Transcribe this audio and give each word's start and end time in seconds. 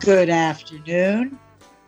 Good 0.00 0.30
afternoon 0.30 1.38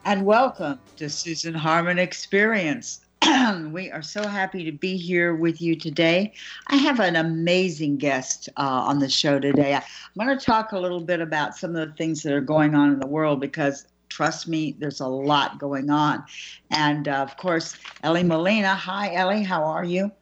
and 0.05 0.27
welcome 0.27 0.79
to 0.99 1.09
Susan 1.09 1.55
Harmon 1.55 1.99
Experience. 1.99 3.07
we 3.71 3.91
are 3.91 4.03
so 4.03 4.29
happy 4.29 4.65
to 4.65 4.73
be 4.73 4.99
here 4.99 5.35
with 5.35 5.63
you 5.63 5.75
today. 5.75 6.35
I 6.67 6.77
have 6.77 7.01
an 7.01 7.17
amazing 7.17 7.97
guest 7.97 8.51
uh, 8.59 8.61
on 8.61 8.99
the 8.99 9.09
show 9.09 9.39
today. 9.39 9.75
I'm 9.75 9.83
going 10.27 10.39
to 10.39 10.45
talk 10.45 10.73
a 10.73 10.79
little 10.79 11.01
bit 11.01 11.23
about 11.23 11.57
some 11.57 11.75
of 11.75 11.89
the 11.89 11.95
things 11.95 12.23
that 12.25 12.35
are 12.35 12.43
going 12.43 12.75
on 12.75 12.93
in 12.93 13.01
the 13.01 13.07
world 13.07 13.41
because 13.41 13.87
trust 14.11 14.47
me, 14.47 14.77
there's 14.79 15.01
a 15.01 15.09
lot 15.09 15.59
going 15.59 15.89
on. 15.89 16.23
And 16.71 17.09
uh, 17.09 17.13
of 17.13 17.39
course, 17.39 17.77
Elly 18.03 18.25
Molina. 18.25 18.75
Hi, 18.75 19.15
Elly. 19.15 19.43
How 19.43 19.65
are 19.65 19.85
you? 19.85 20.13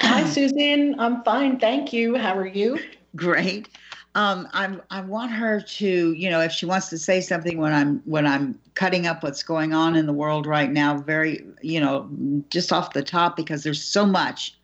Hi, 0.00 0.24
Susan. 0.26 0.94
I'm 1.00 1.24
fine. 1.24 1.58
Thank 1.58 1.92
you. 1.92 2.14
How 2.14 2.38
are 2.38 2.46
you? 2.46 2.78
Great 3.16 3.68
um, 4.16 4.48
I'm 4.54 4.80
I 4.90 5.02
want 5.02 5.30
her 5.32 5.60
to, 5.60 6.12
you 6.12 6.30
know, 6.30 6.40
if 6.40 6.50
she 6.50 6.64
wants 6.64 6.88
to 6.88 6.96
say 6.96 7.20
something 7.20 7.58
when 7.58 7.74
I'm 7.74 8.00
when 8.06 8.26
I'm 8.26 8.58
cutting 8.74 9.06
up 9.06 9.22
what's 9.22 9.42
going 9.42 9.74
on 9.74 9.94
in 9.94 10.06
the 10.06 10.12
world 10.12 10.46
right 10.46 10.72
now, 10.72 10.96
very, 10.96 11.44
you 11.60 11.78
know, 11.78 12.08
just 12.48 12.72
off 12.72 12.94
the 12.94 13.02
top 13.02 13.36
because 13.36 13.62
there's 13.62 13.84
so 13.84 14.06
much 14.06 14.56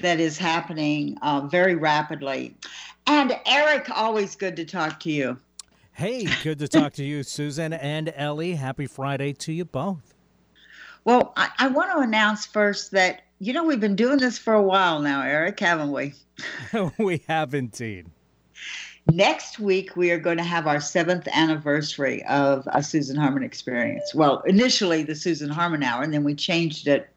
that 0.00 0.18
is 0.18 0.36
happening 0.36 1.16
uh, 1.22 1.42
very 1.42 1.76
rapidly. 1.76 2.56
And 3.06 3.38
Eric, 3.46 3.88
always 3.94 4.34
good 4.34 4.56
to 4.56 4.64
talk 4.64 4.98
to 5.00 5.12
you. 5.12 5.38
Hey, 5.92 6.26
good 6.42 6.58
to 6.58 6.66
talk 6.66 6.94
to 6.94 7.04
you, 7.04 7.22
Susan 7.22 7.72
and 7.72 8.12
Elly. 8.16 8.54
Happy 8.54 8.88
Friday 8.88 9.34
to 9.34 9.52
you 9.52 9.64
both. 9.64 10.14
Well, 11.04 11.32
I, 11.36 11.48
I 11.60 11.68
want 11.68 11.92
to 11.92 11.98
announce 11.98 12.44
first 12.44 12.90
that 12.90 13.22
you 13.38 13.52
know 13.52 13.62
we've 13.62 13.78
been 13.78 13.94
doing 13.94 14.18
this 14.18 14.36
for 14.36 14.52
a 14.52 14.62
while 14.62 14.98
now, 14.98 15.22
Eric, 15.22 15.60
haven't 15.60 15.92
we? 15.92 16.14
we 16.98 17.22
have 17.28 17.54
indeed. 17.54 18.06
Next 19.10 19.58
week, 19.58 19.96
we 19.96 20.10
are 20.12 20.18
going 20.18 20.36
to 20.36 20.44
have 20.44 20.66
our 20.66 20.80
seventh 20.80 21.26
anniversary 21.32 22.24
of 22.24 22.68
a 22.72 22.82
Susan 22.82 23.16
Harmon 23.16 23.42
experience. 23.42 24.14
Well, 24.14 24.40
initially 24.42 25.02
the 25.02 25.16
Susan 25.16 25.50
Harmon 25.50 25.82
Hour, 25.82 26.02
and 26.02 26.14
then 26.14 26.22
we 26.22 26.34
changed 26.34 26.86
it 26.86 27.08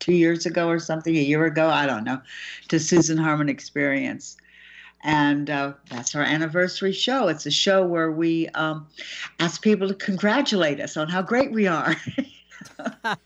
two 0.00 0.12
years 0.12 0.44
ago 0.44 0.68
or 0.68 0.78
something, 0.78 1.16
a 1.16 1.20
year 1.20 1.44
ago, 1.44 1.68
I 1.68 1.86
don't 1.86 2.04
know, 2.04 2.20
to 2.68 2.80
Susan 2.80 3.16
Harmon 3.16 3.48
Experience. 3.48 4.36
And 5.02 5.48
uh, 5.48 5.74
that's 5.88 6.14
our 6.14 6.22
anniversary 6.22 6.92
show. 6.92 7.28
It's 7.28 7.46
a 7.46 7.50
show 7.50 7.86
where 7.86 8.10
we 8.10 8.48
um, 8.48 8.88
ask 9.38 9.62
people 9.62 9.88
to 9.88 9.94
congratulate 9.94 10.80
us 10.80 10.96
on 10.96 11.08
how 11.08 11.22
great 11.22 11.52
we 11.52 11.66
are. 11.66 11.96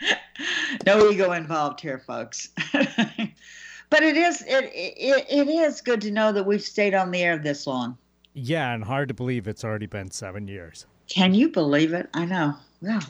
no 0.86 1.10
ego 1.10 1.32
involved 1.32 1.80
here, 1.80 1.98
folks. 1.98 2.50
but 3.90 4.02
it 4.02 4.16
is 4.16 4.42
it, 4.42 4.70
it 4.74 5.26
it 5.28 5.48
is 5.48 5.80
good 5.80 6.00
to 6.02 6.10
know 6.10 6.32
that 6.32 6.44
we've 6.44 6.62
stayed 6.62 6.94
on 6.94 7.10
the 7.10 7.22
air 7.22 7.38
this 7.38 7.66
long. 7.66 7.96
Yeah, 8.34 8.72
and 8.72 8.84
hard 8.84 9.08
to 9.08 9.14
believe 9.14 9.48
it's 9.48 9.64
already 9.64 9.86
been 9.86 10.10
seven 10.10 10.46
years. 10.46 10.86
Can 11.08 11.34
you 11.34 11.48
believe 11.48 11.92
it? 11.92 12.08
I 12.14 12.24
know. 12.24 12.54
Yeah. 12.80 13.00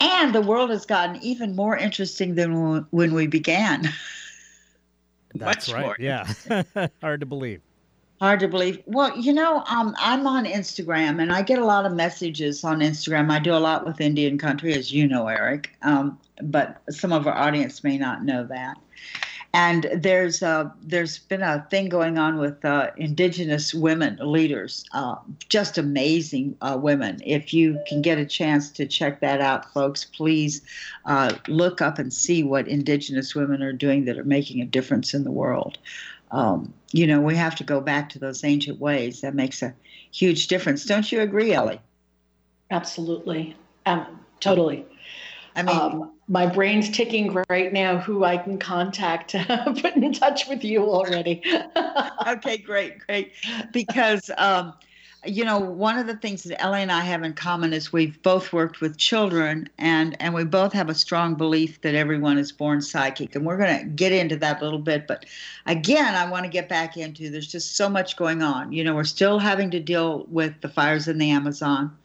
And 0.00 0.34
the 0.34 0.42
world 0.42 0.70
has 0.70 0.84
gotten 0.86 1.16
even 1.22 1.56
more 1.56 1.76
interesting 1.76 2.34
than 2.34 2.86
when 2.90 3.14
we 3.14 3.26
began. 3.26 3.88
That's 5.34 5.68
Much 5.68 5.74
right. 5.74 5.84
More. 5.84 5.96
Yeah. 5.98 6.88
hard 7.00 7.20
to 7.20 7.26
believe. 7.26 7.60
Hard 8.20 8.40
to 8.40 8.48
believe. 8.48 8.80
Well, 8.86 9.18
you 9.18 9.32
know, 9.32 9.64
um, 9.66 9.94
I'm 9.98 10.26
on 10.26 10.44
Instagram 10.44 11.20
and 11.20 11.32
I 11.32 11.42
get 11.42 11.58
a 11.58 11.64
lot 11.64 11.84
of 11.84 11.92
messages 11.92 12.62
on 12.62 12.80
Instagram. 12.80 13.30
I 13.30 13.40
do 13.40 13.52
a 13.52 13.58
lot 13.58 13.84
with 13.84 14.00
Indian 14.00 14.38
country, 14.38 14.74
as 14.74 14.92
you 14.92 15.08
know, 15.08 15.26
Eric. 15.26 15.74
Um, 15.82 16.18
but 16.42 16.80
some 16.90 17.12
of 17.12 17.26
our 17.26 17.36
audience 17.36 17.82
may 17.82 17.98
not 17.98 18.24
know 18.24 18.46
that 18.46 18.76
and 19.54 19.88
there's 19.94 20.42
uh, 20.42 20.68
there's 20.82 21.18
been 21.18 21.40
a 21.40 21.64
thing 21.70 21.88
going 21.88 22.18
on 22.18 22.38
with 22.38 22.64
uh, 22.64 22.90
indigenous 22.96 23.72
women 23.72 24.18
leaders, 24.20 24.84
uh, 24.92 25.14
just 25.48 25.78
amazing 25.78 26.56
uh, 26.60 26.76
women. 26.78 27.22
If 27.24 27.54
you 27.54 27.78
can 27.86 28.02
get 28.02 28.18
a 28.18 28.26
chance 28.26 28.68
to 28.72 28.84
check 28.84 29.20
that 29.20 29.40
out, 29.40 29.72
folks, 29.72 30.04
please 30.04 30.60
uh, 31.04 31.36
look 31.46 31.80
up 31.80 32.00
and 32.00 32.12
see 32.12 32.42
what 32.42 32.66
indigenous 32.66 33.36
women 33.36 33.62
are 33.62 33.72
doing 33.72 34.06
that 34.06 34.18
are 34.18 34.24
making 34.24 34.60
a 34.60 34.66
difference 34.66 35.14
in 35.14 35.22
the 35.22 35.30
world. 35.30 35.78
Um, 36.32 36.74
you 36.90 37.06
know, 37.06 37.20
we 37.20 37.36
have 37.36 37.54
to 37.54 37.64
go 37.64 37.80
back 37.80 38.08
to 38.10 38.18
those 38.18 38.42
ancient 38.42 38.80
ways. 38.80 39.20
That 39.20 39.36
makes 39.36 39.62
a 39.62 39.72
huge 40.10 40.48
difference. 40.48 40.84
Don't 40.84 41.12
you 41.12 41.20
agree, 41.20 41.52
Elly? 41.52 41.80
Absolutely. 42.72 43.54
Um, 43.86 44.18
totally. 44.40 44.84
I 45.56 45.62
mean, 45.62 45.76
um, 45.76 46.12
my 46.28 46.46
brain's 46.46 46.90
ticking 46.90 47.36
right 47.48 47.72
now 47.72 47.98
who 47.98 48.24
I 48.24 48.38
can 48.38 48.58
contact 48.58 49.30
to 49.30 49.74
put 49.80 49.94
in 49.94 50.12
touch 50.12 50.48
with 50.48 50.64
you 50.64 50.82
already. 50.84 51.42
okay, 52.26 52.56
great, 52.58 52.98
great. 53.06 53.32
Because, 53.72 54.30
um, 54.36 54.74
you 55.26 55.44
know, 55.44 55.58
one 55.58 55.98
of 55.98 56.06
the 56.06 56.16
things 56.16 56.42
that 56.42 56.60
Elly 56.60 56.82
and 56.82 56.92
I 56.92 57.00
have 57.00 57.22
in 57.22 57.34
common 57.34 57.72
is 57.72 57.92
we've 57.92 58.20
both 58.22 58.52
worked 58.52 58.80
with 58.80 58.96
children 58.96 59.68
and, 59.78 60.20
and 60.20 60.34
we 60.34 60.44
both 60.44 60.72
have 60.72 60.88
a 60.88 60.94
strong 60.94 61.34
belief 61.34 61.80
that 61.82 61.94
everyone 61.94 62.36
is 62.36 62.52
born 62.52 62.82
psychic. 62.82 63.34
And 63.34 63.46
we're 63.46 63.56
going 63.56 63.78
to 63.78 63.84
get 63.84 64.12
into 64.12 64.36
that 64.36 64.60
a 64.60 64.64
little 64.64 64.78
bit. 64.78 65.06
But 65.06 65.24
again, 65.66 66.14
I 66.14 66.28
want 66.28 66.44
to 66.44 66.50
get 66.50 66.68
back 66.68 66.96
into 66.96 67.30
there's 67.30 67.50
just 67.50 67.76
so 67.76 67.88
much 67.88 68.16
going 68.16 68.42
on. 68.42 68.72
You 68.72 68.84
know, 68.84 68.94
we're 68.94 69.04
still 69.04 69.38
having 69.38 69.70
to 69.70 69.80
deal 69.80 70.26
with 70.28 70.60
the 70.60 70.68
fires 70.68 71.06
in 71.06 71.18
the 71.18 71.30
Amazon. 71.30 71.96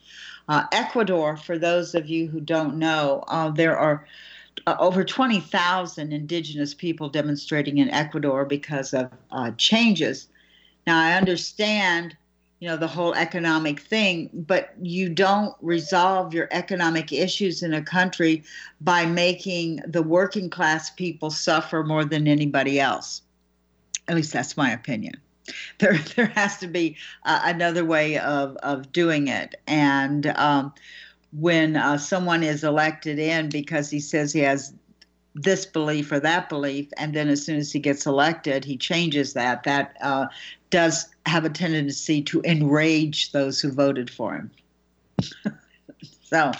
Uh, 0.48 0.64
Ecuador, 0.72 1.36
for 1.36 1.58
those 1.58 1.94
of 1.94 2.08
you 2.08 2.26
who 2.26 2.40
don't 2.40 2.76
know, 2.76 3.24
uh, 3.28 3.50
there 3.50 3.76
are 3.76 4.06
uh, 4.66 4.76
over 4.78 5.04
20,000 5.04 6.12
indigenous 6.12 6.74
people 6.74 7.08
demonstrating 7.08 7.78
in 7.78 7.88
Ecuador 7.90 8.44
because 8.44 8.92
of 8.92 9.10
uh, 9.30 9.50
changes. 9.56 10.28
Now, 10.86 11.00
I 11.00 11.14
understand, 11.14 12.16
you 12.58 12.68
know, 12.68 12.76
the 12.76 12.88
whole 12.88 13.14
economic 13.14 13.80
thing, 13.80 14.30
but 14.32 14.74
you 14.80 15.08
don't 15.08 15.54
resolve 15.60 16.34
your 16.34 16.48
economic 16.50 17.12
issues 17.12 17.62
in 17.62 17.74
a 17.74 17.82
country 17.82 18.42
by 18.80 19.06
making 19.06 19.80
the 19.86 20.02
working 20.02 20.50
class 20.50 20.90
people 20.90 21.30
suffer 21.30 21.84
more 21.84 22.04
than 22.04 22.26
anybody 22.26 22.80
else. 22.80 23.22
At 24.08 24.16
least 24.16 24.32
that's 24.32 24.56
my 24.56 24.72
opinion 24.72 25.14
there 25.78 25.98
there 26.16 26.26
has 26.26 26.58
to 26.58 26.66
be 26.66 26.96
uh, 27.24 27.40
another 27.44 27.84
way 27.84 28.18
of 28.18 28.56
of 28.58 28.92
doing 28.92 29.28
it. 29.28 29.54
And 29.66 30.26
um, 30.36 30.72
when 31.32 31.76
uh, 31.76 31.98
someone 31.98 32.42
is 32.42 32.64
elected 32.64 33.18
in 33.18 33.48
because 33.48 33.90
he 33.90 34.00
says 34.00 34.32
he 34.32 34.40
has 34.40 34.72
this 35.34 35.64
belief 35.64 36.10
or 36.10 36.18
that 36.18 36.48
belief 36.48 36.88
and 36.96 37.14
then 37.14 37.28
as 37.28 37.44
soon 37.44 37.56
as 37.56 37.70
he 37.70 37.78
gets 37.78 38.04
elected 38.04 38.64
he 38.64 38.76
changes 38.76 39.32
that 39.32 39.62
that 39.62 39.96
uh, 40.02 40.26
does 40.70 41.08
have 41.24 41.44
a 41.44 41.48
tendency 41.48 42.20
to 42.20 42.42
enrage 42.42 43.30
those 43.30 43.60
who 43.60 43.70
voted 43.70 44.10
for 44.10 44.34
him. 44.34 44.50
So 46.30 46.52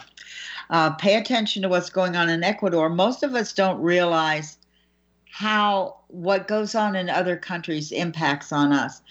uh, 0.71 0.91
pay 0.95 1.17
attention 1.17 1.63
to 1.63 1.69
what's 1.69 1.91
going 1.91 2.17
on 2.17 2.29
in 2.29 2.43
ecuador. 2.43 2.89
Most 2.89 3.23
of 3.23 3.35
us 3.37 3.53
don't 3.53 3.81
realize 3.81 4.59
how 5.31 6.00
what 6.13 6.49
goes 6.49 6.75
on 6.75 6.97
in 6.97 7.09
other 7.09 7.37
countries 7.37 7.93
impacts 7.93 8.53
on 8.53 8.73
us. 8.73 9.03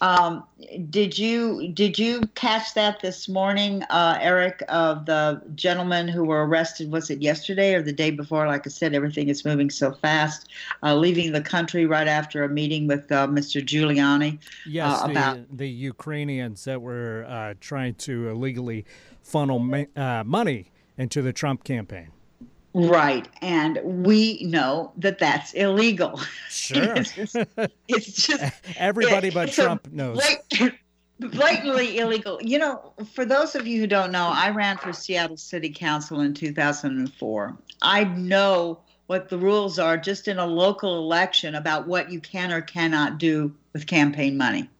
Um, 0.00 0.44
did 0.90 1.16
you 1.16 1.68
did 1.68 1.98
you 1.98 2.22
catch 2.34 2.74
that 2.74 3.00
this 3.00 3.28
morning, 3.28 3.84
uh, 3.90 4.18
Eric, 4.20 4.62
of 4.68 5.06
the 5.06 5.40
gentlemen 5.54 6.08
who 6.08 6.24
were 6.24 6.46
arrested? 6.46 6.90
Was 6.90 7.10
it 7.10 7.22
yesterday 7.22 7.74
or 7.74 7.82
the 7.82 7.92
day 7.92 8.10
before? 8.10 8.46
Like 8.46 8.66
I 8.66 8.70
said, 8.70 8.94
everything 8.94 9.28
is 9.28 9.44
moving 9.44 9.70
so 9.70 9.92
fast. 9.92 10.48
Uh, 10.82 10.96
leaving 10.96 11.32
the 11.32 11.40
country 11.40 11.86
right 11.86 12.08
after 12.08 12.42
a 12.42 12.48
meeting 12.48 12.88
with 12.88 13.10
uh, 13.12 13.28
Mr. 13.28 13.64
Giuliani. 13.64 14.38
Yes, 14.66 15.00
uh, 15.00 15.10
about 15.10 15.36
the, 15.50 15.56
the, 15.58 15.68
Ukrainians 15.68 16.64
that 16.64 16.82
were 16.82 17.24
uh, 17.28 17.54
trying 17.60 17.94
to 17.94 18.30
illegally 18.30 18.84
funnel 19.22 19.60
ma- 19.60 19.84
uh, 19.94 20.24
money 20.24 20.72
into 20.98 21.22
the 21.22 21.32
Trump 21.32 21.62
campaign. 21.62 22.10
Right. 22.74 23.28
And 23.40 23.78
we 23.84 24.42
know 24.42 24.92
that 24.98 25.18
that's 25.18 25.52
illegal. 25.54 26.20
Sure. 26.50 26.94
it's, 26.96 27.12
just, 27.12 27.36
it's 27.88 28.26
just 28.26 28.54
everybody 28.78 29.28
it, 29.28 29.34
but 29.34 29.52
Trump 29.52 29.86
knows. 29.92 30.18
blatantly 31.20 31.98
illegal. 31.98 32.40
You 32.40 32.58
know, 32.58 32.94
for 33.12 33.26
those 33.26 33.54
of 33.54 33.66
you 33.66 33.80
who 33.80 33.86
don't 33.86 34.10
know, 34.10 34.30
I 34.32 34.48
ran 34.48 34.78
for 34.78 34.92
Seattle 34.92 35.36
City 35.36 35.68
Council 35.68 36.20
in 36.20 36.32
2004. 36.32 37.56
I 37.82 38.04
know 38.04 38.80
what 39.08 39.28
the 39.28 39.36
rules 39.36 39.78
are 39.78 39.98
just 39.98 40.26
in 40.26 40.38
a 40.38 40.46
local 40.46 40.96
election 40.98 41.54
about 41.54 41.86
what 41.86 42.10
you 42.10 42.18
can 42.18 42.50
or 42.50 42.62
cannot 42.62 43.18
do 43.18 43.54
with 43.74 43.86
campaign 43.86 44.38
money, 44.38 44.70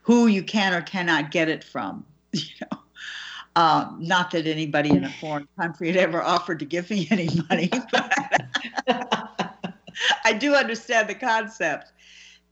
who 0.00 0.28
you 0.28 0.42
can 0.42 0.72
or 0.72 0.80
cannot 0.80 1.30
get 1.30 1.48
it 1.48 1.62
from. 1.62 2.04
You 2.32 2.66
know, 2.70 2.78
um, 3.58 3.96
not 3.98 4.30
that 4.30 4.46
anybody 4.46 4.90
in 4.90 5.02
a 5.02 5.10
foreign 5.14 5.48
country 5.58 5.88
had 5.88 5.96
ever 5.96 6.22
offered 6.22 6.60
to 6.60 6.64
give 6.64 6.88
me 6.90 7.08
any 7.10 7.28
money, 7.50 7.68
but 7.90 8.12
I 10.24 10.32
do 10.32 10.54
understand 10.54 11.08
the 11.08 11.16
concept. 11.16 11.90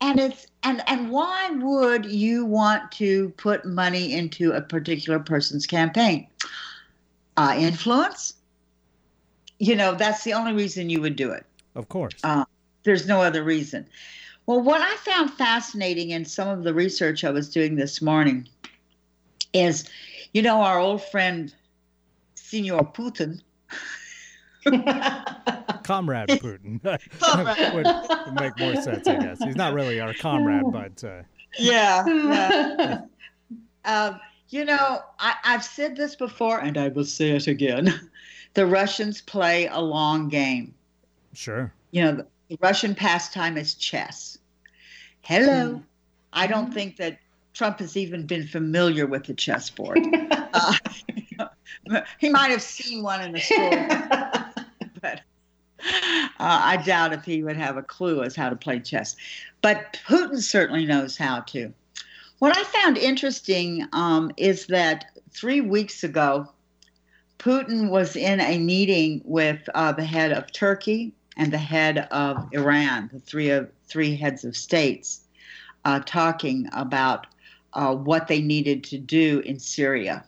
And 0.00 0.18
it's 0.18 0.48
and 0.64 0.82
and 0.88 1.12
why 1.12 1.48
would 1.50 2.06
you 2.06 2.44
want 2.44 2.90
to 2.92 3.28
put 3.36 3.64
money 3.64 4.14
into 4.14 4.50
a 4.50 4.60
particular 4.60 5.20
person's 5.20 5.64
campaign? 5.64 6.26
Uh, 7.36 7.54
influence. 7.56 8.34
You 9.60 9.76
know, 9.76 9.94
that's 9.94 10.24
the 10.24 10.32
only 10.32 10.54
reason 10.54 10.90
you 10.90 11.00
would 11.02 11.14
do 11.14 11.30
it. 11.30 11.46
Of 11.76 11.88
course. 11.88 12.14
Uh, 12.24 12.44
there's 12.82 13.06
no 13.06 13.22
other 13.22 13.44
reason. 13.44 13.86
Well, 14.46 14.60
what 14.60 14.82
I 14.82 14.96
found 14.96 15.32
fascinating 15.34 16.10
in 16.10 16.24
some 16.24 16.48
of 16.48 16.64
the 16.64 16.74
research 16.74 17.22
I 17.22 17.30
was 17.30 17.48
doing 17.48 17.76
this 17.76 18.02
morning 18.02 18.48
is, 19.52 19.88
you 20.36 20.42
know, 20.42 20.60
our 20.60 20.78
old 20.78 21.02
friend, 21.02 21.54
Senor 22.34 22.92
Putin. 22.92 23.40
comrade 25.82 26.28
Putin 26.28 26.78
comrade. 27.20 27.74
would, 27.74 27.86
would, 27.86 28.34
make 28.38 28.58
more 28.58 28.76
sense, 28.82 29.08
I 29.08 29.16
guess. 29.16 29.42
He's 29.42 29.56
not 29.56 29.72
really 29.72 29.98
our 29.98 30.12
comrade, 30.12 30.64
but 30.70 31.02
uh... 31.02 31.22
yeah. 31.58 32.04
yeah. 32.06 33.00
um, 33.86 34.20
you 34.50 34.66
know, 34.66 35.00
I, 35.18 35.36
I've 35.42 35.64
said 35.64 35.96
this 35.96 36.14
before, 36.14 36.58
and 36.58 36.76
I 36.76 36.88
will 36.88 37.06
say 37.06 37.30
it 37.30 37.46
again. 37.46 37.98
The 38.52 38.66
Russians 38.66 39.22
play 39.22 39.68
a 39.68 39.80
long 39.80 40.28
game. 40.28 40.74
Sure. 41.32 41.72
You 41.92 42.02
know, 42.02 42.26
the 42.50 42.58
Russian 42.60 42.94
pastime 42.94 43.56
is 43.56 43.72
chess. 43.72 44.36
Hello. 45.22 45.76
Mm. 45.76 45.82
I 46.34 46.46
don't 46.46 46.74
think 46.74 46.98
that 46.98 47.20
Trump 47.56 47.78
has 47.78 47.96
even 47.96 48.26
been 48.26 48.46
familiar 48.46 49.06
with 49.06 49.24
the 49.24 49.32
chessboard. 49.32 49.98
uh, 50.30 50.74
he 52.18 52.28
might 52.28 52.50
have 52.50 52.60
seen 52.60 53.02
one 53.02 53.22
in 53.22 53.32
the 53.32 53.40
store, 53.40 53.70
but 55.00 55.22
uh, 55.80 56.38
I 56.38 56.76
doubt 56.84 57.14
if 57.14 57.24
he 57.24 57.42
would 57.42 57.56
have 57.56 57.78
a 57.78 57.82
clue 57.82 58.22
as 58.22 58.36
how 58.36 58.50
to 58.50 58.56
play 58.56 58.78
chess. 58.78 59.16
But 59.62 59.98
Putin 60.06 60.42
certainly 60.42 60.84
knows 60.84 61.16
how 61.16 61.40
to. 61.40 61.72
What 62.40 62.54
I 62.54 62.62
found 62.64 62.98
interesting 62.98 63.86
um, 63.94 64.32
is 64.36 64.66
that 64.66 65.06
three 65.30 65.62
weeks 65.62 66.04
ago, 66.04 66.52
Putin 67.38 67.88
was 67.88 68.16
in 68.16 68.38
a 68.38 68.58
meeting 68.58 69.22
with 69.24 69.66
uh, 69.74 69.92
the 69.92 70.04
head 70.04 70.30
of 70.30 70.52
Turkey 70.52 71.14
and 71.38 71.50
the 71.50 71.56
head 71.56 72.06
of 72.10 72.48
Iran, 72.52 73.08
the 73.14 73.20
three 73.20 73.48
of 73.48 73.70
three 73.88 74.14
heads 74.14 74.44
of 74.44 74.54
states, 74.54 75.22
uh, 75.86 76.00
talking 76.04 76.68
about 76.74 77.26
uh, 77.76 77.94
what 77.94 78.26
they 78.26 78.40
needed 78.40 78.82
to 78.82 78.98
do 78.98 79.40
in 79.40 79.58
Syria. 79.60 80.24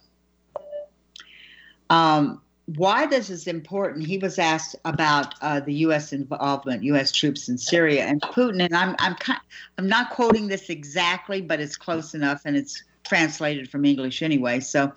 Um, 1.90 2.42
why 2.76 3.06
this 3.06 3.30
is 3.30 3.46
important, 3.46 4.06
he 4.06 4.18
was 4.18 4.38
asked 4.38 4.76
about 4.84 5.34
uh, 5.40 5.60
the 5.60 5.72
U.S. 5.86 6.12
involvement, 6.12 6.82
U.S. 6.84 7.10
troops 7.10 7.48
in 7.48 7.56
Syria, 7.56 8.04
and 8.04 8.20
Putin. 8.20 8.62
And 8.62 8.76
I'm 8.76 8.94
I'm 8.98 9.14
kind, 9.14 9.40
I'm 9.78 9.88
not 9.88 10.10
quoting 10.10 10.48
this 10.48 10.68
exactly, 10.68 11.40
but 11.40 11.60
it's 11.60 11.76
close 11.76 12.14
enough, 12.14 12.42
and 12.44 12.56
it's 12.56 12.84
translated 13.04 13.70
from 13.70 13.86
English 13.86 14.20
anyway. 14.20 14.60
So 14.60 14.92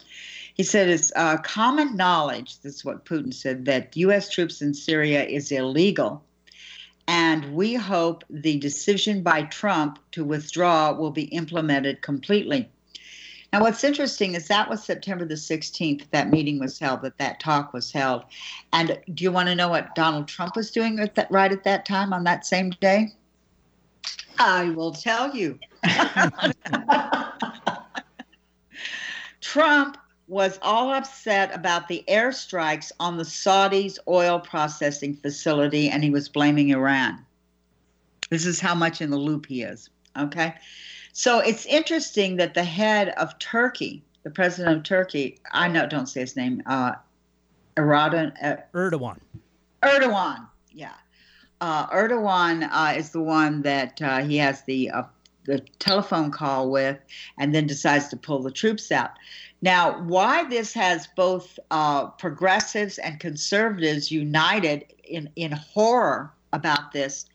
he 0.54 0.64
said 0.64 0.90
it's 0.90 1.14
uh, 1.16 1.38
common 1.38 1.96
knowledge, 1.96 2.60
this 2.60 2.76
is 2.76 2.86
what 2.86 3.06
Putin 3.06 3.34
said, 3.34 3.64
that 3.66 3.96
U.S. 3.96 4.30
troops 4.30 4.62
in 4.62 4.74
Syria 4.74 5.24
is 5.24 5.50
illegal. 5.54 6.22
And 7.12 7.54
we 7.54 7.74
hope 7.74 8.24
the 8.30 8.58
decision 8.60 9.22
by 9.22 9.44
Trump 9.44 10.00
to 10.14 10.24
withdraw 10.24 10.94
will 10.94 11.12
be 11.12 11.24
implemented 11.24 12.02
completely. 12.02 12.70
Now, 13.52 13.60
what's 13.60 13.84
interesting 13.84 14.34
is 14.34 14.48
that 14.48 14.70
was 14.70 14.82
September 14.82 15.26
the 15.26 15.34
16th, 15.36 16.10
that 16.12 16.30
meeting 16.30 16.58
was 16.58 16.80
held, 16.80 17.02
that 17.02 17.18
that 17.18 17.42
talk 17.42 17.74
was 17.74 17.92
held. 17.92 18.24
And 18.72 18.98
do 19.14 19.26
you 19.26 19.32
want 19.34 19.50
to 19.50 19.56
know 19.56 19.68
what 19.68 19.94
Donald 19.94 20.30
Trump 20.30 20.56
was 20.56 20.72
doing 20.72 21.00
at 21.00 21.16
that, 21.16 21.30
right 21.30 21.52
at 21.52 21.66
that 21.66 21.86
time 21.86 22.14
on 22.14 22.24
that 22.24 22.46
same 22.46 22.70
day? 22.80 23.10
I 24.40 24.70
will 24.70 24.94
tell 24.94 25.36
you. 25.36 25.60
Trump 29.42 29.98
was 30.32 30.58
all 30.62 30.94
upset 30.94 31.54
about 31.54 31.90
the 31.90 32.06
airstrikes 32.08 32.90
on 33.02 33.18
the 33.18 33.24
Saudis' 33.24 34.00
oil 34.08 34.40
processing 34.40 35.14
facility, 35.14 35.90
and 35.90 36.02
he 36.06 36.10
was 36.10 36.30
blaming 36.30 36.70
Iran. 36.70 37.20
This 38.30 38.46
is 38.46 38.58
how 38.58 38.74
much 38.74 39.02
in 39.02 39.10
the 39.10 39.18
loop 39.18 39.46
he 39.46 39.62
is. 39.62 39.90
Okay. 40.18 40.54
So 41.12 41.40
it's 41.40 41.66
interesting 41.66 42.38
that 42.38 42.54
the 42.54 42.64
head 42.64 43.10
of 43.18 43.38
Turkey, 43.40 44.04
the 44.24 44.30
president 44.30 44.78
of 44.78 44.84
Turkey, 44.84 45.38
I 45.52 45.68
know, 45.68 45.86
don't 45.86 46.08
say 46.08 46.22
his 46.22 46.38
name, 46.38 46.64
uh, 46.66 46.94
Erdogan. 47.76 48.32
Uh, 48.42 48.56
Erdogan. 48.74 49.20
Erdogan, 49.84 50.48
yeah. 50.72 50.94
Uh, 51.60 51.88
Erdogan 51.88 52.70
uh, 52.72 52.94
is 52.96 53.10
the 53.10 53.22
one 53.22 53.64
that 53.64 54.02
uh, 54.02 54.20
he 54.20 54.38
has 54.38 54.62
the 54.62 54.92
uh, 54.92 55.04
the 55.44 55.60
telephone 55.80 56.32
call 56.32 56.70
with, 56.70 56.98
and 57.38 57.54
then 57.54 57.68
decides 57.68 58.08
to 58.10 58.16
pull 58.16 58.42
the 58.42 58.52
troops 58.52 58.92
out. 58.92 59.12
Now, 59.62 60.02
why 60.02 60.46
this 60.50 60.74
has 60.74 61.08
both 61.16 61.60
uh, 61.70 62.08
progressives 62.08 62.98
and 62.98 63.20
conservatives 63.20 64.12
united 64.12 64.86
in, 65.04 65.30
in 65.36 65.52
horror 65.52 66.34
about 66.52 66.92
this 66.92 67.26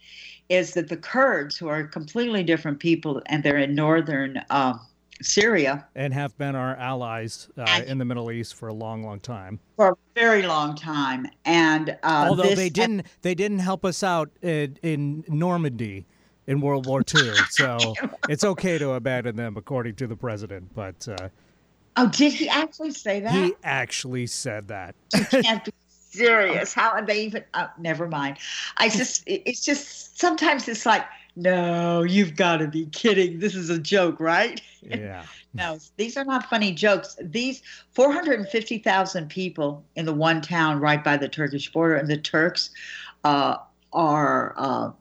is 0.48 0.74
that 0.74 0.88
the 0.88 0.96
Kurds, 0.96 1.56
who 1.56 1.68
are 1.68 1.84
completely 1.84 2.42
different 2.42 2.78
people, 2.78 3.22
and 3.26 3.42
they're 3.42 3.58
in 3.58 3.74
northern 3.74 4.42
uh, 4.50 4.74
Syria, 5.22 5.86
and 5.94 6.12
have 6.12 6.36
been 6.36 6.54
our 6.54 6.76
allies 6.76 7.48
uh, 7.56 7.82
in 7.86 7.98
the 7.98 8.04
Middle 8.04 8.30
East 8.30 8.54
for 8.54 8.68
a 8.68 8.74
long, 8.74 9.02
long 9.02 9.18
time. 9.18 9.58
For 9.76 9.90
a 9.90 9.96
very 10.14 10.42
long 10.42 10.76
time, 10.76 11.26
and 11.44 11.90
uh, 12.02 12.26
although 12.28 12.54
they 12.54 12.68
didn't, 12.68 13.06
they 13.22 13.34
didn't 13.34 13.60
help 13.60 13.84
us 13.84 14.02
out 14.02 14.30
in, 14.42 14.78
in 14.82 15.24
Normandy 15.28 16.06
in 16.46 16.60
World 16.60 16.86
War 16.86 17.00
II, 17.00 17.32
so 17.50 17.94
it's 18.28 18.44
okay 18.44 18.78
to 18.78 18.92
abandon 18.92 19.36
them, 19.36 19.56
according 19.56 19.94
to 19.96 20.06
the 20.06 20.16
president. 20.16 20.72
But 20.74 21.08
uh, 21.08 21.28
Oh, 21.96 22.08
did 22.08 22.32
he 22.32 22.48
actually 22.48 22.90
say 22.90 23.20
that? 23.20 23.32
He 23.32 23.54
actually 23.64 24.26
said 24.26 24.68
that. 24.68 24.94
you 25.14 25.24
can't 25.42 25.64
be 25.64 25.72
serious. 25.88 26.74
How 26.74 26.90
are 26.90 27.04
they 27.04 27.22
even? 27.22 27.44
Oh, 27.54 27.70
never 27.78 28.06
mind. 28.06 28.36
I 28.76 28.88
just, 28.88 29.22
it's 29.26 29.64
just 29.64 30.18
sometimes 30.18 30.68
it's 30.68 30.84
like, 30.84 31.04
no, 31.36 32.02
you've 32.02 32.36
got 32.36 32.58
to 32.58 32.68
be 32.68 32.86
kidding. 32.86 33.38
This 33.38 33.54
is 33.54 33.70
a 33.70 33.78
joke, 33.78 34.20
right? 34.20 34.60
Yeah. 34.82 35.24
no, 35.54 35.78
these 35.96 36.16
are 36.16 36.24
not 36.24 36.48
funny 36.48 36.72
jokes. 36.72 37.16
These 37.20 37.62
450,000 37.92 39.28
people 39.28 39.84
in 39.96 40.06
the 40.06 40.14
one 40.14 40.40
town 40.40 40.80
right 40.80 41.02
by 41.02 41.16
the 41.16 41.28
Turkish 41.28 41.70
border, 41.70 41.96
and 41.96 42.08
the 42.08 42.16
Turks 42.16 42.70
uh, 43.24 43.56
are 43.92 44.54
uh, 44.56 44.92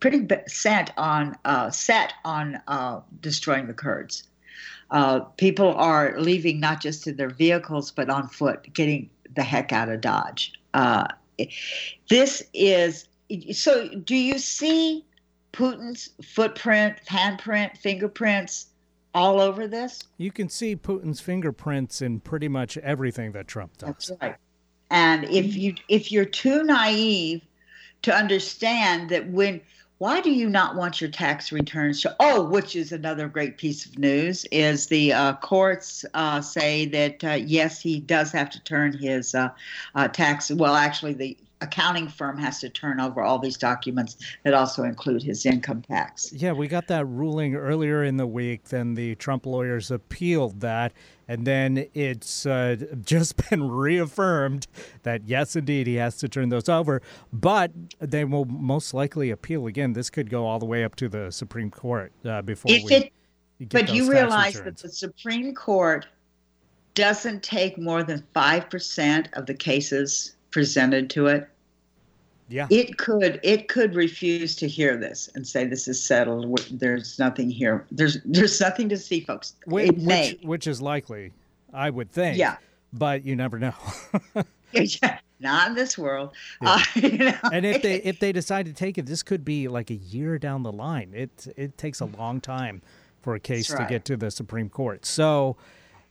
pretty 0.00 0.26
set 0.46 0.92
on 0.96 1.36
uh, 1.44 1.70
set 1.70 2.14
on 2.24 2.60
uh, 2.66 3.00
destroying 3.20 3.66
the 3.66 3.74
Kurds 3.74 4.29
uh, 4.90 5.20
people 5.20 5.74
are 5.74 6.18
leaving 6.18 6.60
not 6.60 6.80
just 6.80 7.06
in 7.06 7.16
their 7.16 7.30
vehicles 7.30 7.90
but 7.90 8.10
on 8.10 8.28
foot, 8.28 8.72
getting 8.72 9.08
the 9.34 9.42
heck 9.42 9.72
out 9.72 9.88
of 9.88 10.00
Dodge. 10.00 10.52
Uh, 10.74 11.06
this 12.08 12.42
is 12.52 13.06
so. 13.52 13.88
Do 13.88 14.16
you 14.16 14.38
see 14.38 15.04
Putin's 15.52 16.10
footprint, 16.22 16.96
handprint, 17.08 17.76
fingerprints 17.78 18.66
all 19.14 19.40
over 19.40 19.66
this? 19.66 20.00
You 20.18 20.30
can 20.30 20.48
see 20.48 20.76
Putin's 20.76 21.20
fingerprints 21.20 22.02
in 22.02 22.20
pretty 22.20 22.48
much 22.48 22.76
everything 22.78 23.32
that 23.32 23.48
Trump 23.48 23.78
does. 23.78 23.88
That's 23.88 24.12
right. 24.20 24.36
And 24.90 25.24
if 25.24 25.56
you 25.56 25.74
if 25.88 26.10
you're 26.10 26.24
too 26.24 26.64
naive 26.64 27.42
to 28.02 28.14
understand 28.14 29.10
that 29.10 29.28
when 29.28 29.60
why 30.00 30.18
do 30.18 30.30
you 30.30 30.48
not 30.48 30.76
want 30.76 30.98
your 30.98 31.10
tax 31.10 31.52
returns 31.52 32.00
to 32.00 32.16
oh 32.20 32.42
which 32.42 32.74
is 32.74 32.90
another 32.90 33.28
great 33.28 33.58
piece 33.58 33.84
of 33.84 33.98
news 33.98 34.46
is 34.46 34.86
the 34.86 35.12
uh, 35.12 35.34
courts 35.34 36.06
uh, 36.14 36.40
say 36.40 36.86
that 36.86 37.22
uh, 37.22 37.32
yes 37.32 37.80
he 37.80 38.00
does 38.00 38.32
have 38.32 38.48
to 38.48 38.62
turn 38.64 38.96
his 38.96 39.34
uh, 39.34 39.50
uh, 39.94 40.08
tax 40.08 40.50
well 40.50 40.74
actually 40.74 41.12
the 41.12 41.36
accounting 41.60 42.08
firm 42.08 42.38
has 42.38 42.58
to 42.58 42.70
turn 42.70 42.98
over 42.98 43.20
all 43.20 43.38
these 43.38 43.58
documents 43.58 44.16
that 44.44 44.54
also 44.54 44.84
include 44.84 45.22
his 45.22 45.44
income 45.44 45.82
tax. 45.82 46.32
Yeah 46.32 46.52
we 46.52 46.66
got 46.66 46.86
that 46.88 47.04
ruling 47.04 47.54
earlier 47.54 48.02
in 48.02 48.16
the 48.16 48.26
week 48.26 48.64
then 48.64 48.94
the 48.94 49.16
trump 49.16 49.44
lawyers 49.44 49.90
appealed 49.90 50.60
that 50.60 50.94
and 51.30 51.46
then 51.46 51.86
it's 51.94 52.44
uh, 52.44 52.74
just 53.04 53.36
been 53.50 53.70
reaffirmed 53.70 54.66
that 55.04 55.28
yes, 55.28 55.54
indeed, 55.54 55.86
he 55.86 55.94
has 55.94 56.16
to 56.16 56.28
turn 56.28 56.48
those 56.48 56.68
over. 56.68 57.00
But 57.32 57.70
they 58.00 58.24
will 58.24 58.46
most 58.46 58.92
likely 58.92 59.30
appeal 59.30 59.68
again. 59.68 59.92
This 59.92 60.10
could 60.10 60.28
go 60.28 60.44
all 60.44 60.58
the 60.58 60.66
way 60.66 60.82
up 60.82 60.96
to 60.96 61.08
the 61.08 61.30
Supreme 61.30 61.70
Court 61.70 62.12
uh, 62.24 62.42
before 62.42 62.72
if 62.72 62.82
we. 62.82 62.94
It, 62.96 63.12
but 63.68 63.94
you 63.94 64.10
realize 64.10 64.56
returns. 64.56 64.82
that 64.82 64.88
the 64.88 64.92
Supreme 64.92 65.54
Court 65.54 66.08
doesn't 66.94 67.44
take 67.44 67.78
more 67.78 68.02
than 68.02 68.26
five 68.34 68.68
percent 68.68 69.28
of 69.34 69.46
the 69.46 69.54
cases 69.54 70.34
presented 70.50 71.08
to 71.10 71.28
it. 71.28 71.48
Yeah. 72.50 72.66
It 72.68 72.98
could 72.98 73.38
it 73.44 73.68
could 73.68 73.94
refuse 73.94 74.56
to 74.56 74.66
hear 74.66 74.96
this 74.96 75.30
and 75.34 75.46
say 75.46 75.64
this 75.66 75.86
is 75.86 76.02
settled. 76.02 76.58
There's 76.72 77.18
nothing 77.18 77.48
here. 77.48 77.86
There's 77.92 78.18
there's 78.24 78.60
nothing 78.60 78.88
to 78.88 78.96
see, 78.96 79.20
folks. 79.20 79.54
Which, 79.66 79.92
which, 79.92 80.38
which, 80.42 80.66
is 80.66 80.82
likely, 80.82 81.32
I 81.72 81.90
would 81.90 82.10
think. 82.10 82.36
Yeah. 82.36 82.56
But 82.92 83.24
you 83.24 83.36
never 83.36 83.60
know. 83.60 83.74
yeah, 84.72 85.20
not 85.38 85.68
in 85.68 85.74
this 85.76 85.96
world. 85.96 86.32
Yeah. 86.60 86.70
Uh, 86.70 86.82
you 87.00 87.18
know? 87.18 87.38
And 87.52 87.64
if 87.64 87.82
they 87.82 87.96
if 88.02 88.18
they 88.18 88.32
decide 88.32 88.66
to 88.66 88.72
take 88.72 88.98
it, 88.98 89.06
this 89.06 89.22
could 89.22 89.44
be 89.44 89.68
like 89.68 89.90
a 89.90 89.96
year 89.96 90.36
down 90.36 90.64
the 90.64 90.72
line. 90.72 91.12
It 91.14 91.46
it 91.56 91.78
takes 91.78 92.00
a 92.00 92.06
long 92.06 92.40
time 92.40 92.82
for 93.22 93.36
a 93.36 93.40
case 93.40 93.70
right. 93.70 93.86
to 93.86 93.88
get 93.88 94.04
to 94.06 94.16
the 94.16 94.30
Supreme 94.30 94.68
Court. 94.68 95.06
So. 95.06 95.56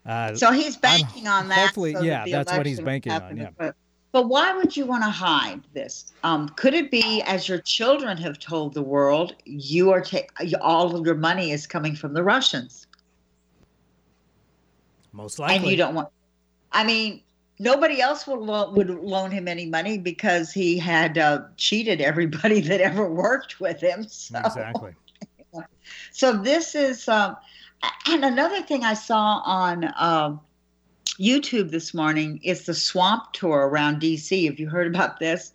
Uh, 0.05 0.34
so 0.34 0.53
he's 0.53 0.77
banking 0.77 1.27
I'm, 1.27 1.43
on 1.43 1.50
that. 1.50 1.60
Hopefully, 1.60 1.93
so 1.93 2.01
yeah, 2.01 2.24
that 2.24 2.31
that's 2.31 2.58
what 2.58 2.65
he's 2.65 2.79
banking 2.79 3.12
on. 3.12 3.36
Yeah. 3.36 3.72
But 4.11 4.27
why 4.27 4.55
would 4.55 4.75
you 4.75 4.85
want 4.85 5.03
to 5.03 5.09
hide 5.09 5.61
this? 5.73 6.13
Um, 6.23 6.49
could 6.49 6.73
it 6.73 6.89
be, 6.89 7.21
as 7.27 7.47
your 7.47 7.59
children 7.59 8.17
have 8.17 8.39
told 8.39 8.73
the 8.73 8.81
world, 8.81 9.35
you 9.45 9.91
are 9.91 10.01
ta- 10.01 10.27
all 10.61 10.95
of 10.95 11.05
your 11.05 11.15
money 11.15 11.51
is 11.51 11.67
coming 11.67 11.95
from 11.95 12.13
the 12.13 12.23
Russians? 12.23 12.87
Most 15.13 15.37
likely. 15.37 15.57
And 15.57 15.65
you 15.67 15.77
don't 15.77 15.93
want. 15.93 16.09
I 16.71 16.83
mean, 16.83 17.21
nobody 17.59 18.01
else 18.01 18.25
would 18.25 18.39
lo- 18.39 18.71
would 18.71 18.89
loan 18.89 19.29
him 19.29 19.47
any 19.47 19.67
money 19.67 19.97
because 19.99 20.51
he 20.51 20.77
had 20.77 21.17
uh, 21.17 21.41
cheated 21.57 22.01
everybody 22.01 22.61
that 22.69 22.81
ever 22.81 23.07
worked 23.09 23.59
with 23.59 23.79
him. 23.81 24.07
So. 24.09 24.39
Exactly. 24.39 24.93
So 26.11 26.33
this 26.33 26.75
is, 26.75 27.07
um, 27.07 27.35
and 28.07 28.23
another 28.23 28.61
thing 28.61 28.83
I 28.83 28.93
saw 28.93 29.41
on. 29.43 29.85
Uh, 29.85 30.37
YouTube 31.19 31.71
this 31.71 31.93
morning 31.93 32.39
is 32.43 32.65
the 32.65 32.73
swamp 32.73 33.33
tour 33.33 33.67
around 33.67 34.01
DC. 34.01 34.45
Have 34.45 34.59
you 34.59 34.69
heard 34.69 34.88
about 34.88 35.19
this? 35.19 35.51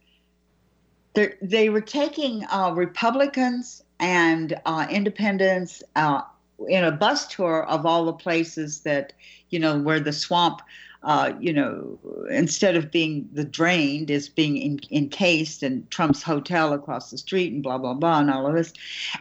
They're, 1.15 1.35
they 1.41 1.71
were 1.71 1.81
taking 1.81 2.45
uh, 2.53 2.73
Republicans 2.75 3.83
and 3.99 4.61
uh, 4.67 4.87
independents 4.91 5.83
uh, 5.97 6.23
in 6.69 6.85
a 6.85 6.93
bus 6.93 7.27
tour 7.29 7.65
of 7.65 7.87
all 7.87 8.05
the 8.05 8.13
places 8.13 8.81
that, 8.81 9.15
you 9.49 9.59
know, 9.59 9.79
where 9.79 10.01
the 10.01 10.13
swamp, 10.13 10.61
uh, 11.03 11.33
you 11.41 11.53
know, 11.53 11.99
instead 12.31 12.77
of 12.77 12.91
being 12.91 13.29
the 13.33 13.45
drained, 13.45 14.11
is 14.11 14.29
being 14.29 14.59
in, 14.59 14.81
encased 14.91 15.63
in 15.63 15.87
Trump's 15.89 16.23
hotel 16.23 16.75
across 16.75 17.11
the 17.11 17.19
street 17.19 17.53
and 17.53 17.63
blah, 17.63 17.79
blah, 17.79 17.95
blah, 17.95 18.21
and 18.21 18.31
all 18.31 18.47
of 18.47 18.55
this. 18.55 18.73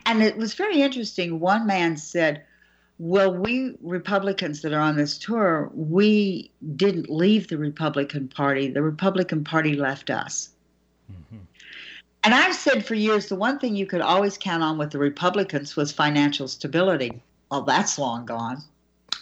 And 0.05 0.21
it 0.21 0.35
was 0.35 0.55
very 0.55 0.81
interesting. 0.81 1.39
One 1.39 1.65
man 1.65 1.95
said, 1.95 2.43
well, 3.00 3.33
we 3.33 3.75
Republicans 3.81 4.62
that 4.62 4.73
are 4.73 4.79
on 4.79 4.95
this 4.95 5.17
tour, 5.17 5.71
we 5.73 6.51
didn't 6.75 7.09
leave 7.09 7.47
the 7.47 7.57
Republican 7.57 8.27
Party. 8.27 8.69
The 8.69 8.83
Republican 8.83 9.43
Party 9.43 9.75
left 9.75 10.09
us. 10.09 10.50
Mm-hmm. 11.12 11.43
And 12.23 12.33
I've 12.33 12.55
said 12.55 12.85
for 12.85 12.95
years 12.95 13.27
the 13.27 13.35
one 13.35 13.59
thing 13.59 13.75
you 13.75 13.85
could 13.85 14.01
always 14.01 14.38
count 14.38 14.63
on 14.63 14.77
with 14.77 14.91
the 14.91 15.00
Republicans 15.00 15.75
was 15.75 15.91
financial 15.91 16.47
stability. 16.47 17.21
Well, 17.51 17.63
that's 17.63 18.00
long 18.00 18.25
gone. 18.25 18.63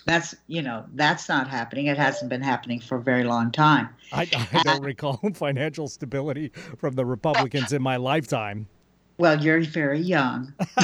That's, 0.06 0.36
you 0.48 0.62
know, 0.62 0.86
that's 0.94 1.30
not 1.30 1.48
happening. 1.48 1.88
It 1.88 1.98
hasn't 1.98 2.30
been 2.30 2.42
happening 2.42 2.80
for 2.80 2.98
a 2.98 3.02
very 3.02 3.24
long 3.24 3.52
time. 3.52 3.90
I, 4.12 4.28
I 4.52 4.64
don't 4.64 4.84
recall 4.84 5.20
financial 5.34 5.88
stability 5.88 6.52
from 6.78 6.96
the 6.96 7.06
Republicans 7.06 7.72
in 7.72 7.82
my 7.82 7.98
lifetime. 7.98 8.68
Well, 9.22 9.40
you're 9.40 9.62
very 9.62 10.00
young. 10.00 10.52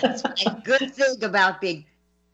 That's 0.00 0.22
a 0.22 0.62
good 0.62 0.94
thing 0.94 1.24
about 1.24 1.60
being 1.60 1.84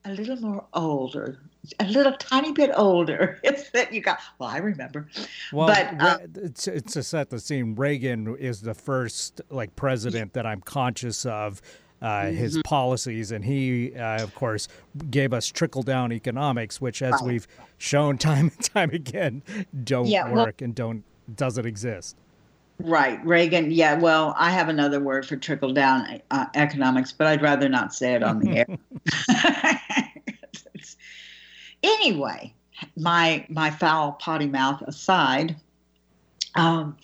a 0.05 0.11
little 0.11 0.35
more 0.35 0.65
older, 0.75 1.39
a 1.79 1.85
little 1.85 2.13
tiny 2.13 2.51
bit 2.51 2.69
older. 2.75 3.39
It's 3.43 3.71
that 3.71 3.91
you 3.91 4.01
got. 4.01 4.19
Well, 4.37 4.49
I 4.49 4.57
remember. 4.57 5.07
Well, 5.51 5.65
but 5.65 5.99
uh, 5.99 6.19
it's, 6.35 6.67
it's 6.67 6.93
to 6.93 7.01
set 7.01 7.31
the 7.31 7.39
scene. 7.39 7.73
Reagan 7.73 8.37
is 8.37 8.61
the 8.61 8.75
first 8.75 9.41
like 9.49 9.75
president 9.75 10.33
that 10.33 10.45
I'm 10.45 10.61
conscious 10.61 11.25
of. 11.25 11.59
Uh, 12.03 12.25
mm-hmm. 12.25 12.35
His 12.35 12.61
policies, 12.65 13.31
and 13.31 13.43
he, 13.45 13.95
uh, 13.95 14.21
of 14.21 14.35
course, 14.35 14.67
gave 15.09 15.33
us 15.33 15.47
trickle 15.47 15.81
down 15.81 16.11
economics, 16.11 16.81
which, 16.81 17.01
as 17.01 17.13
right. 17.13 17.23
we've 17.23 17.47
shown 17.79 18.17
time 18.17 18.51
and 18.55 18.63
time 18.63 18.89
again, 18.91 19.41
don't 19.85 20.05
yeah, 20.07 20.25
work 20.25 20.35
well, 20.59 20.65
and 20.65 20.75
don't 20.75 21.05
doesn't 21.35 21.65
exist. 21.65 22.15
Right, 22.79 23.23
Reagan. 23.25 23.71
Yeah, 23.71 23.99
well, 23.99 24.35
I 24.37 24.49
have 24.49 24.67
another 24.67 24.99
word 24.99 25.25
for 25.25 25.37
trickle 25.37 25.73
down 25.73 26.21
uh, 26.31 26.47
economics, 26.55 27.11
but 27.11 27.27
I'd 27.27 27.41
rather 27.41 27.69
not 27.69 27.93
say 27.93 28.13
it 28.13 28.23
on 28.23 28.39
the 28.39 28.57
air. 28.57 28.65
anyway, 31.83 32.53
my 32.97 33.45
my 33.49 33.69
foul 33.69 34.13
potty 34.13 34.47
mouth 34.47 34.81
aside, 34.81 35.55
um, 36.55 36.97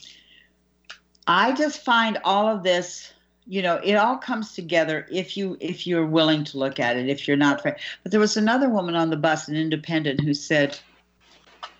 I 1.27 1.53
just 1.53 1.83
find 1.83 2.17
all 2.24 2.48
of 2.48 2.63
this. 2.63 3.13
You 3.48 3.62
know, 3.63 3.79
it 3.83 3.95
all 3.95 4.17
comes 4.17 4.53
together 4.53 5.07
if 5.12 5.38
you 5.38 5.57
if 5.59 5.88
you're 5.88 6.05
willing 6.05 6.43
to 6.45 6.57
look 6.57 6.79
at 6.79 6.98
it. 6.98 7.09
If 7.09 7.27
you're 7.27 7.38
not, 7.38 7.63
but 7.63 7.77
there 8.05 8.19
was 8.19 8.38
another 8.38 8.69
woman 8.69 8.95
on 8.95 9.09
the 9.09 9.17
bus, 9.17 9.48
an 9.48 9.55
independent, 9.55 10.21
who 10.21 10.33
said, 10.33 10.77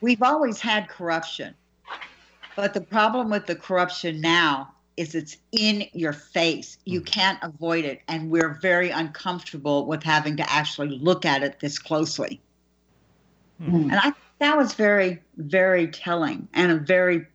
"We've 0.01 0.22
always 0.22 0.60
had 0.60 0.88
corruption." 0.89 1.56
But 2.60 2.74
the 2.74 2.82
problem 2.82 3.30
with 3.30 3.46
the 3.46 3.56
corruption 3.56 4.20
now 4.20 4.74
is 4.98 5.16
it's 5.16 5.38
in 5.54 5.86
your 5.94 6.12
face. 6.12 6.78
You 6.84 7.00
mm. 7.00 7.06
can't 7.06 7.39
avoid 7.42 7.86
it. 7.86 8.01
And 8.10 8.30
we're 8.30 8.60
very 8.62 8.89
uncomfortable 8.89 9.86
with 9.86 10.04
having 10.04 10.36
to 10.36 10.51
actually 10.51 10.89
look 10.89 11.25
at 11.25 11.42
it 11.42 11.62
this 11.62 11.80
closely. 11.80 12.42
Mm. 13.62 13.84
And 13.84 13.96
I 13.96 14.12
that 14.39 14.58
was 14.58 14.74
very, 14.74 15.22
very 15.38 15.88
telling 15.88 16.50
and 16.54 16.86
very, 16.86 17.25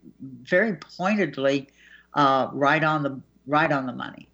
very 0.42 0.76
pointedly 0.76 1.68
uh, 2.12 2.48
right 2.52 2.84
on 2.84 3.02
the 3.02 3.18
right 3.46 3.72
on 3.72 3.86
the 3.86 3.94
money, 3.94 4.28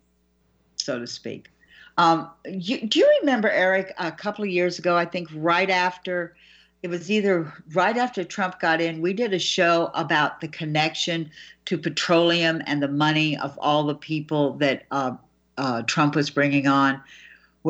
so 0.75 0.99
to 0.99 1.06
speak. 1.06 1.50
Um, 1.99 2.28
you, 2.44 2.85
do 2.88 2.99
you 2.99 3.18
remember 3.20 3.49
Eric? 3.49 3.92
A 3.99 4.11
couple 4.11 4.42
of 4.42 4.50
years 4.50 4.80
ago, 4.80 4.97
I 4.97 5.04
think 5.04 5.28
right 5.35 5.70
after 5.70 6.35
it 6.82 6.88
was 6.88 7.10
either 7.10 7.52
right 7.72 7.96
after 7.96 8.25
Trump 8.25 8.58
got 8.58 8.80
in, 8.80 9.02
we 9.02 9.12
did 9.12 9.34
a 9.34 9.38
show 9.38 9.90
about 9.94 10.40
the 10.40 10.49
connection 10.49 11.30
to 11.66 11.76
petroleum 11.76 12.62
and 12.66 12.82
the 12.82 12.88
money 12.88 13.37
of 13.37 13.58
all 13.58 13.84
the 13.84 13.94
people 13.94 14.54
that 14.54 14.84
uh, 14.90 15.12
uh, 15.58 15.82
Trump 15.82 16.14
was 16.14 16.30
bringing 16.30 16.66
on. 16.66 17.00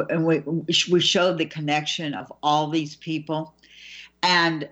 And 0.09 0.25
we, 0.25 0.39
we 0.91 1.01
showed 1.01 1.39
the 1.39 1.47
connection 1.47 2.15
of 2.15 2.33
all 2.43 2.69
these 2.69 2.95
people. 2.95 3.53
And 4.23 4.69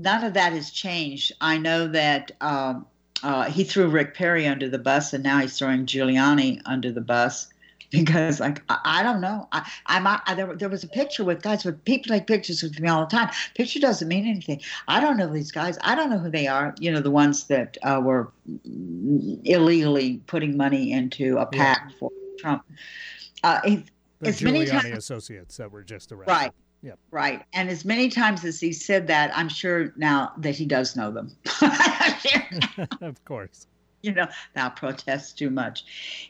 none 0.00 0.24
of 0.24 0.32
that 0.34 0.54
has 0.54 0.70
changed. 0.70 1.32
I 1.42 1.58
know 1.58 1.88
that 1.88 2.32
um, 2.40 2.86
uh, 3.22 3.50
he 3.50 3.64
threw 3.64 3.88
Rick 3.88 4.14
Perry 4.14 4.46
under 4.46 4.70
the 4.70 4.78
bus, 4.78 5.12
and 5.12 5.22
now 5.22 5.40
he's 5.40 5.58
throwing 5.58 5.84
Giuliani 5.84 6.62
under 6.64 6.90
the 6.90 7.02
bus 7.02 7.48
because 7.90 8.38
like 8.38 8.62
I, 8.68 8.78
I 8.84 9.02
don't 9.02 9.20
know 9.20 9.48
I, 9.52 9.68
I'm 9.86 10.06
I, 10.06 10.20
there, 10.34 10.54
there 10.54 10.68
was 10.68 10.84
a 10.84 10.88
picture 10.88 11.24
with 11.24 11.42
guys 11.42 11.64
with 11.64 11.82
people 11.84 12.10
take 12.10 12.26
pictures 12.26 12.62
with 12.62 12.78
me 12.78 12.88
all 12.88 13.00
the 13.00 13.16
time 13.16 13.30
picture 13.54 13.80
doesn't 13.80 14.08
mean 14.08 14.26
anything 14.26 14.60
I 14.88 15.00
don't 15.00 15.16
know 15.16 15.32
these 15.32 15.50
guys 15.50 15.78
I 15.82 15.94
don't 15.94 16.10
know 16.10 16.18
who 16.18 16.30
they 16.30 16.46
are 16.46 16.74
you 16.78 16.90
know 16.92 17.00
the 17.00 17.10
ones 17.10 17.44
that 17.44 17.78
uh, 17.82 18.00
were 18.02 18.30
illegally 19.44 20.20
putting 20.26 20.56
money 20.56 20.92
into 20.92 21.38
a 21.38 21.46
PAC 21.46 21.80
yeah. 21.82 21.96
for 21.98 22.10
Trump 22.38 22.64
uh, 23.42 23.60
the 23.62 23.84
as 24.28 24.40
Giuliani 24.40 24.52
many 24.52 24.66
times 24.66 24.98
associates 24.98 25.56
that 25.56 25.70
were 25.70 25.82
just 25.82 26.12
arrested 26.12 26.32
right 26.32 26.52
Yep. 26.80 26.96
Right. 27.10 27.42
And 27.54 27.68
as 27.68 27.84
many 27.84 28.08
times 28.08 28.44
as 28.44 28.60
he 28.60 28.72
said 28.72 29.08
that, 29.08 29.36
I'm 29.36 29.48
sure 29.48 29.92
now 29.96 30.30
that 30.38 30.54
he 30.54 30.64
does 30.64 30.94
know 30.94 31.10
them. 31.10 31.34
of 33.00 33.24
course 33.24 33.66
you 34.08 34.14
know, 34.14 34.28
now 34.56 34.70
protest 34.70 35.38
too 35.38 35.50
much. 35.50 35.84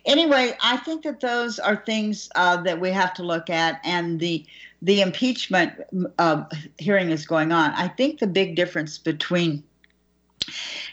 Anyway, 0.05 0.55
I 0.61 0.77
think 0.77 1.03
that 1.03 1.19
those 1.21 1.59
are 1.59 1.75
things 1.75 2.29
uh, 2.35 2.61
that 2.63 2.79
we 2.79 2.89
have 2.91 3.13
to 3.15 3.23
look 3.23 3.49
at, 3.49 3.79
and 3.83 4.19
the 4.19 4.45
the 4.81 5.01
impeachment 5.01 5.73
uh, 6.17 6.43
hearing 6.77 7.09
is 7.09 7.25
going 7.25 7.51
on. 7.51 7.71
I 7.71 7.87
think 7.87 8.19
the 8.19 8.27
big 8.27 8.55
difference 8.55 8.97
between 8.97 9.63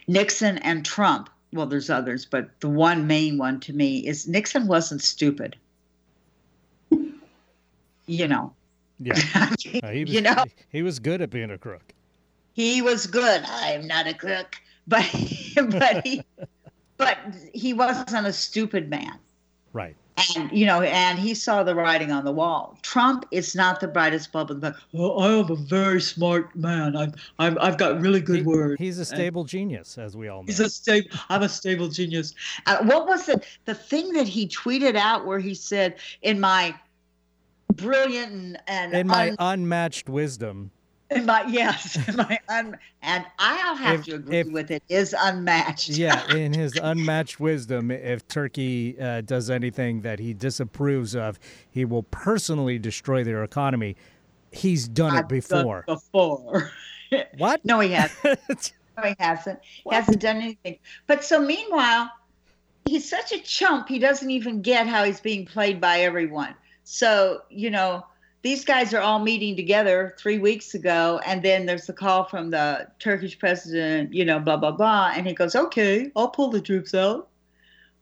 Nixon 0.09 0.59
and 0.59 0.85
Trump, 0.85 1.31
well, 1.53 1.67
there's 1.67 1.91
others, 1.91 2.25
but 2.25 2.49
the 2.61 2.69
one 2.69 3.07
main 3.07 3.39
one 3.39 3.61
to 3.61 3.73
me 3.73 3.99
is 4.07 4.27
Nixon 4.27 4.67
wasn't 4.67 5.03
stupid. 5.03 5.57
You 8.07 8.29
know. 8.29 8.53
Yeah. 8.99 9.19
Uh, 9.83 9.91
he 9.91 10.05
was, 10.05 10.15
you 10.15 10.21
know, 10.21 10.45
he 10.71 10.83
was 10.83 10.99
good 10.99 11.21
at 11.21 11.29
being 11.29 11.51
a 11.51 11.59
crook. 11.59 11.93
He 12.55 12.81
was 12.81 13.07
good. 13.07 13.43
I'm 13.45 13.87
not 13.87 14.07
a 14.07 14.15
crook, 14.15 14.57
but 14.87 15.05
but 15.71 16.07
he 16.07 16.23
but 16.97 17.19
he 17.53 17.73
wasn't 17.73 18.27
a 18.27 18.33
stupid 18.33 18.89
man. 18.89 19.19
Right. 19.73 19.97
And 20.35 20.51
you 20.51 20.65
know, 20.65 20.81
and 20.81 21.19
he 21.19 21.35
saw 21.35 21.63
the 21.63 21.75
writing 21.75 22.11
on 22.11 22.25
the 22.25 22.33
wall. 22.33 22.79
Trump 22.81 23.27
is 23.33 23.55
not 23.55 23.81
the 23.81 23.89
brightest 23.89 24.33
bulb 24.33 24.51
in 24.51 24.61
the 24.61 24.71
book. 24.71 24.81
Well, 24.93 25.21
I 25.21 25.33
am 25.35 25.51
a 25.51 25.57
very 25.57 26.01
smart 26.01 26.57
man. 26.57 26.97
I'm, 26.97 27.13
I'm 27.39 27.59
I've 27.61 27.77
got 27.77 28.01
really 28.01 28.23
good 28.23 28.39
he, 28.39 28.43
words. 28.43 28.77
He's 28.79 28.99
a 28.99 29.05
stable 29.05 29.43
and 29.43 29.51
genius, 29.51 29.99
as 29.99 30.17
we 30.17 30.29
all 30.29 30.43
know. 30.43 30.47
He's 30.47 30.61
a 30.61 30.71
stable. 30.71 31.11
I'm 31.29 31.43
a 31.43 31.49
stable 31.51 31.89
genius. 31.89 32.35
Uh, 32.65 32.79
what 32.85 33.07
was 33.07 33.27
the 33.27 33.45
the 33.67 33.75
thing 33.75 34.15
that 34.15 34.27
he 34.27 34.49
tweeted 34.49 34.97
out 34.97 35.27
where 35.27 35.39
he 35.39 35.53
said, 35.53 35.97
"In 36.23 36.41
my 36.41 36.75
brilliant 37.75 38.33
and, 38.33 38.59
and 38.69 38.95
in 38.95 39.07
my 39.07 39.31
un- 39.31 39.37
unmatched 39.39 40.09
wisdom." 40.09 40.71
my 41.25 41.45
yes, 41.49 41.99
my 42.17 42.39
un, 42.49 42.77
and 43.03 43.25
I'll 43.39 43.77
have 43.77 44.01
if, 44.01 44.07
to 44.07 44.15
agree 44.17 44.39
if, 44.39 44.51
with 44.51 44.71
it 44.71 44.83
is 44.89 45.15
unmatched. 45.17 45.91
yeah, 45.91 46.27
in 46.35 46.53
his 46.53 46.75
unmatched 46.75 47.39
wisdom, 47.39 47.91
if 47.91 48.27
Turkey 48.27 48.99
uh, 49.01 49.21
does 49.21 49.49
anything 49.49 50.01
that 50.01 50.19
he 50.19 50.35
disapproves 50.35 51.15
of, 51.15 51.39
he 51.71 51.85
will 51.85 52.03
personally 52.05 52.79
destroy 52.79 53.23
their 53.23 53.45
economy. 53.45 53.97
He's 54.51 54.89
done 54.89 55.13
I've 55.13 55.25
it 55.25 55.29
before. 55.29 55.85
Done 55.87 55.97
before. 55.97 56.73
what? 57.39 57.65
no, 57.65 57.79
he 57.81 57.93
hasn't. 57.93 58.73
no, 58.97 59.05
he 59.05 59.15
hasn't. 59.21 59.61
What? 59.85 59.93
He 59.93 59.97
hasn't 59.97 60.21
done 60.21 60.37
anything. 60.39 60.79
But 61.07 61.23
so 61.23 61.41
meanwhile, 61.41 62.11
he's 62.85 63.09
such 63.09 63.31
a 63.33 63.39
chump. 63.39 63.89
He 63.89 64.01
doesn't 64.01 64.31
even 64.31 64.61
get 64.61 64.89
how 64.89 65.05
he's 65.05 65.21
being 65.21 65.47
played 65.47 65.81
by 65.81 66.01
everyone. 66.01 66.55
So 66.83 67.43
you 67.49 67.71
know 67.71 68.05
these 68.47 68.65
guys 68.65 68.95
are 68.95 69.01
all 69.01 69.19
meeting 69.19 69.57
together 69.57 70.15
three 70.17 70.39
weeks 70.39 70.73
ago, 70.73 71.21
and 71.27 71.43
then 71.43 71.67
there's 71.67 71.87
the 71.87 71.93
call 71.93 72.23
from 72.23 72.51
the 72.51 72.87
Turkish 73.01 73.37
president, 73.37 74.15
you 74.15 74.25
know, 74.25 74.39
blah 74.39 74.57
blah 74.57 74.71
blah, 74.71 75.13
and 75.17 75.27
he 75.27 75.33
goes, 75.33 75.57
"Okay, 75.57 76.13
I'll 76.15 76.29
pull 76.29 76.51
the 76.51 76.61
troops 76.61 76.95
out." 76.95 77.27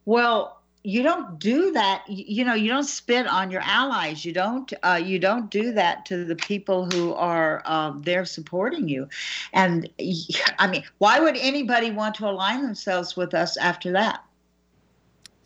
Well, 0.05 0.61
you 0.83 1.03
don't 1.03 1.39
do 1.39 1.73
that. 1.73 2.05
You 2.09 2.45
know, 2.45 2.53
you 2.53 2.69
don't 2.69 2.85
spit 2.85 3.27
on 3.27 3.51
your 3.51 3.63
allies. 3.63 4.27
You 4.27 4.35
don't. 4.35 4.71
Uh, 4.83 5.01
you 5.03 5.19
don't 5.19 5.51
do 5.51 5.73
that 5.73 6.05
to 6.07 6.27
the 6.27 6.37
people 6.37 6.91
who 6.91 7.15
are 7.15 7.63
um, 7.65 8.03
there 8.03 8.27
supporting 8.27 8.87
you. 8.87 9.09
And 9.55 9.89
I 10.59 10.67
mean, 10.67 10.85
why 10.99 11.21
would 11.21 11.39
anybody 11.39 11.91
want 11.91 12.17
to 12.17 12.29
align 12.29 12.61
themselves 12.61 13.17
with 13.17 13.33
us 13.33 13.57
after 13.57 13.93
that? 13.93 14.23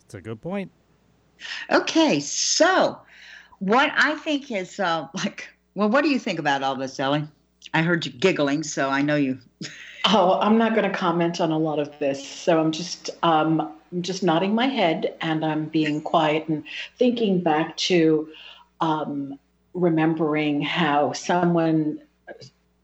It's 0.03 0.13
a 0.13 0.19
good 0.19 0.41
point. 0.41 0.71
Okay, 1.71 2.19
so 2.19 2.99
what 3.59 3.91
I 3.95 4.15
think 4.15 4.51
is 4.51 4.79
uh, 4.79 5.07
like, 5.13 5.49
well, 5.75 5.89
what 5.89 6.03
do 6.03 6.09
you 6.09 6.19
think 6.19 6.39
about 6.39 6.63
all 6.63 6.75
this, 6.75 6.99
Elly? 6.99 7.25
I 7.73 7.81
heard 7.81 8.05
you 8.05 8.11
giggling, 8.11 8.63
so 8.63 8.89
I 8.89 9.01
know 9.01 9.15
you. 9.15 9.37
oh, 10.05 10.39
I'm 10.39 10.57
not 10.57 10.75
going 10.75 10.89
to 10.89 10.97
comment 10.97 11.39
on 11.39 11.51
a 11.51 11.57
lot 11.57 11.79
of 11.79 11.97
this, 11.99 12.27
so 12.27 12.59
I'm 12.59 12.71
just 12.71 13.09
um, 13.23 13.71
I'm 13.91 14.01
just 14.01 14.23
nodding 14.23 14.53
my 14.53 14.67
head 14.67 15.15
and 15.21 15.43
I'm 15.43 15.65
being 15.65 16.01
quiet 16.01 16.47
and 16.47 16.63
thinking 16.97 17.41
back 17.41 17.75
to 17.77 18.29
um, 18.81 19.39
remembering 19.73 20.61
how 20.61 21.13
someone, 21.13 21.99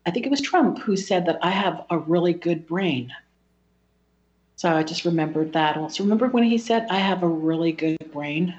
I 0.05 0.11
think 0.11 0.25
it 0.25 0.29
was 0.29 0.41
Trump, 0.41 0.79
who 0.79 0.97
said 0.97 1.25
that 1.27 1.39
I 1.41 1.51
have 1.51 1.85
a 1.89 1.97
really 1.97 2.33
good 2.33 2.65
brain. 2.67 3.13
So 4.55 4.71
I 4.71 4.83
just 4.83 5.05
remembered 5.05 5.53
that. 5.53 5.77
Also, 5.77 6.03
remember 6.03 6.27
when 6.27 6.43
he 6.43 6.57
said, 6.57 6.87
I 6.89 6.99
have 6.99 7.23
a 7.23 7.27
really 7.27 7.71
good 7.71 7.97
brain? 8.11 8.55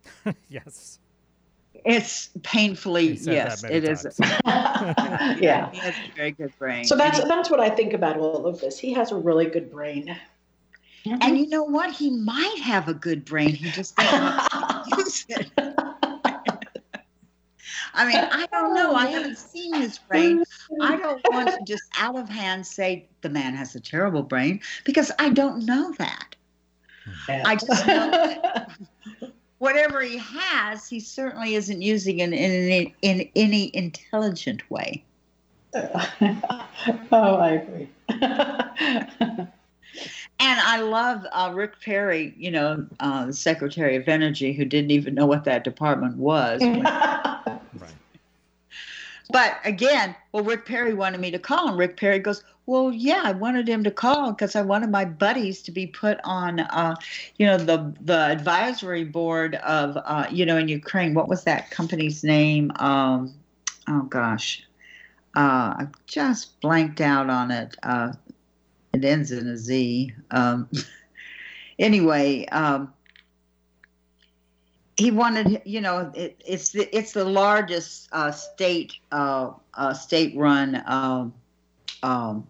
yes. 0.48 0.98
It's 1.86 2.30
painfully 2.42 3.12
yes, 3.12 3.62
it 3.62 3.84
times. 3.84 4.04
is. 4.06 4.18
yeah, 5.40 5.70
he 5.70 5.78
has 5.78 5.94
a 5.94 6.16
very 6.16 6.32
good 6.32 6.52
brain. 6.58 6.84
So 6.84 6.96
that's 6.96 7.22
that's 7.24 7.48
what 7.48 7.60
I 7.60 7.70
think 7.70 7.92
about 7.92 8.18
all 8.18 8.44
of 8.44 8.60
this. 8.60 8.76
He 8.76 8.92
has 8.94 9.12
a 9.12 9.16
really 9.16 9.46
good 9.46 9.70
brain. 9.70 10.16
Mm-hmm. 11.04 11.18
And 11.22 11.38
you 11.38 11.48
know 11.48 11.62
what? 11.62 11.92
He 11.92 12.10
might 12.10 12.58
have 12.58 12.88
a 12.88 12.94
good 12.94 13.24
brain. 13.24 13.50
He 13.50 13.70
just 13.70 13.94
doesn't 13.94 14.88
use 14.98 15.26
it. 15.28 15.50
I 17.94 18.04
mean, 18.04 18.16
I 18.16 18.46
don't 18.50 18.74
know. 18.74 18.94
I 18.94 19.06
haven't 19.06 19.38
seen 19.38 19.72
his 19.74 19.98
brain. 19.98 20.42
I 20.82 20.96
don't 20.96 21.22
want 21.30 21.48
to 21.48 21.58
just 21.64 21.84
out 21.98 22.18
of 22.18 22.28
hand 22.28 22.66
say 22.66 23.08
the 23.22 23.28
man 23.28 23.54
has 23.54 23.76
a 23.76 23.80
terrible 23.80 24.24
brain 24.24 24.60
because 24.84 25.12
I 25.20 25.30
don't 25.30 25.64
know 25.64 25.92
that. 25.98 26.34
Yeah. 27.28 27.44
I 27.46 27.54
just 27.54 27.86
know 27.86 28.10
that 28.10 28.76
whatever 29.58 30.02
he 30.02 30.18
has, 30.18 30.88
he 30.88 31.00
certainly 31.00 31.54
isn't 31.54 31.82
using 31.82 32.20
it 32.20 32.32
in, 32.32 32.32
in, 32.32 32.92
in 33.02 33.28
any 33.34 33.74
intelligent 33.74 34.68
way. 34.70 35.02
oh, 35.74 37.36
I 37.36 37.50
agree. 37.50 37.88
and 38.08 39.50
I 40.40 40.80
love 40.80 41.26
uh, 41.32 41.52
Rick 41.54 41.80
Perry, 41.82 42.34
you 42.36 42.50
know, 42.50 42.86
uh, 43.00 43.26
the 43.26 43.32
Secretary 43.32 43.96
of 43.96 44.08
Energy, 44.08 44.52
who 44.52 44.64
didn't 44.64 44.90
even 44.90 45.14
know 45.14 45.26
what 45.26 45.44
that 45.44 45.64
department 45.64 46.16
was. 46.16 46.62
right. 46.62 47.60
But 49.30 49.58
again, 49.64 50.14
well, 50.32 50.44
Rick 50.44 50.66
Perry 50.66 50.94
wanted 50.94 51.20
me 51.20 51.30
to 51.30 51.38
call 51.38 51.68
him. 51.68 51.76
Rick 51.76 51.96
Perry 51.96 52.18
goes, 52.18 52.44
well, 52.66 52.92
yeah, 52.92 53.22
I 53.24 53.32
wanted 53.32 53.68
him 53.68 53.84
to 53.84 53.90
call 53.90 54.32
because 54.32 54.56
I 54.56 54.62
wanted 54.62 54.90
my 54.90 55.04
buddies 55.04 55.62
to 55.62 55.70
be 55.70 55.86
put 55.86 56.18
on, 56.24 56.60
uh, 56.60 56.96
you 57.36 57.46
know, 57.46 57.56
the 57.56 57.94
the 58.00 58.18
advisory 58.18 59.04
board 59.04 59.54
of, 59.56 59.96
uh, 60.04 60.26
you 60.30 60.44
know, 60.44 60.56
in 60.56 60.68
Ukraine. 60.68 61.14
What 61.14 61.28
was 61.28 61.44
that 61.44 61.70
company's 61.70 62.24
name? 62.24 62.72
Um, 62.76 63.34
oh 63.88 64.02
gosh, 64.02 64.66
uh, 65.36 65.74
I 65.78 65.86
just 66.06 66.60
blanked 66.60 67.00
out 67.00 67.30
on 67.30 67.52
it. 67.52 67.76
Uh, 67.84 68.12
it 68.92 69.04
ends 69.04 69.30
in 69.30 69.46
a 69.46 69.56
Z. 69.56 70.12
Um, 70.32 70.68
anyway, 71.78 72.46
um, 72.46 72.92
he 74.96 75.10
wanted, 75.10 75.60
you 75.64 75.80
know, 75.80 76.10
it, 76.14 76.40
it's 76.44 76.70
the 76.70 76.96
it's 76.96 77.12
the 77.12 77.24
largest 77.24 78.08
uh, 78.12 78.30
state 78.32 78.94
uh, 79.12 79.50
uh, 79.74 79.92
state 79.92 80.36
run. 80.36 80.82
Um, 80.86 81.34
um, 82.02 82.46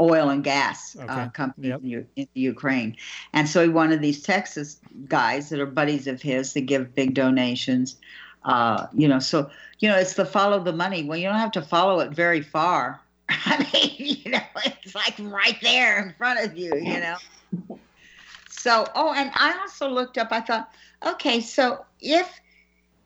oil 0.00 0.28
and 0.28 0.42
gas 0.42 0.96
uh, 0.96 1.04
okay. 1.04 1.28
company 1.32 1.68
yep. 1.68 1.80
in, 1.82 2.06
in, 2.16 2.28
Ukraine. 2.34 2.96
And 3.32 3.48
so 3.48 3.62
he 3.62 3.68
wanted 3.68 4.02
these 4.02 4.22
Texas 4.22 4.80
guys 5.08 5.48
that 5.50 5.60
are 5.60 5.66
buddies 5.66 6.08
of 6.08 6.20
his 6.20 6.52
to 6.54 6.60
give 6.60 6.94
big 6.94 7.14
donations. 7.14 7.96
Uh, 8.44 8.88
you 8.92 9.08
know, 9.08 9.20
so 9.20 9.50
you 9.78 9.88
know, 9.88 9.96
it's 9.96 10.14
the 10.14 10.26
follow 10.26 10.62
the 10.62 10.72
money. 10.72 11.04
Well, 11.04 11.18
you 11.18 11.28
don't 11.28 11.38
have 11.38 11.52
to 11.52 11.62
follow 11.62 12.00
it 12.00 12.10
very 12.10 12.42
far. 12.42 13.00
I 13.28 13.58
mean, 13.72 14.18
you 14.24 14.30
know, 14.32 14.40
it's 14.64 14.94
like 14.94 15.14
right 15.18 15.56
there 15.62 16.02
in 16.02 16.14
front 16.14 16.44
of 16.44 16.56
you. 16.56 16.74
You 16.74 17.00
know. 17.00 17.16
So, 18.64 18.86
oh, 18.94 19.12
and 19.12 19.30
I 19.34 19.58
also 19.60 19.90
looked 19.90 20.16
up. 20.16 20.28
I 20.30 20.40
thought, 20.40 20.72
okay, 21.06 21.42
so 21.42 21.84
if 22.00 22.40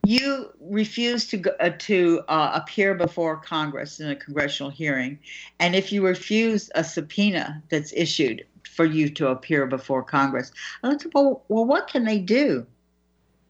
you 0.06 0.52
refuse 0.60 1.26
to 1.30 1.36
go, 1.36 1.50
uh, 1.58 1.70
to 1.80 2.22
uh, 2.28 2.52
appear 2.54 2.94
before 2.94 3.38
Congress 3.38 3.98
in 3.98 4.08
a 4.08 4.14
congressional 4.14 4.70
hearing, 4.70 5.18
and 5.58 5.74
if 5.74 5.90
you 5.90 6.06
refuse 6.06 6.70
a 6.76 6.84
subpoena 6.84 7.60
that's 7.70 7.92
issued 7.92 8.46
for 8.70 8.84
you 8.84 9.08
to 9.08 9.30
appear 9.30 9.66
before 9.66 10.00
Congress, 10.00 10.52
I 10.84 10.90
looked 10.90 11.06
up, 11.06 11.12
well, 11.12 11.42
well 11.48 11.64
what 11.64 11.88
can 11.88 12.04
they 12.04 12.20
do? 12.20 12.64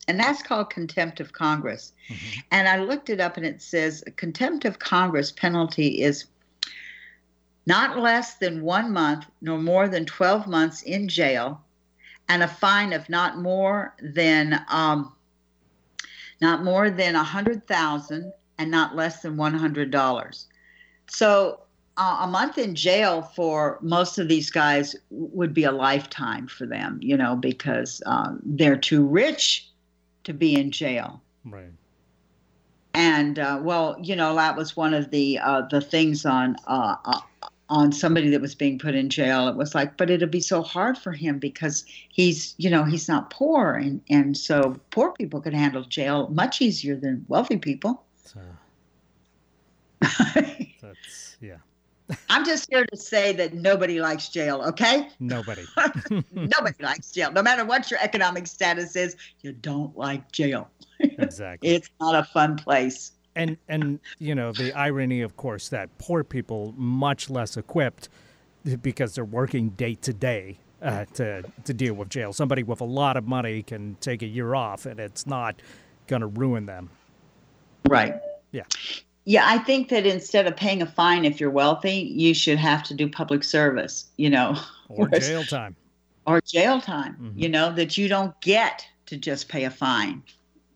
And 0.09 0.18
that's 0.18 0.42
called 0.42 0.71
contempt 0.71 1.21
of 1.21 1.35
Congress. 1.35 1.92
Mm-hmm. 2.09 2.40
And 2.53 2.68
I 2.68 2.79
looked 2.79 3.11
it 3.11 3.21
up, 3.21 3.37
and 3.37 3.44
it 3.44 3.61
says 3.61 4.03
contempt 4.16 4.64
of 4.64 4.79
Congress 4.79 5.31
penalty 5.31 6.01
is 6.01 6.25
not 7.66 7.99
less 7.99 8.37
than 8.37 8.62
one 8.62 8.94
month 8.94 9.27
nor 9.42 9.59
more 9.59 9.88
than 9.88 10.07
12 10.07 10.47
months 10.47 10.81
in 10.81 11.07
jail, 11.07 11.62
and 12.29 12.43
a 12.43 12.49
fine 12.49 12.93
of 12.93 13.09
not 13.09 13.38
more 13.38 13.95
than 14.03 14.64
um, 14.69 15.14
not 16.41 16.62
more 16.62 16.91
than 16.91 17.14
a 17.17 17.25
hundred 17.25 17.67
thousand 17.67 18.33
and 18.59 18.71
not 18.71 18.95
less 18.95 19.23
than 19.23 19.37
one 19.37 19.55
hundred 19.55 19.91
dollars. 19.91 20.47
So 21.09 21.61
uh, 21.97 22.19
a 22.21 22.27
month 22.27 22.59
in 22.59 22.75
jail 22.75 23.23
for 23.23 23.79
most 23.83 24.19
of 24.19 24.29
these 24.29 24.51
guys 24.51 24.95
would 25.11 25.53
be 25.53 25.64
a 25.64 25.73
lifetime 25.73 26.47
for 26.47 26.67
them, 26.67 26.99
you 27.03 27.17
know, 27.17 27.35
because 27.35 28.03
um, 28.07 28.41
they're 28.45 28.77
too 28.77 29.05
rich 29.05 29.69
to 30.25 30.33
be 30.33 30.55
in 30.55 30.71
jail. 30.71 31.21
Right. 31.45 31.73
And 32.95 33.38
uh, 33.38 33.61
well, 33.62 33.97
you 34.01 34.14
know, 34.17 34.35
that 34.37 34.57
was 34.57 34.77
one 34.77 34.95
of 34.95 35.11
the 35.11 35.38
uh, 35.38 35.62
the 35.71 35.81
things 35.81 36.25
on 36.27 36.57
uh, 36.67 36.97
uh, 37.05 37.21
on 37.70 37.92
somebody 37.92 38.31
that 38.31 38.40
was 38.40 38.54
being 38.54 38.78
put 38.78 38.94
in 38.94 39.11
jail 39.11 39.48
it 39.48 39.57
was 39.57 39.74
like 39.74 39.96
but 39.96 40.09
it'll 40.11 40.28
be 40.28 40.40
so 40.40 40.62
hard 40.62 40.96
for 40.96 41.12
him 41.12 41.38
because 41.38 41.85
he's 42.09 42.54
you 42.57 42.70
know 42.70 42.85
he's 42.85 43.09
not 43.09 43.31
poor 43.31 43.74
and 43.74 44.00
and 44.09 44.37
so 44.37 44.78
poor 44.90 45.12
people 45.12 45.40
can 45.40 45.52
handle 45.52 45.83
jail 45.83 46.28
much 46.28 46.61
easier 46.61 46.96
than 46.96 47.24
wealthy 47.28 47.57
people. 47.59 48.04
So, 48.24 48.40
uh, 50.02 50.07
that's 50.83 51.37
yeah. 51.40 51.57
I'm 52.31 52.44
just 52.46 52.70
here 52.70 52.87
to 52.87 52.96
say 52.96 53.35
that 53.35 53.52
nobody 53.52 54.00
likes 54.00 54.31
jail 54.31 54.62
okay? 54.68 55.09
Nobody. 55.20 55.66
Nobody 56.33 56.83
likes 56.83 57.12
jail. 57.12 57.31
No 57.33 57.42
matter 57.42 57.66
what 57.66 57.90
your 57.90 58.00
economic 58.00 58.46
status 58.46 58.96
is 58.96 59.14
you 59.42 59.52
don't 59.52 59.96
like 59.96 60.31
jail. 60.33 60.70
Exactly. 61.00 61.68
It's 61.68 61.90
not 62.00 62.16
a 62.16 62.24
fun 62.24 62.57
place 62.57 63.12
and 63.38 63.57
and 63.68 64.01
you 64.18 64.35
know 64.35 64.53
the 64.53 64.72
irony, 64.74 65.22
of 65.22 65.37
course, 65.37 65.68
that 65.70 65.96
poor 65.98 66.24
people 66.24 66.74
much 66.77 67.31
less 67.31 67.57
equipped 67.57 68.11
because 68.83 69.14
they're 69.14 69.24
working 69.24 69.70
day 69.70 69.94
to 69.94 70.12
day 70.12 70.59
uh, 70.83 71.07
to 71.14 71.44
to 71.64 71.72
deal 71.72 71.94
with 71.94 72.11
jail. 72.11 72.33
Somebody 72.33 72.64
with 72.64 72.81
a 72.81 72.85
lot 72.85 73.16
of 73.16 73.27
money 73.27 73.62
can 73.62 73.96
take 74.01 74.22
a 74.22 74.27
year 74.27 74.55
off, 74.55 74.85
and 74.85 75.01
it's 75.01 75.27
not 75.27 75.62
going 76.09 76.20
to 76.20 76.27
ruin 76.27 76.66
them. 76.66 76.90
Right. 77.88 78.14
Yeah. 78.53 78.64
Yeah, 79.24 79.44
I 79.46 79.59
think 79.59 79.90
that 79.90 80.07
instead 80.07 80.46
of 80.46 80.57
paying 80.57 80.81
a 80.81 80.87
fine 80.87 81.27
if 81.27 81.38
you're 81.38 81.51
wealthy, 81.51 81.92
you 81.92 82.33
should 82.33 82.59
have 82.59 82.83
to 82.85 82.94
do 82.94 83.09
public 83.09 83.44
service. 83.44 84.07
You 84.16 84.31
know, 84.31 84.57
or 84.88 85.09
jail 85.20 85.44
time. 85.44 85.77
Or 86.27 86.40
jail 86.40 86.81
time. 86.81 87.14
Mm-hmm. 87.14 87.38
You 87.38 87.48
know 87.48 87.72
that 87.72 87.96
you 87.96 88.09
don't 88.09 88.38
get 88.40 88.87
to 89.07 89.16
just 89.16 89.48
pay 89.48 89.64
a 89.64 89.70
fine. 89.70 90.22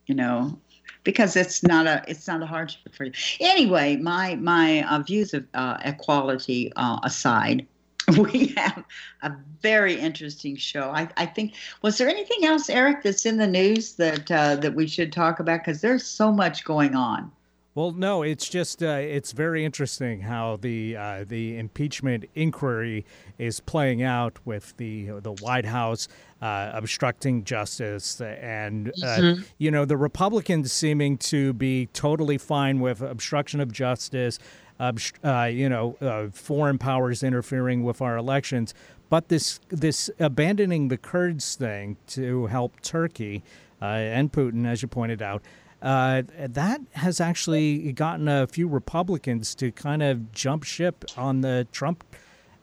You 0.05 0.15
know, 0.15 0.59
because 1.03 1.35
it's 1.35 1.63
not 1.63 1.87
a 1.87 2.03
it's 2.07 2.27
not 2.27 2.41
a 2.41 2.45
hardship 2.45 2.93
for 2.93 3.05
you. 3.05 3.11
Anyway, 3.39 3.97
my 3.97 4.35
my 4.35 4.83
uh, 4.83 4.99
views 4.99 5.33
of 5.33 5.45
uh, 5.53 5.77
equality 5.83 6.71
uh, 6.75 6.99
aside, 7.03 7.65
we 8.17 8.47
have 8.57 8.83
a 9.21 9.31
very 9.61 9.95
interesting 9.95 10.55
show. 10.55 10.89
I, 10.89 11.09
I 11.17 11.25
think 11.25 11.53
was 11.81 11.97
there 11.97 12.09
anything 12.09 12.45
else, 12.45 12.69
Eric, 12.69 13.03
that's 13.03 13.25
in 13.25 13.37
the 13.37 13.47
news 13.47 13.93
that 13.93 14.31
uh, 14.31 14.55
that 14.57 14.75
we 14.75 14.87
should 14.87 15.11
talk 15.11 15.39
about 15.39 15.59
because 15.59 15.81
there's 15.81 16.05
so 16.05 16.31
much 16.31 16.63
going 16.63 16.95
on. 16.95 17.31
Well, 17.75 17.91
no, 17.91 18.21
it's 18.21 18.47
just 18.47 18.83
uh, 18.83 18.99
it's 19.01 19.31
very 19.31 19.65
interesting 19.65 20.21
how 20.21 20.57
the 20.57 20.95
uh, 20.95 21.25
the 21.27 21.57
impeachment 21.57 22.25
inquiry 22.35 23.03
is 23.39 23.61
playing 23.61 24.03
out 24.03 24.37
with 24.45 24.77
the 24.77 25.05
the 25.21 25.31
White 25.31 25.65
House 25.65 26.07
uh, 26.39 26.69
obstructing 26.71 27.43
justice, 27.43 28.21
and 28.21 28.89
uh, 28.89 28.91
mm-hmm. 28.91 29.41
you 29.57 29.71
know 29.71 29.85
the 29.85 29.97
Republicans 29.97 30.71
seeming 30.71 31.17
to 31.17 31.51
be 31.53 31.87
totally 31.93 32.37
fine 32.37 32.79
with 32.79 33.01
obstruction 33.01 33.59
of 33.59 33.71
justice, 33.71 34.37
uh, 34.79 35.49
you 35.51 35.67
know, 35.67 35.97
uh, 35.99 36.27
foreign 36.31 36.77
powers 36.77 37.23
interfering 37.23 37.83
with 37.83 38.03
our 38.03 38.17
elections, 38.17 38.75
but 39.09 39.29
this 39.29 39.59
this 39.69 40.11
abandoning 40.19 40.89
the 40.89 40.97
Kurds 40.97 41.55
thing 41.55 41.97
to 42.07 42.45
help 42.45 42.81
Turkey 42.81 43.43
and 43.81 44.31
Putin, 44.31 44.67
as 44.67 44.83
you 44.83 44.87
pointed 44.87 45.23
out 45.23 45.41
uh, 45.83 46.23
that 46.37 46.79
has 46.93 47.19
actually 47.19 47.91
gotten 47.91 48.29
a 48.29 48.47
few 48.47 48.69
Republicans 48.69 49.53
to 49.55 49.69
kind 49.71 50.01
of 50.01 50.31
jump 50.31 50.63
ship 50.63 51.03
on 51.17 51.41
the 51.41 51.67
Trump 51.73 52.05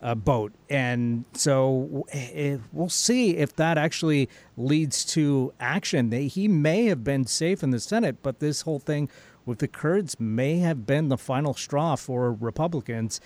uh, 0.03 0.15
boat. 0.15 0.53
And 0.71 1.27
so 1.35 2.07
eh, 2.13 2.57
we'll 2.73 2.89
see 2.89 3.37
if 3.37 3.55
that 3.57 3.77
actually 3.77 4.31
leads 4.57 5.05
to 5.07 5.53
action. 5.61 6.11
He 6.11 6.49
may 6.49 6.87
have 6.87 7.05
been 7.05 7.27
safe 7.27 7.63
in 7.63 7.71
the 7.71 7.81
Senate, 7.81 8.23
but 8.23 8.41
this 8.41 8.63
whole 8.63 8.81
thing 8.81 9.11
with 9.45 9.59
the 9.59 9.69
Kurds 9.69 10.19
may 10.19 10.59
have 10.59 10.87
been 10.87 11.09
the 11.09 11.19
final 11.19 11.53
straw 11.53 11.97
for 11.97 12.33
Republicans. 12.33 13.21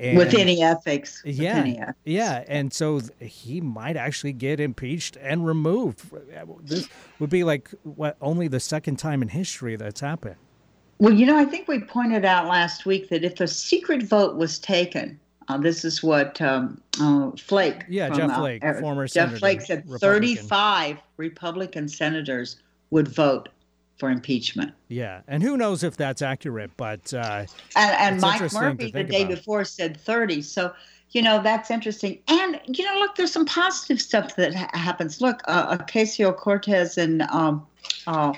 And, 0.00 0.16
with 0.16 0.34
any 0.34 0.62
ethics. 0.62 1.22
Yeah. 1.26 1.56
Any 1.56 1.78
ethics. 1.78 1.98
Yeah. 2.04 2.44
And 2.48 2.72
so 2.72 3.00
he 3.20 3.60
might 3.60 3.96
actually 3.96 4.32
get 4.32 4.58
impeached 4.58 5.18
and 5.20 5.46
removed. 5.46 6.10
This 6.62 6.88
would 7.18 7.30
be 7.30 7.44
like 7.44 7.70
what 7.82 8.16
only 8.20 8.48
the 8.48 8.60
second 8.60 8.96
time 8.96 9.20
in 9.20 9.28
history 9.28 9.76
that's 9.76 10.00
happened. 10.00 10.36
Well, 10.98 11.12
you 11.12 11.26
know, 11.26 11.36
I 11.36 11.44
think 11.44 11.68
we 11.68 11.80
pointed 11.80 12.24
out 12.24 12.46
last 12.46 12.86
week 12.86 13.08
that 13.10 13.24
if 13.24 13.40
a 13.40 13.48
secret 13.48 14.02
vote 14.02 14.36
was 14.36 14.58
taken, 14.58 15.18
uh, 15.48 15.58
this 15.58 15.84
is 15.84 16.02
what 16.02 16.40
um, 16.40 16.80
uh, 17.00 17.30
Flake. 17.32 17.84
Yeah, 17.88 18.08
from, 18.08 18.16
Jeff 18.16 18.30
uh, 18.30 18.38
Flake, 18.38 18.64
uh, 18.64 18.74
former 18.74 19.06
Jeff 19.06 19.12
senator, 19.12 19.38
Flake 19.38 19.60
said 19.62 19.78
Republican. 19.90 19.98
35 19.98 20.98
Republican 21.16 21.88
senators 21.88 22.56
would 22.90 23.08
vote 23.08 23.48
for 24.00 24.10
impeachment. 24.10 24.72
Yeah, 24.88 25.20
and 25.28 25.42
who 25.42 25.58
knows 25.58 25.84
if 25.84 25.96
that's 25.96 26.22
accurate, 26.22 26.70
but 26.78 27.12
uh, 27.12 27.44
and, 27.76 28.14
and 28.14 28.20
Mike 28.20 28.52
Murphy 28.52 28.90
the 28.90 29.04
day 29.04 29.20
about. 29.20 29.36
before 29.36 29.64
said 29.64 30.00
30. 30.00 30.40
So 30.42 30.72
you 31.10 31.20
know 31.22 31.42
that's 31.42 31.70
interesting. 31.70 32.18
And 32.26 32.58
you 32.66 32.84
know, 32.84 32.98
look, 32.98 33.14
there's 33.14 33.30
some 33.30 33.44
positive 33.44 34.00
stuff 34.00 34.34
that 34.36 34.54
ha- 34.54 34.70
happens. 34.72 35.20
Look, 35.20 35.42
uh, 35.44 35.76
Ocasio 35.76 36.34
Cortez 36.34 36.96
and 36.96 37.22
um, 37.22 37.66
uh, 38.06 38.32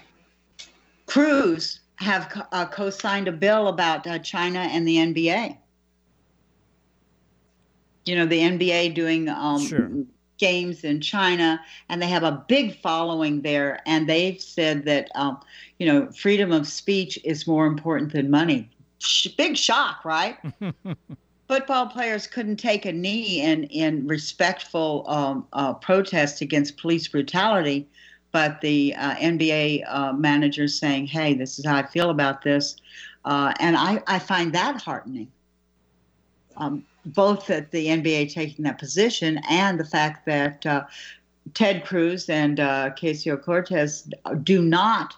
Cruz 1.07 1.81
have 1.97 2.29
co- 2.29 2.47
uh, 2.51 2.67
co-signed 2.67 3.29
a 3.29 3.33
bill 3.33 3.69
about 3.69 4.07
uh, 4.07 4.19
China 4.19 4.59
and 4.59 4.87
the 4.87 4.97
NBA. 4.97 5.57
You 8.05 8.17
know, 8.17 8.27
the 8.27 8.41
NBA 8.41 8.95
doing 8.95 9.29
um, 9.29 9.61
sure 9.65 9.89
games 10.43 10.83
in 10.83 11.01
China, 11.01 11.61
and 11.89 12.03
they 12.03 12.09
have 12.09 12.25
a 12.25 12.45
big 12.49 12.77
following 12.81 13.43
there. 13.43 13.81
And 13.87 14.09
they've 14.09 14.43
said 14.43 14.85
that, 14.87 15.09
um, 15.15 15.39
you 15.79 15.87
know, 15.87 16.11
freedom 16.11 16.51
of 16.51 16.67
speech 16.67 17.17
is 17.23 17.47
more 17.47 17.65
important 17.65 18.13
than 18.13 18.29
money. 18.29 18.69
Sh- 18.99 19.29
big 19.39 19.57
shock, 19.57 20.05
right? 20.05 20.37
Football 21.49 21.87
players 21.87 22.27
couldn't 22.27 22.57
take 22.57 22.85
a 22.87 22.93
knee 22.93 23.41
in 23.41 23.65
in 23.65 24.05
respectful 24.09 25.05
um, 25.07 25.47
uh, 25.53 25.75
protest 25.75 26.41
against 26.41 26.77
police 26.77 27.07
brutality, 27.07 27.87
but 28.33 28.61
the 28.63 28.97
uh, 28.97 29.15
NBA 29.17 29.85
uh, 29.87 30.13
managers 30.13 30.77
saying, 30.77 31.07
"Hey, 31.07 31.35
this 31.35 31.59
is 31.61 31.67
how 31.67 31.77
I 31.77 31.87
feel 31.87 32.11
about 32.11 32.43
this," 32.43 32.77
uh, 33.25 33.53
and 33.61 33.77
I, 33.77 34.03
I 34.09 34.19
find 34.19 34.53
that 34.55 34.81
heartening. 34.81 35.31
Um, 36.57 36.85
both 37.07 37.51
at 37.51 37.71
the 37.71 37.87
NBA 37.87 38.33
taking 38.33 38.65
that 38.65 38.79
position 38.79 39.41
and 39.49 39.79
the 39.79 39.85
fact 39.85 40.27
that 40.27 40.65
uh, 40.67 40.85
Ted 41.55 41.85
Cruz 41.85 42.29
and 42.29 42.61
uh, 42.61 42.91
Ocasio 42.91 43.43
Cortez 43.43 44.09
do 44.43 44.63
not 44.63 45.15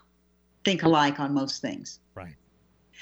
think 0.64 0.82
alike 0.82 1.20
on 1.20 1.34
most 1.34 1.60
things. 1.60 2.00
Right. 2.14 2.34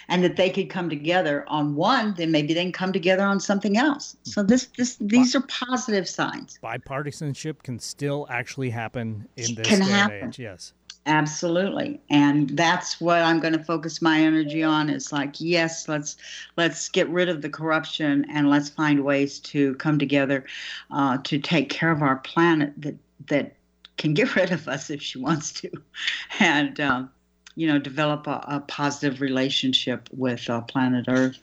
And 0.08 0.24
that 0.24 0.34
they 0.34 0.50
could 0.50 0.68
come 0.68 0.90
together 0.90 1.44
on 1.48 1.76
one, 1.76 2.14
then 2.14 2.32
maybe 2.32 2.54
they 2.54 2.62
can 2.62 2.72
come 2.72 2.92
together 2.92 3.22
on 3.22 3.38
something 3.38 3.76
else. 3.76 4.16
So 4.24 4.42
this, 4.42 4.66
this, 4.76 4.96
these 5.00 5.36
are 5.36 5.42
positive 5.42 6.08
signs. 6.08 6.58
Bipartisanship 6.62 7.62
can 7.62 7.78
still 7.78 8.26
actually 8.28 8.70
happen 8.70 9.28
in 9.36 9.54
this 9.54 9.66
can 9.66 9.78
day 9.78 9.84
happen. 9.86 10.16
and 10.16 10.28
age. 10.30 10.38
Yes. 10.40 10.72
Absolutely. 11.06 12.00
And 12.10 12.50
that's 12.50 13.00
what 13.00 13.22
I'm 13.22 13.40
going 13.40 13.54
to 13.54 13.64
focus 13.64 14.00
my 14.00 14.20
energy 14.20 14.62
on 14.62 14.88
is 14.88 15.10
like, 15.10 15.40
yes, 15.40 15.88
let's 15.88 16.16
let's 16.56 16.88
get 16.88 17.08
rid 17.08 17.28
of 17.28 17.42
the 17.42 17.48
corruption 17.48 18.24
and 18.30 18.48
let's 18.48 18.68
find 18.68 19.04
ways 19.04 19.40
to 19.40 19.74
come 19.76 19.98
together 19.98 20.44
uh, 20.92 21.18
to 21.24 21.40
take 21.40 21.70
care 21.70 21.90
of 21.90 22.02
our 22.02 22.16
planet 22.16 22.72
that 22.76 22.94
that 23.26 23.56
can 23.96 24.14
get 24.14 24.36
rid 24.36 24.52
of 24.52 24.68
us 24.68 24.90
if 24.90 25.02
she 25.02 25.18
wants 25.18 25.52
to, 25.52 25.70
and 26.38 26.78
um, 26.78 27.10
you 27.56 27.66
know 27.66 27.80
develop 27.80 28.28
a, 28.28 28.44
a 28.46 28.60
positive 28.60 29.20
relationship 29.20 30.08
with 30.12 30.48
uh, 30.48 30.60
planet 30.60 31.06
Earth. 31.08 31.38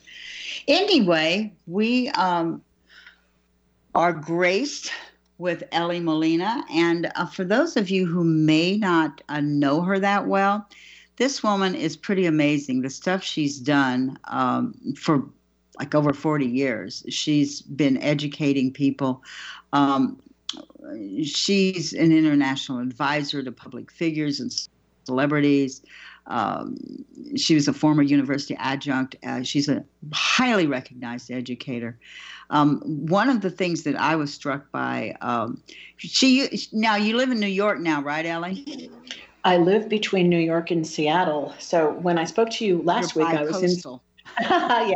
Anyway, 0.69 1.51
we 1.67 2.07
um, 2.11 2.61
are 3.93 4.13
graced 4.13 4.91
with 5.39 5.63
Elly 5.71 5.99
Molina. 5.99 6.63
And 6.71 7.11
uh, 7.15 7.25
for 7.25 7.43
those 7.43 7.75
of 7.75 7.89
you 7.89 8.05
who 8.05 8.23
may 8.23 8.77
not 8.77 9.21
uh, 9.29 9.41
know 9.41 9.81
her 9.81 9.97
that 9.97 10.27
well, 10.27 10.67
this 11.15 11.41
woman 11.41 11.73
is 11.73 11.97
pretty 11.97 12.27
amazing. 12.27 12.81
The 12.81 12.89
stuff 12.89 13.23
she's 13.23 13.59
done 13.59 14.19
um, 14.25 14.75
for 14.95 15.23
like 15.79 15.95
over 15.95 16.13
40 16.13 16.45
years, 16.45 17.03
she's 17.09 17.61
been 17.61 17.97
educating 17.97 18.71
people. 18.71 19.23
Um, 19.73 20.21
she's 21.23 21.93
an 21.93 22.11
international 22.11 22.79
advisor 22.79 23.41
to 23.41 23.51
public 23.51 23.91
figures 23.91 24.39
and 24.39 24.53
celebrities. 25.05 25.81
Um, 26.29 26.77
she 27.35 27.55
was 27.55 27.67
a 27.67 27.73
former 27.73 28.03
university 28.03 28.55
adjunct. 28.59 29.15
Uh, 29.23 29.43
she's 29.43 29.67
a 29.67 29.83
highly 30.13 30.67
recognized 30.67 31.31
educator. 31.31 31.99
Um, 32.51 32.81
one 33.07 33.29
of 33.29 33.41
the 33.41 33.49
things 33.49 33.83
that 33.83 33.95
I 33.95 34.15
was 34.15 34.33
struck 34.33 34.71
by, 34.71 35.15
um, 35.21 35.61
she 35.97 36.49
now 36.71 36.95
you 36.95 37.17
live 37.17 37.31
in 37.31 37.39
New 37.39 37.47
York 37.47 37.79
now, 37.79 38.01
right, 38.01 38.25
Elly? 38.25 38.89
I 39.43 39.57
live 39.57 39.89
between 39.89 40.29
New 40.29 40.39
York 40.39 40.71
and 40.71 40.85
Seattle. 40.85 41.53
So 41.59 41.91
when 41.93 42.17
I 42.17 42.25
spoke 42.25 42.49
to 42.51 42.65
you 42.65 42.81
last 42.83 43.15
You're 43.15 43.25
week, 43.25 43.35
I 43.35 43.43
was 43.43 43.63
in. 43.63 43.99
yeah, 44.41 44.93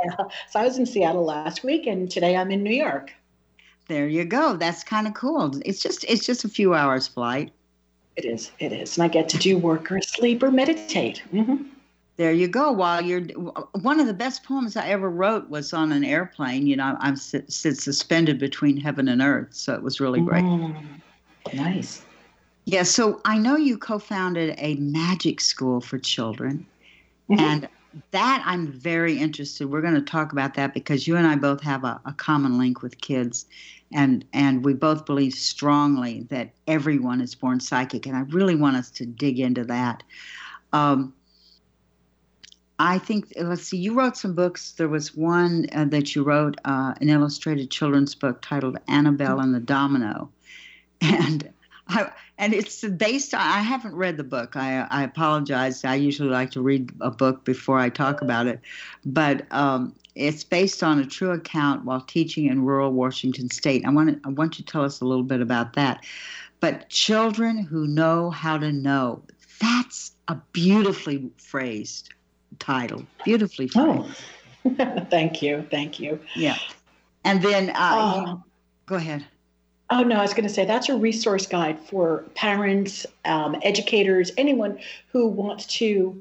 so 0.50 0.60
I 0.60 0.64
was 0.64 0.78
in 0.78 0.86
Seattle 0.86 1.26
last 1.26 1.64
week, 1.64 1.88
and 1.88 2.10
today 2.10 2.36
I'm 2.36 2.52
in 2.52 2.64
New 2.64 2.74
York. 2.74 3.12
There 3.88 4.08
you 4.08 4.26
go. 4.26 4.56
That's 4.56 4.84
kind 4.84 5.08
of 5.08 5.14
cool. 5.14 5.60
It's 5.66 5.82
just 5.82 6.06
it's 6.06 6.26
just 6.26 6.46
a 6.46 6.50
few 6.50 6.74
hours 6.74 7.08
flight. 7.08 7.52
It 8.16 8.26
is. 8.26 8.52
It 8.60 8.72
is, 8.72 8.98
and 8.98 9.04
I 9.04 9.08
get 9.08 9.28
to 9.30 9.38
do 9.38 9.58
work 9.58 9.92
or 9.92 10.02
sleep 10.02 10.44
or 10.44 10.52
meditate. 10.52 11.24
Mm-hmm 11.34 11.64
there 12.16 12.32
you 12.32 12.48
go. 12.48 12.72
While 12.72 13.02
you're 13.02 13.22
one 13.82 14.00
of 14.00 14.06
the 14.06 14.14
best 14.14 14.44
poems 14.44 14.78
I 14.78 14.88
ever 14.88 15.10
wrote 15.10 15.50
was 15.50 15.74
on 15.74 15.92
an 15.92 16.04
airplane. 16.04 16.68
You 16.68 16.76
know, 16.76 16.96
I'm 17.00 17.16
sit, 17.16 17.52
sit 17.52 17.78
suspended 17.78 18.38
between 18.38 18.78
heaven 18.78 19.08
and 19.08 19.22
earth, 19.22 19.54
so 19.54 19.74
it 19.74 19.82
was 19.82 20.00
really 20.00 20.22
great. 20.22 20.44
Mm, 20.44 20.76
nice. 21.54 22.04
Yeah. 22.66 22.84
So 22.84 23.20
I 23.26 23.38
know 23.38 23.58
you 23.58 23.78
co-founded 23.78 24.56
a 24.60 24.76
magic 24.76 25.42
school 25.42 25.82
for 25.82 25.98
children, 25.98 26.66
mm-hmm. 27.30 27.40
and 27.40 27.70
that 28.12 28.44
I'm 28.46 28.68
very 28.68 29.18
interested. 29.18 29.68
We're 29.68 29.82
going 29.82 29.96
to 29.96 30.02
talk 30.02 30.32
about 30.32 30.54
that 30.56 30.74
because 30.74 31.08
you 31.08 31.16
and 31.16 31.28
I 31.28 31.36
both 31.36 31.62
have 31.62 31.84
a, 31.84 32.00
a 32.06 32.14
common 32.14 32.58
link 32.58 32.82
with 32.82 33.02
kids, 33.02 33.46
and 33.92 34.26
and 34.34 34.66
we 34.66 34.74
both 34.74 35.06
believe 35.06 35.34
strongly 35.34 36.26
that 36.30 36.52
everyone 36.68 37.22
is 37.22 37.36
born 37.36 37.60
psychic, 37.60 38.06
and 38.06 38.16
I 38.16 38.22
really 38.22 38.56
want 38.56 38.78
us 38.78 38.90
to 38.92 39.06
dig 39.06 39.40
into 39.40 39.64
that. 39.66 40.04
Um, 40.72 41.14
I 42.80 42.98
think, 42.98 43.32
let's 43.38 43.64
see, 43.64 43.78
you 43.78 43.94
wrote 43.94 44.18
some 44.18 44.34
books. 44.34 44.74
There 44.74 44.90
was 44.90 45.16
one 45.16 45.68
uh, 45.74 45.86
that 45.86 46.16
you 46.16 46.24
wrote, 46.24 46.58
uh, 46.66 46.94
an 47.00 47.08
illustrated 47.10 47.70
children's 47.70 48.16
book 48.16 48.42
titled 48.42 48.78
Annabelle 48.88 49.40
and 49.40 49.54
the 49.54 49.60
Domino. 49.60 50.30
And 51.02 51.52
I, 51.90 52.12
and 52.38 52.54
it's 52.54 52.84
based 52.84 53.34
on, 53.34 53.42
I 53.42 53.60
haven't 53.60 53.96
read 53.96 54.18
the 54.18 54.24
book. 54.24 54.56
I, 54.56 54.88
I 54.90 55.04
apologize. 55.04 55.86
I 55.86 55.96
usually 55.96 56.30
like 56.30 56.52
to 56.52 56.62
read 56.62 56.92
a 57.00 57.12
book 57.12 57.46
before 57.46 57.80
I 57.80 57.90
talk 57.90 58.22
about 58.22 58.48
it. 58.48 58.60
But 59.06 59.46
um, 59.52 59.96
it's 60.16 60.44
based 60.44 60.84
on 60.84 61.00
a 61.00 61.06
true 61.06 61.32
account 61.32 61.86
while 61.86 62.02
teaching 62.02 62.48
in 62.48 62.66
rural 62.66 62.92
Washington 62.92 63.50
state. 63.52 63.86
I 63.86 63.92
want, 63.92 64.10
to, 64.10 64.28
I 64.28 64.32
want 64.32 64.58
you 64.58 64.66
to 64.66 64.72
tell 64.72 64.84
us 64.84 65.00
a 65.00 65.06
little 65.06 65.24
bit 65.24 65.42
about 65.42 65.74
that. 65.74 66.04
But 66.60 66.90
children 66.90 67.58
who 67.58 67.88
know 67.88 68.32
how 68.32 68.58
to 68.58 68.72
know, 68.72 69.22
that's 69.60 70.14
a 70.28 70.36
beautifully 70.54 71.30
phrased 71.38 72.14
title. 72.60 73.06
Beautifully 73.24 73.68
framed. 73.68 74.16
Oh. 74.66 75.06
thank 75.10 75.42
you. 75.42 75.68
Thank 75.70 76.00
you. 76.00 76.20
Yeah. 76.36 76.58
And 77.26 77.42
then 77.42 77.70
uh, 77.72 77.74
oh. 78.28 78.44
go 78.86 78.96
ahead. 78.96 79.26
Oh, 79.94 80.02
no, 80.02 80.16
I 80.16 80.24
was 80.24 80.34
going 80.34 80.48
to 80.48 80.54
say 80.54 80.66
that's 80.66 80.90
a 80.90 80.98
resource 80.98 81.46
guide 81.46 81.80
for 81.80 82.26
parents, 82.34 83.06
um, 83.26 83.56
educators, 83.62 84.32
anyone 84.40 84.80
who 85.10 85.28
wants 85.28 85.68
to 85.78 86.20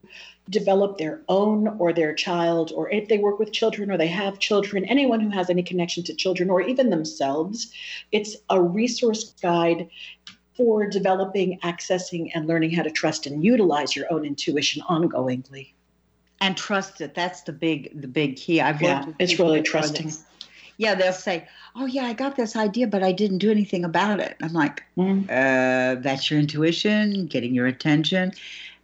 develop 0.50 0.98
their 0.98 1.22
own 1.30 1.68
or 1.78 1.94
their 1.94 2.12
child, 2.12 2.70
or 2.74 2.90
if 2.90 3.08
they 3.08 3.16
work 3.16 3.38
with 3.38 3.50
children 3.50 3.90
or 3.90 3.96
they 3.96 4.08
have 4.08 4.38
children, 4.38 4.85
anyone 4.85 5.20
who 5.20 5.30
has 5.30 5.48
any 5.48 5.62
connection 5.62 6.04
to 6.04 6.12
children 6.12 6.50
or 6.50 6.61
even 6.61 6.90
themselves. 6.90 7.72
It's 8.12 8.37
a 8.50 8.61
resource 8.61 9.32
guide 9.40 9.88
for 10.54 10.87
developing, 10.87 11.58
accessing, 11.61 12.30
and 12.35 12.46
learning 12.46 12.72
how 12.72 12.82
to 12.82 12.90
trust 12.90 13.24
and 13.24 13.42
utilize 13.42 13.96
your 13.96 14.12
own 14.12 14.26
intuition 14.26 14.82
ongoingly. 14.82 15.72
And 16.42 16.58
trust 16.58 17.00
it. 17.00 17.14
That's 17.14 17.40
the 17.40 17.54
big 17.54 18.02
the 18.02 18.08
big 18.08 18.37
key. 18.37 18.61
I've 18.61 18.82
yeah, 18.82 19.06
it's 19.18 19.38
really 19.38 19.62
trusting. 19.62 20.06
This. 20.06 20.24
Yeah, 20.78 20.94
they'll 20.94 21.12
say, 21.12 21.46
"Oh 21.76 21.87
yeah, 21.87 22.04
I 22.04 22.12
got 22.12 22.37
this 22.37 22.56
idea, 22.56 22.87
but 22.87 23.02
I 23.02 23.12
didn't 23.12 23.38
do 23.38 23.50
anything 23.50 23.85
about 23.85 24.20
it." 24.20 24.37
I'm 24.42 24.52
like, 24.52 24.82
mm-hmm. 24.96 25.24
uh, 25.28 26.00
"That's 26.00 26.30
your 26.30 26.40
intuition 26.40 27.26
getting 27.26 27.54
your 27.54 27.66
attention," 27.66 28.32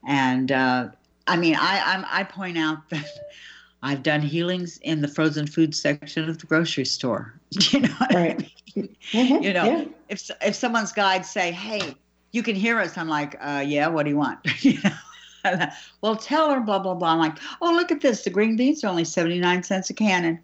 and 0.07 0.53
uh, 0.53 0.89
I 1.27 1.37
mean, 1.37 1.57
I 1.57 1.83
I'm, 1.85 2.05
I 2.11 2.25
point 2.25 2.59
out 2.59 2.79
that 2.91 3.07
I've 3.83 4.03
done 4.03 4.21
healings 4.21 4.79
in 4.79 5.01
the 5.01 5.09
frozen 5.09 5.47
food 5.47 5.75
section 5.75 6.29
of 6.29 6.39
the 6.39 6.47
grocery 6.47 6.85
store. 6.85 7.35
You 7.71 7.81
know, 7.81 7.97
right. 8.13 8.37
I 8.37 8.81
mean? 8.81 8.97
mm-hmm. 9.13 9.43
you 9.43 9.53
know, 9.55 9.65
yeah. 9.65 9.85
if 10.11 10.31
if 10.43 10.55
someone's 10.55 10.93
guide 10.93 11.25
say, 11.25 11.51
"Hey, 11.51 11.95
you 12.33 12.43
can 12.43 12.55
hear 12.55 12.79
us," 12.79 12.99
I'm 12.99 13.09
like, 13.09 13.37
uh, 13.41 13.65
"Yeah, 13.67 13.89
what 13.89 14.03
do 14.03 14.11
you 14.11 14.19
want?" 14.19 14.41
you 14.65 14.79
know. 14.83 14.91
Well, 16.01 16.17
tell 16.17 16.51
her, 16.51 16.61
blah, 16.61 16.79
blah, 16.79 16.95
blah. 16.95 17.13
I'm 17.13 17.19
like, 17.19 17.39
oh, 17.61 17.73
look 17.73 17.91
at 17.91 18.01
this. 18.01 18.25
The 18.25 18.31
green 18.31 18.57
beans 18.57 18.85
are 18.85 18.89
only 18.89 19.05
79 19.05 19.63
cents 19.63 19.91
a 19.91 19.95
can. 19.95 20.25
And 20.25 20.39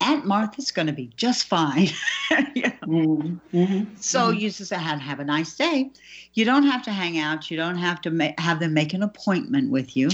Aunt 0.00 0.26
Martha's 0.26 0.70
going 0.70 0.86
to 0.86 0.92
be 0.92 1.10
just 1.16 1.46
fine. 1.46 1.88
you 2.54 2.62
know? 2.62 2.70
mm-hmm. 2.86 3.56
mm-hmm. 3.56 3.94
So 3.96 4.28
mm-hmm. 4.28 4.38
you 4.38 4.50
just 4.50 4.72
have, 4.72 5.00
have 5.00 5.20
a 5.20 5.24
nice 5.24 5.54
day. 5.56 5.90
You 6.34 6.44
don't 6.44 6.64
have 6.64 6.82
to 6.82 6.92
hang 6.92 7.18
out. 7.18 7.50
You 7.50 7.56
don't 7.56 7.78
have 7.78 8.00
to 8.02 8.10
ma- 8.10 8.32
have 8.38 8.60
them 8.60 8.74
make 8.74 8.94
an 8.94 9.02
appointment 9.02 9.70
with 9.70 9.96
you. 9.96 10.10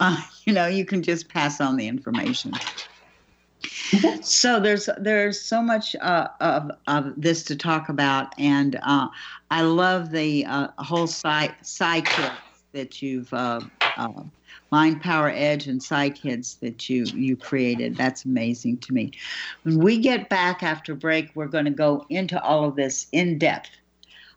Uh, 0.00 0.20
you 0.44 0.52
know, 0.52 0.66
you 0.66 0.84
can 0.84 1.02
just 1.02 1.28
pass 1.28 1.60
on 1.60 1.76
the 1.76 1.86
information. 1.86 2.52
so 4.22 4.60
there's 4.60 4.88
there's 4.98 5.40
so 5.40 5.62
much 5.62 5.96
uh, 5.96 6.28
of, 6.40 6.70
of 6.86 7.12
this 7.16 7.42
to 7.44 7.56
talk 7.56 7.88
about, 7.88 8.34
and 8.38 8.78
uh, 8.82 9.08
I 9.50 9.62
love 9.62 10.10
the 10.10 10.44
uh, 10.46 10.68
whole 10.78 11.06
side 11.06 11.54
side 11.62 12.06
that 12.74 13.00
you've 13.00 13.32
uh, 13.32 13.60
uh, 13.96 14.22
Mind 14.70 15.00
Power 15.00 15.30
Edge 15.30 15.66
and 15.66 15.82
Kids 16.14 16.56
that 16.56 16.90
you 16.90 17.04
you 17.04 17.36
created. 17.36 17.96
That's 17.96 18.24
amazing 18.24 18.78
to 18.78 18.92
me. 18.92 19.12
When 19.62 19.78
we 19.78 19.98
get 19.98 20.28
back 20.28 20.62
after 20.62 20.94
break, 20.94 21.30
we're 21.34 21.46
going 21.46 21.64
to 21.64 21.70
go 21.70 22.04
into 22.10 22.42
all 22.42 22.64
of 22.64 22.76
this 22.76 23.06
in 23.12 23.38
depth. 23.38 23.70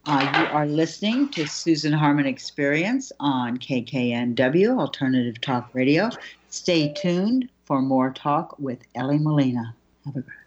Uh, 0.05 0.31
you 0.37 0.45
are 0.55 0.65
listening 0.65 1.27
to 1.29 1.45
Susan 1.45 1.91
Harmon 1.91 2.25
Experience 2.25 3.11
on 3.19 3.57
KKNW 3.57 4.79
Alternative 4.79 5.41
Talk 5.41 5.69
Radio. 5.73 6.09
Stay 6.49 6.93
tuned 6.93 7.49
for 7.65 7.81
more 7.81 8.11
talk 8.11 8.57
with 8.57 8.79
Elly 8.95 9.17
Molina. 9.17 9.75
Have 10.05 10.15
a 10.15 10.21
great 10.21 10.46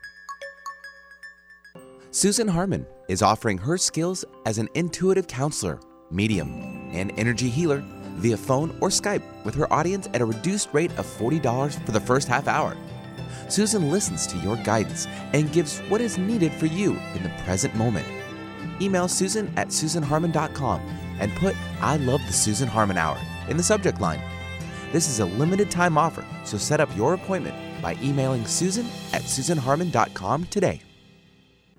Susan 2.13 2.45
Harmon 2.45 2.85
is 3.07 3.21
offering 3.21 3.57
her 3.57 3.77
skills 3.77 4.25
as 4.45 4.57
an 4.57 4.67
intuitive 4.73 5.27
counselor, 5.27 5.79
medium, 6.09 6.51
and 6.91 7.17
energy 7.17 7.49
healer 7.49 7.81
via 8.17 8.35
phone 8.35 8.77
or 8.81 8.89
Skype 8.89 9.23
with 9.45 9.55
her 9.55 9.71
audience 9.71 10.09
at 10.13 10.19
a 10.19 10.25
reduced 10.25 10.67
rate 10.73 10.91
of 10.97 11.05
$40 11.05 11.85
for 11.85 11.91
the 11.93 12.01
first 12.01 12.27
half 12.27 12.49
hour. 12.49 12.75
Susan 13.47 13.89
listens 13.89 14.27
to 14.27 14.37
your 14.39 14.57
guidance 14.57 15.07
and 15.31 15.53
gives 15.53 15.79
what 15.87 16.01
is 16.01 16.17
needed 16.17 16.51
for 16.51 16.65
you 16.65 16.99
in 17.15 17.23
the 17.23 17.31
present 17.45 17.73
moment. 17.75 18.05
Email 18.81 19.07
Susan 19.07 19.49
at 19.55 19.69
SusanHarmon.com 19.69 20.81
and 21.21 21.33
put 21.37 21.55
I 21.79 21.95
love 21.95 22.21
the 22.27 22.33
Susan 22.33 22.67
Harmon 22.67 22.97
Hour 22.97 23.17
in 23.47 23.55
the 23.55 23.63
subject 23.63 24.01
line. 24.01 24.21
This 24.91 25.07
is 25.07 25.21
a 25.21 25.25
limited 25.25 25.71
time 25.71 25.97
offer, 25.97 26.25
so 26.43 26.57
set 26.57 26.81
up 26.81 26.93
your 26.97 27.13
appointment 27.13 27.55
by 27.81 27.95
emailing 28.01 28.45
Susan 28.45 28.85
at 29.13 29.21
SusanHarmon.com 29.21 30.43
today. 30.47 30.81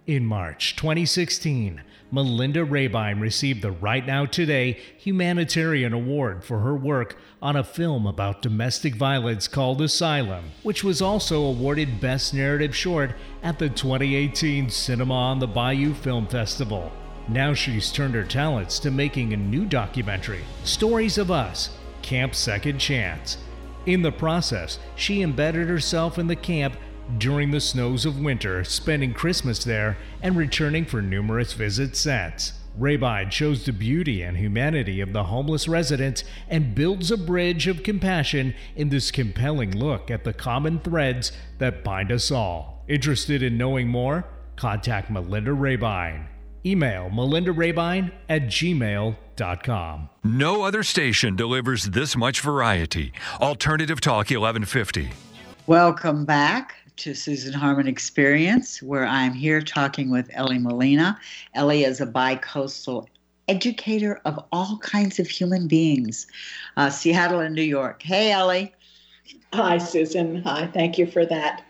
In 0.06 0.26
March 0.26 0.74
2016, 0.74 1.80
Melinda 2.10 2.64
Rabine 2.64 3.20
received 3.20 3.62
the 3.62 3.70
Right 3.70 4.04
Now 4.04 4.26
Today 4.26 4.80
Humanitarian 4.98 5.92
Award 5.92 6.42
for 6.42 6.58
her 6.58 6.74
work 6.74 7.16
on 7.40 7.54
a 7.54 7.62
film 7.62 8.04
about 8.04 8.42
domestic 8.42 8.96
violence 8.96 9.46
called 9.46 9.80
Asylum, 9.80 10.46
which 10.64 10.82
was 10.82 11.00
also 11.00 11.44
awarded 11.44 12.00
Best 12.00 12.34
Narrative 12.34 12.74
Short 12.74 13.14
at 13.44 13.60
the 13.60 13.68
2018 13.68 14.70
Cinema 14.70 15.14
on 15.14 15.38
the 15.38 15.46
Bayou 15.46 15.94
Film 15.94 16.26
Festival. 16.26 16.90
Now 17.28 17.54
she's 17.54 17.92
turned 17.92 18.14
her 18.14 18.24
talents 18.24 18.80
to 18.80 18.90
making 18.90 19.32
a 19.32 19.36
new 19.36 19.64
documentary, 19.64 20.42
Stories 20.64 21.16
of 21.16 21.30
Us 21.30 21.78
Camp 22.02 22.34
Second 22.34 22.80
Chance. 22.80 23.38
In 23.86 24.02
the 24.02 24.10
process, 24.10 24.80
she 24.96 25.22
embedded 25.22 25.68
herself 25.68 26.18
in 26.18 26.26
the 26.26 26.34
camp 26.34 26.76
during 27.18 27.50
the 27.50 27.60
snows 27.60 28.06
of 28.06 28.20
winter, 28.20 28.64
spending 28.64 29.12
Christmas 29.14 29.64
there 29.64 29.96
and 30.22 30.36
returning 30.36 30.84
for 30.84 31.02
numerous 31.02 31.52
visits 31.52 32.00
since. 32.00 32.52
Rabine 32.78 33.30
shows 33.30 33.64
the 33.64 33.72
beauty 33.72 34.22
and 34.22 34.36
humanity 34.36 35.00
of 35.00 35.12
the 35.12 35.24
homeless 35.24 35.68
residents 35.68 36.24
and 36.48 36.74
builds 36.74 37.10
a 37.10 37.18
bridge 37.18 37.66
of 37.66 37.82
compassion 37.82 38.54
in 38.76 38.88
this 38.88 39.10
compelling 39.10 39.76
look 39.76 40.10
at 40.10 40.24
the 40.24 40.32
common 40.32 40.80
threads 40.80 41.32
that 41.58 41.84
bind 41.84 42.10
us 42.10 42.30
all. 42.30 42.84
Interested 42.88 43.42
in 43.42 43.58
knowing 43.58 43.88
more? 43.88 44.24
Contact 44.56 45.10
Melinda 45.10 45.52
Rabine. 45.52 46.26
Email 46.64 47.10
melindarabine 47.10 48.12
at 48.28 48.42
gmail.com. 48.42 50.08
No 50.24 50.62
other 50.62 50.82
station 50.82 51.34
delivers 51.34 51.86
this 51.86 52.16
much 52.16 52.40
variety. 52.40 53.12
Alternative 53.40 54.00
Talk 54.00 54.30
1150. 54.30 55.10
Welcome 55.66 56.24
back 56.24 56.76
to 57.02 57.14
Susan 57.14 57.52
Harmon 57.52 57.88
Experience, 57.88 58.80
where 58.80 59.04
I'm 59.04 59.32
here 59.32 59.60
talking 59.60 60.08
with 60.08 60.30
Elly 60.34 60.58
Molina. 60.58 61.18
Elly 61.54 61.82
is 61.82 62.00
a 62.00 62.06
bi-coastal 62.06 63.08
educator 63.48 64.20
of 64.24 64.38
all 64.52 64.78
kinds 64.78 65.18
of 65.18 65.26
human 65.26 65.66
beings, 65.66 66.28
uh, 66.76 66.90
Seattle 66.90 67.40
and 67.40 67.56
New 67.56 67.62
York. 67.62 68.02
Hey, 68.04 68.30
Ellie. 68.30 68.72
Hi, 69.52 69.78
Susan. 69.78 70.42
Hi. 70.42 70.68
Thank 70.68 70.96
you 70.96 71.08
for 71.08 71.26
that. 71.26 71.64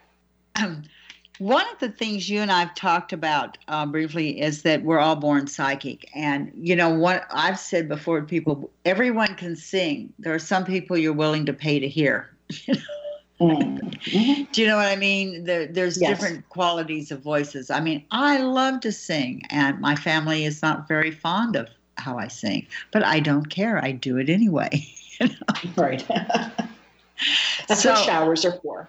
Um, 0.57 0.83
one 1.38 1.64
of 1.73 1.79
the 1.79 1.88
things 1.88 2.29
you 2.29 2.40
and 2.40 2.53
I've 2.53 2.75
talked 2.75 3.14
about 3.14 3.57
uh, 3.68 3.87
briefly 3.87 4.38
is 4.38 4.61
that 4.64 4.83
we're 4.83 4.99
all 4.99 5.16
born 5.16 5.47
psychic. 5.47 6.11
And, 6.14 6.53
you 6.55 6.77
know, 6.77 6.90
what 6.90 7.25
I've 7.31 7.59
said 7.59 7.88
before 7.88 8.21
to 8.21 8.27
people, 8.27 8.71
everyone 8.85 9.35
can 9.37 9.57
sing. 9.57 10.12
There 10.18 10.35
are 10.35 10.38
some 10.38 10.66
people 10.66 10.99
you're 10.99 11.14
willing 11.14 11.47
to 11.47 11.55
pay 11.55 11.81
to 11.81 11.88
hear. 11.88 12.29
Mm-hmm. 13.42 14.42
Do 14.52 14.62
you 14.62 14.68
know 14.68 14.76
what 14.76 14.87
I 14.87 14.96
mean? 14.96 15.44
There, 15.44 15.66
there's 15.66 16.00
yes. 16.00 16.11
different 16.11 16.48
qualities 16.48 17.11
of 17.11 17.20
voices. 17.20 17.70
I 17.70 17.81
mean, 17.81 18.05
I 18.11 18.38
love 18.38 18.81
to 18.81 18.92
sing, 18.92 19.42
and 19.50 19.81
my 19.81 19.96
family 19.96 20.44
is 20.44 20.62
not 20.62 20.88
very 20.88 21.11
fond 21.11 21.57
of 21.57 21.68
how 21.98 22.18
I 22.18 22.28
sing, 22.28 22.66
but 22.90 23.05
I 23.05 23.20
don't 23.20 23.46
care. 23.46 23.83
I 23.83 23.92
do 23.92 24.18
it 24.18 24.28
anyway. 24.28 24.87
You 25.20 25.28
know? 25.28 25.72
Right. 25.76 26.05
That's 27.68 27.83
so, 27.83 27.92
what 27.92 28.05
showers 28.05 28.46
are 28.46 28.59
for. 28.62 28.88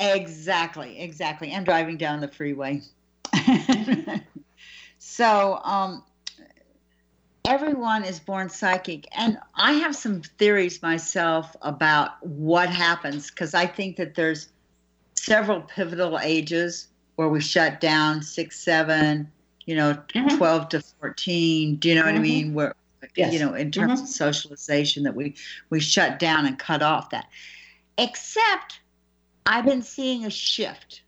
Exactly, 0.00 0.98
exactly. 1.00 1.52
And 1.52 1.64
driving 1.64 1.96
down 1.96 2.20
the 2.20 2.26
freeway. 2.28 2.82
so, 4.98 5.60
um, 5.62 6.02
everyone 7.46 8.04
is 8.04 8.20
born 8.20 8.48
psychic 8.48 9.06
and 9.16 9.38
i 9.54 9.72
have 9.72 9.94
some 9.94 10.20
theories 10.38 10.82
myself 10.82 11.56
about 11.62 12.24
what 12.24 12.68
happens 12.68 13.30
because 13.30 13.54
i 13.54 13.66
think 13.66 13.96
that 13.96 14.14
there's 14.14 14.48
several 15.14 15.60
pivotal 15.60 16.18
ages 16.20 16.88
where 17.16 17.28
we 17.28 17.40
shut 17.40 17.80
down 17.80 18.22
six 18.22 18.58
seven 18.58 19.30
you 19.66 19.74
know 19.74 19.94
mm-hmm. 20.14 20.36
12 20.36 20.68
to 20.70 20.80
14 21.00 21.76
do 21.76 21.88
you 21.88 21.94
know 21.94 22.02
mm-hmm. 22.02 22.08
what 22.08 22.14
i 22.14 22.18
mm-hmm. 22.18 22.22
mean 22.22 22.54
where 22.54 22.74
yes. 23.16 23.32
you 23.32 23.38
know 23.38 23.54
in 23.54 23.70
terms 23.70 23.94
mm-hmm. 23.94 24.02
of 24.02 24.08
socialization 24.08 25.02
that 25.04 25.14
we 25.14 25.34
we 25.70 25.80
shut 25.80 26.18
down 26.18 26.46
and 26.46 26.58
cut 26.58 26.82
off 26.82 27.10
that 27.10 27.26
except 27.96 28.80
i've 29.46 29.64
been 29.64 29.82
seeing 29.82 30.24
a 30.24 30.30
shift 30.30 31.02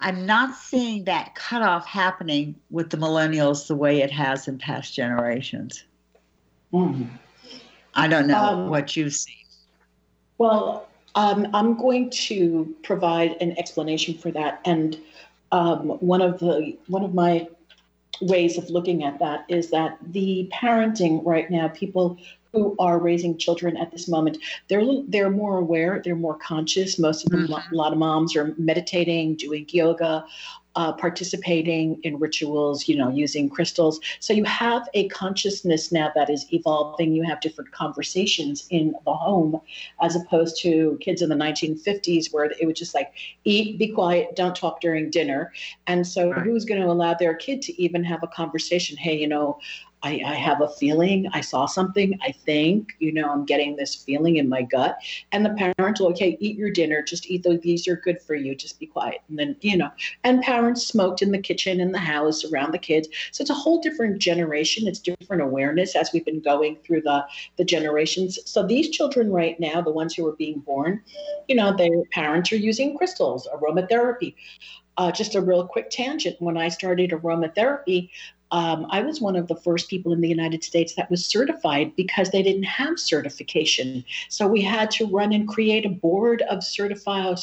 I'm 0.00 0.26
not 0.26 0.54
seeing 0.54 1.04
that 1.04 1.34
cutoff 1.34 1.86
happening 1.86 2.54
with 2.70 2.90
the 2.90 2.96
millennials 2.96 3.66
the 3.66 3.74
way 3.74 4.02
it 4.02 4.10
has 4.10 4.46
in 4.46 4.58
past 4.58 4.94
generations. 4.94 5.84
Mhm. 6.72 7.08
I 7.94 8.08
don't 8.08 8.26
know 8.26 8.36
Um, 8.36 8.68
what 8.68 8.96
you 8.96 9.08
see. 9.08 9.32
Well, 10.38 10.86
um, 11.14 11.48
I'm 11.54 11.78
going 11.78 12.10
to 12.10 12.74
provide 12.82 13.36
an 13.40 13.58
explanation 13.58 14.14
for 14.18 14.30
that, 14.32 14.60
and 14.66 14.98
um, 15.52 15.90
one 16.00 16.20
of 16.20 16.38
the 16.40 16.76
one 16.88 17.04
of 17.04 17.14
my 17.14 17.48
ways 18.20 18.58
of 18.58 18.68
looking 18.68 19.04
at 19.04 19.18
that 19.18 19.44
is 19.48 19.70
that 19.70 19.98
the 20.12 20.50
parenting 20.52 21.24
right 21.24 21.50
now, 21.50 21.68
people 21.68 22.18
who 22.56 22.74
are 22.78 22.98
raising 22.98 23.36
children 23.36 23.76
at 23.76 23.90
this 23.92 24.08
moment, 24.08 24.38
they're 24.68 24.82
they're 25.08 25.30
more 25.30 25.58
aware, 25.58 26.00
they're 26.02 26.16
more 26.16 26.38
conscious. 26.38 26.98
Most 26.98 27.24
of 27.24 27.30
them, 27.30 27.44
a 27.52 27.74
lot 27.74 27.92
of 27.92 27.98
moms 27.98 28.34
are 28.34 28.54
meditating, 28.56 29.36
doing 29.36 29.66
yoga, 29.68 30.24
uh, 30.74 30.92
participating 30.92 31.98
in 32.02 32.18
rituals, 32.18 32.86
you 32.88 32.96
know, 32.96 33.08
using 33.08 33.48
crystals. 33.48 34.00
So 34.20 34.32
you 34.32 34.44
have 34.44 34.88
a 34.94 35.08
consciousness 35.08 35.90
now 35.92 36.12
that 36.14 36.28
is 36.30 36.46
evolving. 36.52 37.12
You 37.12 37.24
have 37.24 37.40
different 37.40 37.72
conversations 37.72 38.66
in 38.70 38.94
the 39.04 39.12
home, 39.14 39.60
as 40.02 40.16
opposed 40.16 40.60
to 40.62 40.98
kids 41.00 41.22
in 41.22 41.28
the 41.28 41.34
1950s 41.34 42.32
where 42.32 42.44
it 42.44 42.66
was 42.66 42.78
just 42.78 42.94
like 42.94 43.12
eat, 43.44 43.78
be 43.78 43.88
quiet, 43.88 44.36
don't 44.36 44.56
talk 44.56 44.80
during 44.80 45.10
dinner. 45.10 45.52
And 45.86 46.06
so 46.06 46.30
Right. 46.30 46.42
who's 46.42 46.64
going 46.64 46.80
to 46.80 46.88
allow 46.88 47.14
their 47.14 47.34
kid 47.34 47.62
to 47.62 47.82
even 47.82 48.02
have 48.04 48.22
a 48.22 48.28
conversation? 48.28 48.96
Hey, 48.96 49.18
you 49.18 49.28
know. 49.28 49.58
I, 50.06 50.22
I 50.24 50.34
have 50.34 50.60
a 50.60 50.68
feeling. 50.68 51.28
I 51.32 51.40
saw 51.40 51.66
something. 51.66 52.16
I 52.22 52.30
think, 52.30 52.94
you 53.00 53.12
know, 53.12 53.28
I'm 53.28 53.44
getting 53.44 53.74
this 53.74 53.94
feeling 53.94 54.36
in 54.36 54.48
my 54.48 54.62
gut. 54.62 54.98
And 55.32 55.44
the 55.44 55.50
parent 55.50 55.98
will, 55.98 56.08
okay, 56.08 56.36
eat 56.38 56.56
your 56.56 56.70
dinner. 56.70 57.02
Just 57.02 57.26
eat 57.28 57.42
those. 57.42 57.60
These 57.60 57.88
are 57.88 57.96
good 57.96 58.22
for 58.22 58.36
you. 58.36 58.54
Just 58.54 58.78
be 58.78 58.86
quiet. 58.86 59.22
And 59.28 59.36
then, 59.36 59.56
you 59.62 59.76
know, 59.76 59.90
and 60.22 60.42
parents 60.42 60.86
smoked 60.86 61.22
in 61.22 61.32
the 61.32 61.38
kitchen, 61.38 61.80
in 61.80 61.90
the 61.90 61.98
house, 61.98 62.44
around 62.44 62.72
the 62.72 62.78
kids. 62.78 63.08
So 63.32 63.42
it's 63.42 63.50
a 63.50 63.54
whole 63.54 63.80
different 63.80 64.18
generation. 64.18 64.86
It's 64.86 65.00
different 65.00 65.42
awareness 65.42 65.96
as 65.96 66.10
we've 66.12 66.24
been 66.24 66.40
going 66.40 66.76
through 66.84 67.02
the 67.02 67.24
the 67.56 67.64
generations. 67.64 68.38
So 68.44 68.64
these 68.64 68.90
children 68.90 69.32
right 69.32 69.58
now, 69.58 69.80
the 69.80 69.90
ones 69.90 70.14
who 70.14 70.26
are 70.28 70.36
being 70.36 70.60
born, 70.60 71.02
you 71.48 71.56
know, 71.56 71.76
their 71.76 72.04
parents 72.12 72.52
are 72.52 72.56
using 72.56 72.96
crystals, 72.96 73.48
aromatherapy. 73.52 74.34
Uh, 74.98 75.12
just 75.12 75.34
a 75.34 75.42
real 75.42 75.66
quick 75.66 75.90
tangent. 75.90 76.36
When 76.40 76.56
I 76.56 76.68
started 76.70 77.10
aromatherapy, 77.10 78.08
um, 78.50 78.86
I 78.90 79.02
was 79.02 79.20
one 79.20 79.36
of 79.36 79.48
the 79.48 79.56
first 79.56 79.88
people 79.88 80.12
in 80.12 80.20
the 80.20 80.28
United 80.28 80.62
States 80.62 80.94
that 80.94 81.10
was 81.10 81.26
certified 81.26 81.94
because 81.96 82.30
they 82.30 82.42
didn't 82.42 82.64
have 82.64 82.98
certification. 82.98 84.04
So 84.28 84.46
we 84.46 84.62
had 84.62 84.90
to 84.92 85.06
run 85.06 85.32
and 85.32 85.48
create 85.48 85.84
a 85.84 85.90
board 85.90 86.42
of 86.42 86.62
certified 86.62 87.36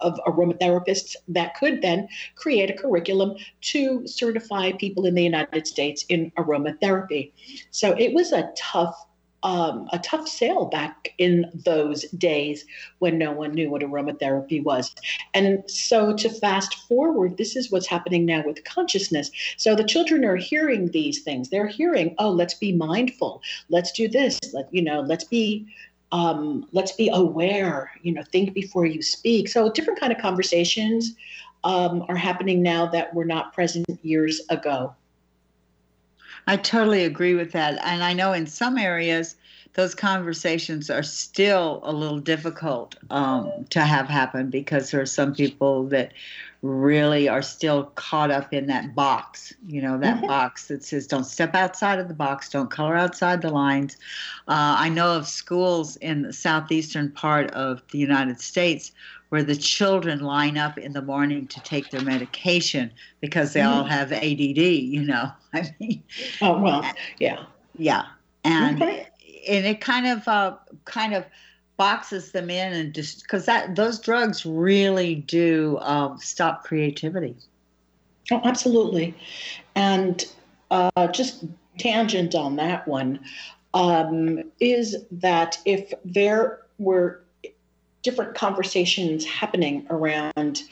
of 0.00 0.18
aromatherapists 0.26 1.14
that 1.28 1.54
could 1.54 1.82
then 1.82 2.08
create 2.34 2.70
a 2.70 2.74
curriculum 2.74 3.36
to 3.60 4.06
certify 4.06 4.72
people 4.72 5.06
in 5.06 5.14
the 5.14 5.22
United 5.22 5.66
States 5.66 6.04
in 6.08 6.30
aromatherapy. 6.32 7.32
So 7.70 7.92
it 7.98 8.14
was 8.14 8.32
a 8.32 8.50
tough 8.56 9.06
um, 9.42 9.88
a 9.92 9.98
tough 9.98 10.28
sale 10.28 10.66
back 10.66 11.14
in 11.18 11.50
those 11.64 12.02
days 12.10 12.64
when 12.98 13.18
no 13.18 13.32
one 13.32 13.52
knew 13.52 13.70
what 13.70 13.82
aromatherapy 13.82 14.62
was. 14.62 14.94
And 15.34 15.62
so 15.70 16.14
to 16.16 16.28
fast 16.28 16.74
forward, 16.88 17.36
this 17.36 17.56
is 17.56 17.70
what's 17.70 17.86
happening 17.86 18.26
now 18.26 18.42
with 18.44 18.64
consciousness. 18.64 19.30
So 19.56 19.74
the 19.74 19.84
children 19.84 20.24
are 20.24 20.36
hearing 20.36 20.88
these 20.88 21.22
things. 21.22 21.48
They're 21.48 21.66
hearing, 21.66 22.14
oh, 22.18 22.30
let's 22.30 22.54
be 22.54 22.72
mindful. 22.72 23.42
Let's 23.68 23.92
do 23.92 24.08
this. 24.08 24.38
Let 24.52 24.72
you 24.72 24.82
know, 24.82 25.00
let's 25.00 25.24
be 25.24 25.66
um, 26.12 26.66
let's 26.72 26.92
be 26.92 27.08
aware, 27.12 27.92
you 28.02 28.12
know, 28.12 28.24
think 28.32 28.52
before 28.52 28.84
you 28.84 29.00
speak. 29.00 29.48
So 29.48 29.70
different 29.70 30.00
kind 30.00 30.12
of 30.12 30.18
conversations 30.18 31.14
um, 31.62 32.04
are 32.08 32.16
happening 32.16 32.62
now 32.62 32.86
that 32.86 33.14
were 33.14 33.24
not 33.24 33.52
present 33.52 33.86
years 34.02 34.40
ago. 34.50 34.94
I 36.50 36.56
totally 36.56 37.04
agree 37.04 37.34
with 37.34 37.52
that. 37.52 37.78
And 37.84 38.02
I 38.02 38.12
know 38.12 38.32
in 38.32 38.44
some 38.48 38.76
areas, 38.76 39.36
those 39.74 39.94
conversations 39.94 40.90
are 40.90 41.04
still 41.04 41.78
a 41.84 41.92
little 41.92 42.18
difficult 42.18 42.96
um, 43.10 43.52
to 43.70 43.82
have 43.82 44.08
happen 44.08 44.50
because 44.50 44.90
there 44.90 45.00
are 45.00 45.06
some 45.06 45.32
people 45.32 45.84
that 45.84 46.12
really 46.62 47.28
are 47.28 47.40
still 47.40 47.84
caught 47.94 48.32
up 48.32 48.52
in 48.52 48.66
that 48.66 48.96
box, 48.96 49.54
you 49.68 49.80
know, 49.80 49.96
that 49.98 50.22
Mhm. 50.22 50.26
box 50.26 50.66
that 50.66 50.82
says 50.82 51.06
don't 51.06 51.22
step 51.22 51.54
outside 51.54 52.00
of 52.00 52.08
the 52.08 52.14
box, 52.14 52.48
don't 52.48 52.68
color 52.68 52.96
outside 52.96 53.42
the 53.42 53.50
lines. 53.50 53.96
Uh, 54.48 54.74
I 54.76 54.88
know 54.88 55.16
of 55.16 55.28
schools 55.28 55.94
in 55.98 56.22
the 56.22 56.32
southeastern 56.32 57.12
part 57.12 57.52
of 57.52 57.80
the 57.92 57.98
United 57.98 58.40
States 58.40 58.90
where 59.30 59.42
the 59.42 59.56
children 59.56 60.20
line 60.20 60.58
up 60.58 60.76
in 60.76 60.92
the 60.92 61.02
morning 61.02 61.46
to 61.48 61.60
take 61.62 61.90
their 61.90 62.02
medication 62.02 62.92
because 63.20 63.52
they 63.52 63.62
all 63.62 63.84
have 63.84 64.12
ADD, 64.12 64.58
you 64.58 65.02
know. 65.02 65.30
I 65.54 65.74
mean, 65.80 66.02
Oh 66.42 66.60
well, 66.60 66.84
yeah. 67.18 67.44
yeah. 67.76 68.04
And 68.44 68.82
Okay. 68.82 69.06
and 69.48 69.66
it 69.66 69.80
kind 69.80 70.06
of 70.06 70.28
uh, 70.28 70.56
kind 70.84 71.14
of 71.14 71.24
boxes 71.76 72.32
them 72.32 72.50
in 72.50 72.72
and 72.74 72.94
just 72.94 73.22
because 73.22 73.46
that 73.46 73.74
those 73.74 73.98
drugs 73.98 74.44
really 74.44 75.14
do 75.14 75.78
um, 75.80 76.18
stop 76.18 76.64
creativity. 76.64 77.36
Oh, 78.30 78.40
absolutely. 78.44 79.16
And 79.74 80.24
uh, 80.70 81.08
just 81.08 81.44
tangent 81.78 82.34
on 82.34 82.56
that 82.56 82.86
one 82.86 83.20
um, 83.74 84.42
is 84.60 84.96
that 85.10 85.58
if 85.64 85.92
there 86.04 86.60
were 86.78 87.22
different 88.02 88.34
conversations 88.34 89.24
happening 89.24 89.86
around 89.90 90.62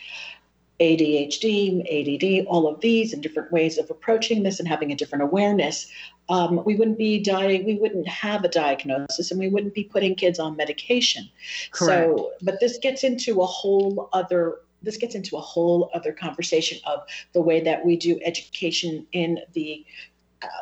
ADHD, 0.81 1.81
ADD, 1.83 2.47
all 2.47 2.69
of 2.69 2.81
these, 2.81 3.13
and 3.13 3.23
different 3.23 3.51
ways 3.51 3.79
of 3.79 3.91
approaching 3.91 4.45
this 4.45 4.61
and 4.61 4.69
having 4.69 4.93
a 4.93 4.95
different 4.95 5.25
awareness, 5.25 5.91
um, 6.29 6.63
we 6.65 6.77
wouldn't 6.77 6.99
be 6.99 7.19
di- 7.19 7.63
we 7.65 7.75
wouldn't 7.75 8.07
have 8.07 8.45
a 8.45 8.49
diagnosis 8.49 9.31
and 9.31 9.41
we 9.41 9.49
wouldn't 9.49 9.75
be 9.75 9.85
putting 9.85 10.15
kids 10.15 10.39
on 10.39 10.57
medication. 10.57 11.29
Correct. 11.73 12.19
So, 12.19 12.33
but 12.43 12.61
this 12.61 12.79
gets 12.79 13.03
into 13.03 13.41
a 13.41 13.47
whole 13.47 14.09
other 14.13 14.61
this 14.81 14.97
gets 14.97 15.17
into 15.17 15.37
a 15.37 15.41
whole 15.41 15.91
other 15.93 16.13
conversation 16.13 16.79
of 16.87 17.05
the 17.33 17.43
way 17.43 17.61
that 17.61 17.85
we 17.85 17.97
do 17.97 18.21
education 18.25 19.05
in 19.11 19.41
the 19.53 19.85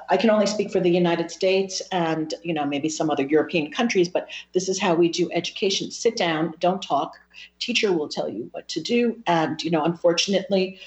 I 0.09 0.17
can 0.17 0.31
only 0.31 0.47
speak 0.47 0.71
for 0.71 0.81
the 0.81 0.91
United 0.91 1.31
States 1.31 1.83
and 1.93 2.33
you 2.43 2.55
know 2.55 2.65
maybe 2.65 2.89
some 2.89 3.11
other 3.11 3.25
European 3.25 3.71
countries, 3.71 4.09
but 4.09 4.29
this 4.53 4.69
is 4.69 4.81
how 4.81 4.95
we 4.95 5.09
do 5.09 5.31
education. 5.33 5.91
Sit 5.91 6.17
down, 6.17 6.55
don't 6.61 6.83
talk. 6.83 7.19
Teacher 7.59 7.93
will 7.93 8.09
tell 8.09 8.29
you 8.29 8.49
what 8.53 8.69
to 8.69 8.81
do, 8.81 9.23
and 9.27 9.62
you 9.62 9.71
know 9.71 9.85
unfortunately, 9.85 10.79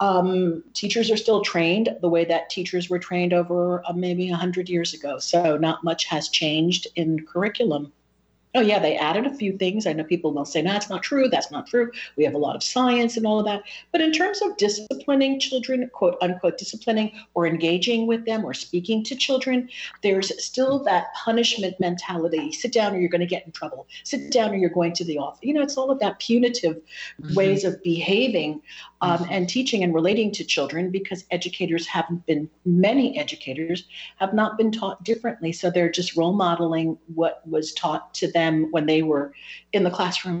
um, 0.00 0.62
teachers 0.74 1.10
are 1.10 1.16
still 1.16 1.42
trained 1.42 1.96
the 2.00 2.08
way 2.08 2.24
that 2.24 2.50
teachers 2.50 2.88
were 2.88 2.98
trained 2.98 3.32
over 3.32 3.82
uh, 3.86 3.92
maybe 3.92 4.28
hundred 4.28 4.68
years 4.68 4.94
ago. 4.94 5.18
So 5.18 5.56
not 5.56 5.84
much 5.84 6.06
has 6.06 6.28
changed 6.28 6.86
in 6.96 7.26
curriculum. 7.26 7.92
Oh 8.54 8.60
yeah, 8.60 8.78
they 8.78 8.96
added 8.96 9.26
a 9.26 9.34
few 9.34 9.56
things. 9.58 9.86
I 9.86 9.92
know 9.92 10.04
people 10.04 10.32
will 10.32 10.44
say, 10.44 10.62
"No, 10.62 10.72
that's 10.72 10.88
not 10.88 11.02
true. 11.02 11.28
That's 11.28 11.50
not 11.50 11.66
true." 11.66 11.92
We 12.16 12.24
have 12.24 12.34
a 12.34 12.38
lot 12.38 12.56
of 12.56 12.62
science 12.62 13.16
and 13.16 13.26
all 13.26 13.38
of 13.38 13.44
that. 13.44 13.62
But 13.92 14.00
in 14.00 14.10
terms 14.10 14.40
of 14.40 14.56
disciplining 14.56 15.38
children, 15.38 15.88
quote 15.92 16.16
unquote, 16.22 16.56
disciplining 16.56 17.12
or 17.34 17.46
engaging 17.46 18.06
with 18.06 18.24
them 18.24 18.44
or 18.44 18.54
speaking 18.54 19.04
to 19.04 19.16
children, 19.16 19.68
there's 20.02 20.32
still 20.42 20.78
that 20.84 21.12
punishment 21.14 21.78
mentality. 21.78 22.52
Sit 22.52 22.72
down 22.72 22.94
or 22.94 22.98
you're 22.98 23.10
going 23.10 23.20
to 23.20 23.26
get 23.26 23.44
in 23.44 23.52
trouble. 23.52 23.86
Sit 24.04 24.30
down 24.30 24.50
or 24.50 24.56
you're 24.56 24.70
going 24.70 24.94
to 24.94 25.04
the 25.04 25.18
office. 25.18 25.40
You 25.42 25.52
know, 25.52 25.62
it's 25.62 25.76
all 25.76 25.90
of 25.90 25.98
that 26.00 26.18
punitive 26.18 26.76
mm-hmm. 27.20 27.34
ways 27.34 27.64
of 27.64 27.82
behaving 27.82 28.62
um, 29.00 29.26
and 29.30 29.48
teaching 29.48 29.84
and 29.84 29.94
relating 29.94 30.32
to 30.32 30.44
children 30.44 30.90
because 30.90 31.24
educators 31.30 31.86
haven't 31.86 32.26
been, 32.26 32.50
many 32.64 33.18
educators 33.18 33.84
have 34.16 34.34
not 34.34 34.58
been 34.58 34.72
taught 34.72 35.02
differently. 35.04 35.52
So 35.52 35.70
they're 35.70 35.90
just 35.90 36.16
role 36.16 36.32
modeling 36.32 36.98
what 37.14 37.46
was 37.46 37.72
taught 37.72 38.12
to 38.14 38.30
them 38.30 38.68
when 38.70 38.86
they 38.86 39.02
were 39.02 39.32
in 39.72 39.84
the 39.84 39.90
classroom. 39.90 40.40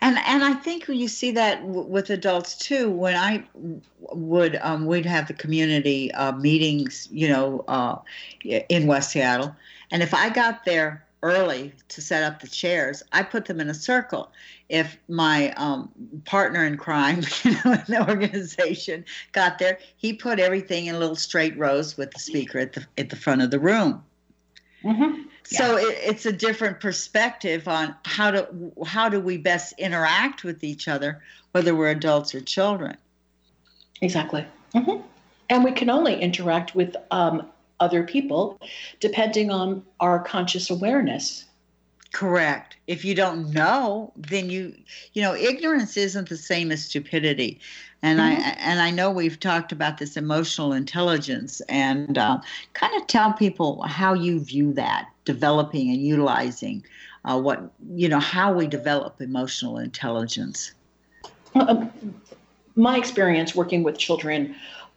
And 0.00 0.18
and 0.26 0.44
I 0.44 0.52
think 0.52 0.88
you 0.88 1.08
see 1.08 1.30
that 1.32 1.62
w- 1.62 1.88
with 1.88 2.10
adults 2.10 2.56
too. 2.56 2.90
When 2.90 3.16
I 3.16 3.44
would 3.98 4.56
um, 4.56 4.86
we'd 4.86 5.06
have 5.06 5.26
the 5.26 5.34
community 5.34 6.12
uh, 6.12 6.32
meetings, 6.32 7.08
you 7.10 7.28
know, 7.28 7.64
uh, 7.66 7.96
in 8.44 8.86
West 8.86 9.10
Seattle, 9.10 9.56
and 9.90 10.02
if 10.02 10.12
I 10.12 10.28
got 10.28 10.64
there 10.64 11.06
early 11.22 11.72
to 11.88 12.00
set 12.00 12.22
up 12.22 12.40
the 12.40 12.46
chairs, 12.46 13.02
I 13.12 13.22
put 13.22 13.46
them 13.46 13.60
in 13.60 13.68
a 13.68 13.74
circle. 13.74 14.30
If 14.68 14.98
my 15.08 15.52
um, 15.52 15.90
partner 16.24 16.64
in 16.64 16.76
crime, 16.76 17.22
you 17.42 17.52
know, 17.52 17.72
in 17.72 17.84
the 17.86 18.04
organization 18.08 19.04
got 19.32 19.58
there, 19.58 19.78
he 19.96 20.12
put 20.12 20.40
everything 20.40 20.86
in 20.86 20.98
little 20.98 21.16
straight 21.16 21.56
rows 21.56 21.96
with 21.96 22.10
the 22.10 22.18
speaker 22.18 22.58
at 22.58 22.72
the 22.72 22.86
at 22.98 23.10
the 23.10 23.16
front 23.16 23.42
of 23.42 23.50
the 23.50 23.60
room. 23.60 24.02
Mm-hmm. 24.82 25.22
So 25.44 25.76
it, 25.76 25.96
it's 26.00 26.26
a 26.26 26.32
different 26.32 26.80
perspective 26.80 27.68
on 27.68 27.94
how 28.04 28.32
to 28.32 28.72
how 28.84 29.08
do 29.08 29.20
we 29.20 29.36
best 29.36 29.74
interact 29.78 30.42
with 30.44 30.64
each 30.64 30.88
other, 30.88 31.22
whether 31.52 31.74
we're 31.74 31.90
adults 31.90 32.34
or 32.34 32.40
children. 32.40 32.96
Exactly. 34.00 34.44
hmm 34.74 35.00
And 35.48 35.64
we 35.64 35.72
can 35.72 35.88
only 35.88 36.20
interact 36.20 36.74
with 36.74 36.94
um, 37.10 37.48
other 37.80 38.02
people 38.02 38.58
depending 39.00 39.50
on 39.50 39.84
our 40.00 40.18
conscious 40.18 40.70
awareness. 40.70 41.45
Correct. 42.16 42.76
If 42.86 43.04
you 43.04 43.14
don't 43.14 43.50
know, 43.50 44.10
then 44.16 44.48
you 44.48 44.74
you 45.12 45.20
know 45.20 45.34
ignorance 45.34 45.98
isn't 45.98 46.30
the 46.30 46.38
same 46.38 46.72
as 46.72 46.82
stupidity, 46.82 47.60
and 48.00 48.18
mm-hmm. 48.18 48.40
I 48.40 48.56
and 48.58 48.80
I 48.80 48.90
know 48.90 49.10
we've 49.10 49.38
talked 49.38 49.70
about 49.70 49.98
this 49.98 50.16
emotional 50.16 50.72
intelligence 50.72 51.60
and 51.68 52.16
uh, 52.16 52.40
kind 52.72 52.98
of 52.98 53.06
tell 53.06 53.34
people 53.34 53.82
how 53.82 54.14
you 54.14 54.40
view 54.40 54.72
that 54.72 55.10
developing 55.26 55.90
and 55.90 56.00
utilizing 56.00 56.82
uh, 57.26 57.38
what 57.38 57.70
you 57.94 58.08
know 58.08 58.20
how 58.20 58.50
we 58.50 58.66
develop 58.66 59.20
emotional 59.20 59.76
intelligence. 59.76 60.72
Um, 61.54 61.92
my 62.76 62.96
experience 62.96 63.54
working 63.54 63.82
with 63.82 63.98
children 63.98 64.56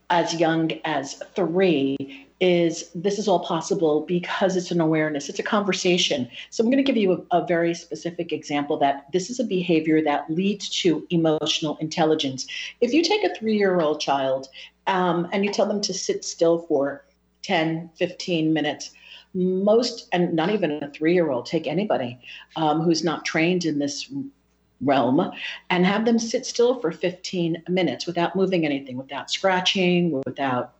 as 0.10 0.36
young 0.36 0.72
as 0.86 1.16
three 1.36 2.29
is 2.40 2.90
this 2.96 3.20
is 3.20 3.28
all 3.28 3.40
possible 3.40 4.06
because 4.08 4.56
it's 4.56 4.72
an 4.72 4.80
awareness, 4.80 5.28
it's 5.28 5.40
a 5.40 5.44
conversation. 5.44 6.30
So 6.50 6.64
I'm 6.64 6.70
going 6.70 6.84
to 6.84 6.90
give 6.90 6.98
you 6.98 7.26
a, 7.32 7.40
a, 7.40 7.46
very 7.46 7.74
specific 7.74 8.32
example 8.32 8.78
that 8.80 9.12
this 9.12 9.30
is 9.30 9.40
a 9.40 9.44
behavior 9.44 10.02
that 10.04 10.30
leads 10.30 10.70
to 10.82 11.06
emotional 11.10 11.78
intelligence. 11.82 12.48
If 12.80 12.94
you 12.94 13.04
take 13.04 13.24
a 13.26 13.36
three 13.36 13.58
year 13.58 13.82
old 13.82 14.00
child 14.00 14.48
um, 14.88 15.28
and 15.34 15.44
you 15.44 15.52
tell 15.52 15.66
them 15.66 15.82
to 15.82 15.94
sit 15.94 16.24
still 16.24 16.60
for 16.60 17.04
10, 17.42 17.90
15 17.98 18.54
minutes, 18.54 18.92
most, 19.34 20.08
and 20.14 20.34
not 20.34 20.50
even 20.50 20.84
a 20.84 20.90
three 20.92 21.14
year 21.14 21.32
old, 21.32 21.46
take 21.46 21.68
anybody 21.68 22.18
um, 22.56 22.82
who's 22.82 23.04
not 23.04 23.26
trained 23.26 23.66
in 23.66 23.80
this 23.80 24.12
realm 24.82 25.32
and 25.70 25.86
have 25.86 26.06
them 26.06 26.18
sit 26.18 26.46
still 26.46 26.80
for 26.80 26.92
15 26.92 27.64
minutes 27.68 28.08
without 28.08 28.36
moving 28.36 28.66
anything, 28.66 28.98
without 28.98 29.30
scratching, 29.30 30.22
without 30.26 30.74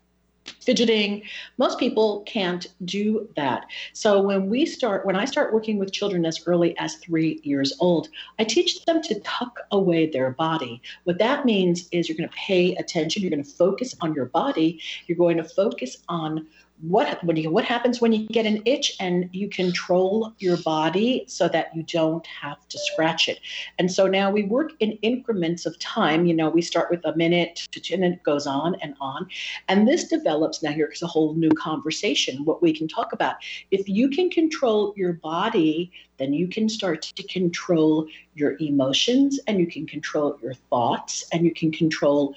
fidgeting. 0.62 1.24
Most 1.58 1.80
people 1.80 2.22
can't 2.22 2.68
do 2.86 3.30
that. 3.36 3.66
So 3.94 4.22
when 4.22 4.50
we 4.50 4.66
start, 4.66 5.06
when 5.06 5.16
I 5.16 5.26
start 5.26 5.54
working 5.54 5.78
with 5.78 5.92
children 5.92 6.26
as 6.26 6.46
early 6.46 6.78
as 6.78 6.96
three 6.96 7.40
years 7.44 7.74
old, 7.80 8.10
I 8.38 8.44
teach 8.44 8.84
them 8.86 9.02
to 9.04 9.20
tuck 9.22 9.60
away 9.72 10.08
their 10.08 10.32
body. 10.32 10.82
What 11.04 11.20
that 11.20 11.46
means 11.46 11.88
is 11.92 12.08
you're 12.08 12.18
going 12.18 12.30
to 12.30 12.36
pay 12.36 12.76
attention, 12.76 13.22
you're 13.22 13.32
going 13.32 13.44
to 13.44 13.50
focus 13.50 13.96
on 14.02 14.14
your 14.14 14.26
body, 14.26 14.82
you're 15.08 15.18
going 15.18 15.38
to 15.38 15.44
focus 15.44 15.98
on 16.08 16.48
what 16.82 17.24
what, 17.24 17.36
you, 17.38 17.50
what 17.50 17.66
happens 17.66 18.00
when 18.00 18.14
you 18.14 18.28
get 18.28 18.46
an 18.46 18.62
itch 18.66 18.96
and 19.00 19.30
you 19.34 19.50
control 19.50 20.34
your 20.40 20.58
body 20.58 21.26
so 21.28 21.48
that 21.50 21.76
you 21.76 21.84
don't 21.84 22.26
have 22.28 22.68
to 22.70 22.80
scratch 22.80 23.28
it. 23.28 23.40
And 23.78 23.92
so 23.92 24.08
now 24.08 24.32
we 24.32 24.44
work 24.44 24.72
in 24.80 24.94
increments 25.02 25.66
of 25.66 25.78
time. 25.80 26.26
You 26.26 26.34
know 26.34 26.50
we 26.50 26.62
start 26.62 26.90
with 26.90 27.04
a 27.06 27.16
minute 27.16 27.68
and 27.92 28.04
it 28.04 28.24
goes 28.24 28.48
on 28.48 28.76
and 28.82 28.96
on. 29.02 29.28
And 29.68 29.88
this 29.88 30.06
develops 30.06 30.64
now 30.64 30.72
here's 30.72 31.02
a 31.02 31.08
whole 31.08 31.34
new 31.34 31.52
conversation 31.52 32.46
what 32.46 32.62
we 32.62 32.74
can 32.74 32.88
talk 32.88 33.14
about. 33.14 33.36
If 33.72 33.90
you 33.90 34.10
can 34.10 34.30
control 34.30 34.94
your 34.96 35.14
body 35.14 35.92
then 36.20 36.34
you 36.34 36.48
can 36.48 36.70
start 36.70 37.02
to 37.02 37.24
control 37.24 38.06
your 38.36 38.58
emotions 38.60 39.40
and 39.48 39.60
you 39.60 39.66
can 39.66 39.88
control 39.88 40.38
your 40.44 40.54
thoughts 40.54 41.26
and 41.32 41.46
you 41.46 41.54
can 41.54 41.72
control 41.72 42.36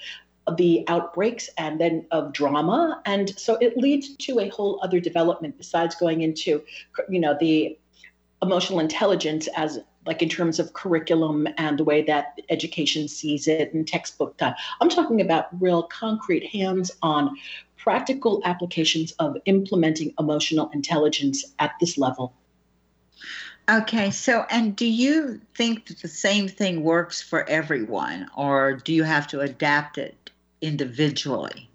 the 0.57 0.85
outbreaks 0.89 1.49
and 1.57 1.81
then 1.81 2.07
of 2.11 2.33
drama. 2.33 3.01
And 3.05 3.39
so 3.39 3.57
it 3.57 3.77
leads 3.77 4.17
to 4.17 4.41
a 4.41 4.49
whole 4.49 4.81
other 4.83 5.01
development 5.01 5.57
besides 5.59 5.95
going 5.95 6.23
into 6.23 6.63
you 7.09 7.21
know 7.21 7.37
the 7.39 7.79
emotional 8.43 8.81
intelligence 8.81 9.49
as 9.57 9.79
like 10.05 10.21
in 10.21 10.29
terms 10.29 10.59
of 10.59 10.73
curriculum 10.73 11.47
and 11.59 11.79
the 11.79 11.85
way 11.85 12.03
that 12.03 12.41
education 12.49 13.07
sees 13.07 13.47
it 13.47 13.73
and 13.73 13.87
textbook 13.87 14.37
time. 14.37 14.55
I'm 14.81 14.89
talking 14.89 15.21
about 15.21 15.47
real 15.61 15.85
concrete 15.85 16.47
hands-on 16.47 17.37
practical 17.77 18.43
applications 18.45 19.13
of 19.13 19.37
implementing 19.45 20.13
emotional 20.19 20.71
intelligence 20.73 21.45
at 21.61 21.73
this 21.81 21.97
level. 21.97 22.33
Okay, 23.71 24.11
so 24.11 24.45
and 24.51 24.75
do 24.75 24.87
you 24.87 25.41
think 25.55 25.87
that 25.87 26.01
the 26.01 26.09
same 26.09 26.49
thing 26.49 26.83
works 26.83 27.23
for 27.23 27.49
everyone, 27.49 28.29
or 28.37 28.75
do 28.75 28.93
you 28.93 29.05
have 29.05 29.29
to 29.29 29.41
adapt 29.41 29.99
it 29.99 30.32
individually? 30.63 31.69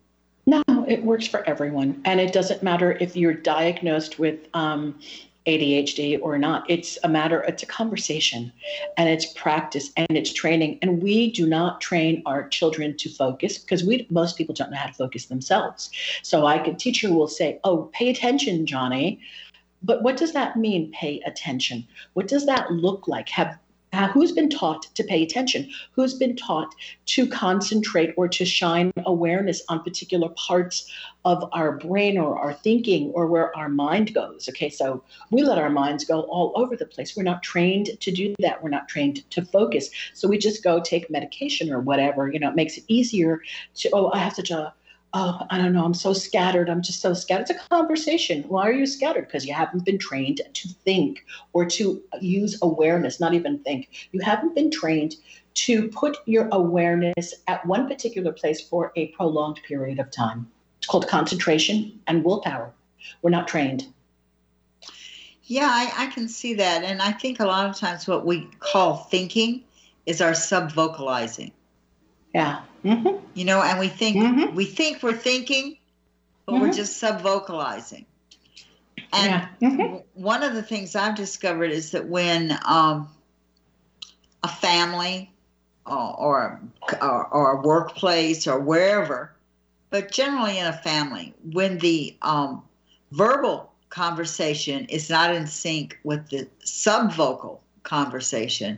No, 0.45 0.63
it 0.87 1.03
works 1.03 1.27
for 1.27 1.47
everyone. 1.47 2.01
And 2.05 2.19
it 2.19 2.31
doesn't 2.31 2.63
matter 2.63 2.93
if 2.93 3.15
you're 3.17 3.33
diagnosed 3.33 4.17
with 4.17 4.39
um, 4.53 4.97
ADHD 5.45 6.19
or 6.21 6.37
not. 6.37 6.69
It's 6.69 6.97
a 7.03 7.09
matter, 7.09 7.41
it's 7.43 7.63
a 7.63 7.65
conversation 7.65 8.51
and 8.97 9.09
it's 9.09 9.25
practice 9.33 9.91
and 9.97 10.07
it's 10.09 10.31
training. 10.31 10.79
And 10.81 11.01
we 11.01 11.31
do 11.31 11.47
not 11.47 11.81
train 11.81 12.21
our 12.25 12.47
children 12.47 12.95
to 12.97 13.09
focus 13.09 13.57
because 13.57 13.83
we 13.83 14.07
most 14.09 14.37
people 14.37 14.55
don't 14.55 14.71
know 14.71 14.77
how 14.77 14.87
to 14.87 14.93
focus 14.93 15.25
themselves. 15.25 15.89
So 16.21 16.41
like 16.41 16.67
a 16.67 16.73
teacher 16.73 17.13
will 17.13 17.27
say, 17.27 17.59
Oh, 17.63 17.89
pay 17.93 18.09
attention, 18.09 18.65
Johnny. 18.65 19.19
But 19.83 20.01
what 20.01 20.17
does 20.17 20.33
that 20.33 20.57
mean, 20.57 20.91
pay 20.91 21.21
attention? 21.25 21.87
What 22.13 22.27
does 22.27 22.45
that 22.45 22.71
look 22.71 23.07
like? 23.07 23.29
Have 23.29 23.57
uh, 23.93 24.07
who's 24.09 24.31
been 24.31 24.49
taught 24.49 24.83
to 24.95 25.03
pay 25.03 25.23
attention? 25.23 25.69
Who's 25.93 26.13
been 26.13 26.35
taught 26.35 26.73
to 27.07 27.27
concentrate 27.27 28.13
or 28.17 28.27
to 28.27 28.45
shine 28.45 28.91
awareness 29.05 29.61
on 29.69 29.83
particular 29.83 30.29
parts 30.29 30.91
of 31.25 31.49
our 31.53 31.77
brain 31.77 32.17
or 32.17 32.37
our 32.37 32.53
thinking 32.53 33.11
or 33.11 33.27
where 33.27 33.55
our 33.57 33.69
mind 33.69 34.13
goes? 34.13 34.47
Okay, 34.49 34.69
so 34.69 35.03
we 35.31 35.43
let 35.43 35.57
our 35.57 35.69
minds 35.69 36.05
go 36.05 36.21
all 36.21 36.53
over 36.55 36.75
the 36.75 36.85
place. 36.85 37.15
We're 37.15 37.23
not 37.23 37.43
trained 37.43 37.91
to 37.99 38.11
do 38.11 38.35
that. 38.39 38.61
We're 38.61 38.69
not 38.69 38.89
trained 38.89 39.29
to 39.31 39.45
focus. 39.45 39.89
So 40.13 40.27
we 40.27 40.37
just 40.37 40.63
go 40.63 40.81
take 40.81 41.09
medication 41.09 41.71
or 41.71 41.79
whatever. 41.79 42.31
You 42.31 42.39
know, 42.39 42.49
it 42.49 42.55
makes 42.55 42.77
it 42.77 42.83
easier 42.87 43.41
to, 43.75 43.89
oh, 43.93 44.11
I 44.11 44.19
have 44.19 44.33
such 44.33 44.51
Uh, 44.51 44.71
oh, 45.17 45.41
I 45.49 45.57
don't 45.57 45.73
know, 45.73 45.83
I'm 45.83 45.95
so 45.95 46.13
scattered. 46.13 46.69
I'm 46.69 46.83
just 46.83 47.01
so 47.01 47.15
scattered. 47.15 47.49
It's 47.49 47.65
a 47.65 47.69
conversation. 47.69 48.43
Why 48.43 48.67
are 48.67 48.71
you 48.71 48.85
scattered? 48.85 49.25
Because 49.25 49.47
you 49.47 49.53
haven't 49.53 49.83
been 49.83 49.97
trained 49.97 50.41
to 50.53 50.67
think 50.85 51.25
or 51.53 51.65
to 51.65 52.03
use 52.21 52.59
awareness, 52.61 53.19
not 53.19 53.33
even 53.33 53.57
think. 53.59 53.89
You 54.11 54.19
haven't 54.21 54.53
been 54.53 54.69
trained 54.69 55.15
to 55.55 55.87
put 55.89 56.17
your 56.27 56.47
awareness 56.51 57.33
at 57.47 57.65
one 57.65 57.87
particular 57.87 58.31
place 58.31 58.61
for 58.61 58.91
a 58.95 59.07
prolonged 59.07 59.59
period 59.67 59.97
of 59.97 60.11
time. 60.11 60.51
It's 60.77 60.87
called 60.87 61.07
concentration 61.07 61.99
and 62.05 62.23
willpower. 62.23 62.71
We're 63.23 63.31
not 63.31 63.47
trained. 63.47 63.87
Yeah, 65.45 65.67
I, 65.67 66.03
I 66.03 66.07
can 66.07 66.27
see 66.27 66.53
that. 66.55 66.83
And 66.83 67.01
I 67.01 67.11
think 67.11 67.39
a 67.39 67.45
lot 67.45 67.67
of 67.67 67.75
times 67.75 68.07
what 68.07 68.23
we 68.23 68.47
call 68.59 68.97
thinking 68.97 69.63
is 70.05 70.21
our 70.21 70.35
sub 70.35 70.71
vocalizing. 70.73 71.51
Yeah. 72.37 72.61
Mm-hmm. 72.85 73.25
You 73.33 73.45
know, 73.45 73.63
and 73.63 73.79
we 73.79 73.87
think 73.87 74.17
mm-hmm. 74.17 74.55
we 74.55 74.65
think 74.65 75.01
we're 75.01 75.13
thinking, 75.13 75.75
but 76.45 76.53
mm-hmm. 76.53 76.61
we're 76.61 76.71
just 76.71 76.97
sub 76.97 77.21
vocalizing. 77.21 78.05
And 79.11 79.47
yeah. 79.59 79.69
Mm-hmm. 79.69 79.95
one 80.13 80.43
of 80.43 80.53
the 80.53 80.61
things 80.61 80.95
I've 80.95 81.15
discovered 81.15 81.71
is 81.71 81.91
that 81.91 82.05
when 82.05 82.59
um, 82.63 83.09
a 84.43 84.47
family 84.47 85.31
or, 85.87 86.61
or, 87.01 87.27
or 87.27 87.51
a 87.53 87.61
workplace 87.61 88.45
or 88.45 88.59
wherever, 88.59 89.33
but 89.89 90.11
generally 90.11 90.59
in 90.59 90.67
a 90.67 90.73
family, 90.73 91.33
when 91.53 91.79
the 91.79 92.15
um, 92.21 92.61
verbal 93.13 93.71
conversation 93.89 94.85
is 94.89 95.09
not 95.09 95.33
in 95.33 95.47
sync 95.47 95.97
with 96.03 96.29
the 96.29 96.47
subvocal 96.63 97.61
conversation, 97.81 98.77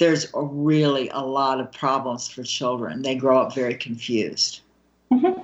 there's 0.00 0.32
a 0.34 0.42
really 0.42 1.10
a 1.10 1.20
lot 1.20 1.60
of 1.60 1.70
problems 1.70 2.26
for 2.26 2.42
children. 2.42 3.02
They 3.02 3.14
grow 3.14 3.38
up 3.42 3.54
very 3.54 3.74
confused. 3.74 4.62
Mm-hmm. 5.12 5.42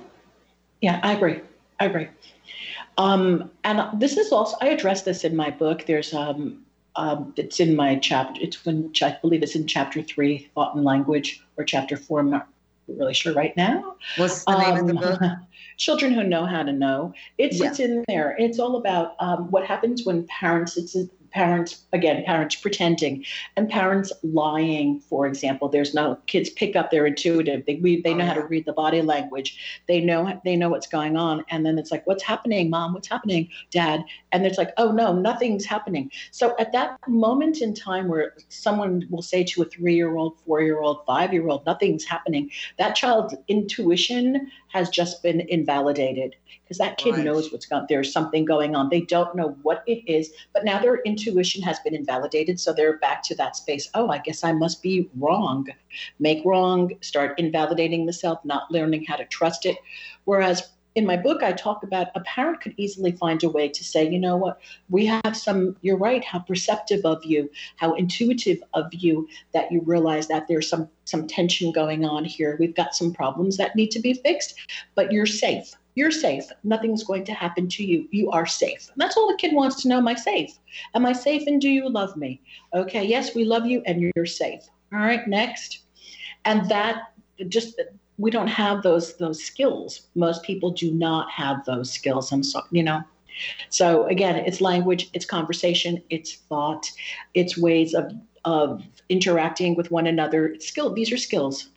Yeah, 0.81 0.99
I 1.03 1.13
agree. 1.13 1.41
I 1.79 1.85
agree. 1.85 2.07
Um, 2.97 3.51
and 3.63 4.01
this 4.01 4.17
is 4.17 4.31
also 4.31 4.57
I 4.59 4.69
address 4.69 5.03
this 5.03 5.23
in 5.23 5.35
my 5.35 5.51
book. 5.51 5.85
There's 5.85 6.13
um, 6.13 6.63
um, 6.95 7.33
it's 7.37 7.59
in 7.59 7.75
my 7.75 7.97
chapter. 7.97 8.41
It's 8.41 8.65
when 8.65 8.91
I 9.01 9.15
believe 9.21 9.43
it's 9.43 9.55
in 9.55 9.67
chapter 9.67 10.01
three, 10.01 10.49
thought 10.55 10.75
and 10.75 10.83
language, 10.83 11.43
or 11.55 11.63
chapter 11.63 11.95
four. 11.95 12.19
I'm 12.19 12.31
not 12.31 12.47
really 12.87 13.13
sure 13.13 13.33
right 13.33 13.55
now. 13.55 13.95
What's 14.17 14.43
the 14.45 14.57
name 14.57 14.77
of 14.77 14.87
the 14.87 14.93
book? 14.95 15.21
Um, 15.21 15.45
Children 15.77 16.13
who 16.13 16.23
know 16.23 16.47
how 16.47 16.63
to 16.63 16.73
know. 16.73 17.13
It's 17.37 17.59
yeah. 17.59 17.67
it's 17.67 17.79
in 17.79 18.03
there. 18.07 18.35
It's 18.39 18.57
all 18.57 18.77
about 18.77 19.13
um, 19.19 19.51
what 19.51 19.63
happens 19.63 20.03
when 20.03 20.25
parents. 20.25 20.75
It's 20.75 20.95
parents 21.31 21.85
again 21.93 22.23
parents 22.23 22.55
pretending 22.55 23.23
and 23.55 23.69
parents 23.69 24.11
lying 24.23 24.99
for 25.01 25.25
example. 25.27 25.69
There's 25.69 25.93
no 25.93 26.17
kids 26.27 26.49
pick 26.49 26.75
up 26.75 26.91
their 26.91 27.05
intuitive. 27.05 27.65
They 27.65 27.75
we, 27.75 28.01
they 28.01 28.13
know 28.13 28.25
how 28.25 28.33
to 28.33 28.45
read 28.45 28.65
the 28.65 28.73
body 28.73 29.01
language. 29.01 29.81
They 29.87 30.01
know 30.01 30.39
they 30.43 30.55
know 30.55 30.69
what's 30.69 30.87
going 30.87 31.17
on. 31.17 31.43
And 31.49 31.65
then 31.65 31.77
it's 31.77 31.91
like 31.91 32.05
what's 32.07 32.23
happening 32.23 32.69
mom? 32.69 32.93
What's 32.93 33.07
happening 33.07 33.49
dad? 33.71 34.03
And 34.31 34.45
it's 34.45 34.57
like 34.57 34.73
oh 34.77 34.91
no 34.91 35.13
nothing's 35.13 35.65
happening. 35.65 36.11
So 36.31 36.55
at 36.59 36.71
that 36.73 36.97
moment 37.07 37.61
in 37.61 37.73
time 37.73 38.07
where 38.07 38.33
someone 38.49 39.07
will 39.09 39.21
say 39.21 39.43
to 39.43 39.61
a 39.61 39.65
3-year-old 39.65 40.37
4-year-old 40.47 41.05
5-year-old 41.05 41.65
nothing's 41.65 42.05
happening 42.05 42.49
that 42.77 42.95
child's 42.95 43.35
intuition 43.47 44.51
has 44.69 44.89
just 44.89 45.23
been 45.23 45.41
invalidated 45.41 46.35
because 46.67 46.77
that 46.77 46.97
kid 46.97 47.15
right. 47.15 47.23
knows 47.23 47.51
what's 47.51 47.65
going 47.65 47.85
there's 47.87 48.11
something 48.11 48.43
going 48.43 48.75
on 48.75 48.89
they 48.89 49.01
don't 49.01 49.35
know 49.35 49.57
what 49.61 49.83
it 49.87 50.03
is 50.07 50.31
but 50.53 50.65
now 50.65 50.79
their 50.79 50.97
intuition 51.03 51.61
has 51.61 51.79
been 51.79 51.95
invalidated 51.95 52.59
so 52.59 52.73
they're 52.73 52.97
back 52.97 53.23
to 53.23 53.35
that 53.35 53.55
space 53.55 53.89
oh 53.93 54.09
i 54.09 54.17
guess 54.17 54.43
i 54.43 54.51
must 54.51 54.81
be 54.81 55.09
wrong 55.17 55.65
make 56.19 56.43
wrong 56.45 56.91
start 57.01 57.37
invalidating 57.39 58.05
the 58.05 58.13
self 58.13 58.43
not 58.43 58.69
learning 58.71 59.05
how 59.05 59.15
to 59.15 59.25
trust 59.25 59.65
it 59.65 59.77
whereas 60.25 60.69
in 60.97 61.05
my 61.05 61.15
book, 61.15 61.43
I 61.43 61.51
talk 61.51 61.83
about 61.83 62.07
a 62.15 62.21
parent 62.21 62.59
could 62.59 62.73
easily 62.75 63.11
find 63.11 63.43
a 63.43 63.49
way 63.51 63.69
to 63.69 63.83
say, 63.83 64.09
you 64.09 64.17
know 64.17 64.35
what, 64.35 64.59
we 64.89 65.05
have 65.05 65.37
some, 65.37 65.77
you're 65.81 65.95
right, 65.95 66.25
how 66.25 66.39
perceptive 66.39 67.05
of 67.05 67.23
you, 67.23 67.51
how 67.75 67.93
intuitive 67.93 68.63
of 68.73 68.91
you 68.91 69.27
that 69.53 69.71
you 69.71 69.81
realize 69.81 70.27
that 70.29 70.47
there's 70.47 70.67
some 70.67 70.89
some 71.05 71.27
tension 71.27 71.71
going 71.71 72.03
on 72.03 72.25
here. 72.25 72.57
We've 72.59 72.73
got 72.73 72.95
some 72.95 73.13
problems 73.13 73.57
that 73.57 73.75
need 73.75 73.91
to 73.91 73.99
be 73.99 74.15
fixed, 74.15 74.55
but 74.95 75.11
you're 75.11 75.27
safe. 75.27 75.71
You're 75.97 76.11
safe. 76.11 76.43
Nothing's 76.63 77.03
going 77.03 77.25
to 77.25 77.33
happen 77.33 77.67
to 77.69 77.83
you. 77.83 78.07
You 78.11 78.29
are 78.29 78.45
safe. 78.45 78.87
And 78.93 79.01
that's 79.01 79.17
all 79.17 79.27
the 79.27 79.37
kid 79.37 79.55
wants 79.55 79.81
to 79.81 79.87
know. 79.87 79.97
Am 79.97 80.07
I 80.07 80.13
safe? 80.13 80.51
Am 80.93 81.07
I 81.07 81.13
safe 81.13 81.47
and 81.47 81.59
do 81.59 81.67
you 81.67 81.89
love 81.89 82.15
me? 82.15 82.39
Okay, 82.75 83.03
yes, 83.03 83.33
we 83.33 83.43
love 83.45 83.65
you 83.65 83.81
and 83.87 83.99
you're 83.99 84.27
safe. 84.27 84.61
All 84.93 84.99
right, 84.99 85.27
next. 85.27 85.79
And 86.45 86.69
that 86.69 87.13
just 87.47 87.81
we 88.19 88.29
don't 88.29 88.47
have 88.47 88.83
those 88.83 89.17
those 89.17 89.43
skills. 89.43 90.01
Most 90.13 90.43
people 90.43 90.69
do 90.69 90.91
not 90.91 91.31
have 91.31 91.65
those 91.65 91.91
skills. 91.91 92.31
I'm 92.31 92.43
sorry, 92.43 92.67
you 92.69 92.83
know. 92.83 93.01
So 93.69 94.05
again, 94.05 94.35
it's 94.35 94.61
language, 94.61 95.09
it's 95.13 95.25
conversation, 95.25 96.03
it's 96.11 96.35
thought, 96.47 96.91
it's 97.33 97.57
ways 97.57 97.95
of 97.95 98.13
of 98.45 98.83
interacting 99.09 99.73
with 99.75 99.89
one 99.89 100.05
another. 100.05 100.57
Skill. 100.59 100.93
These 100.93 101.11
are 101.11 101.17
skills. 101.17 101.69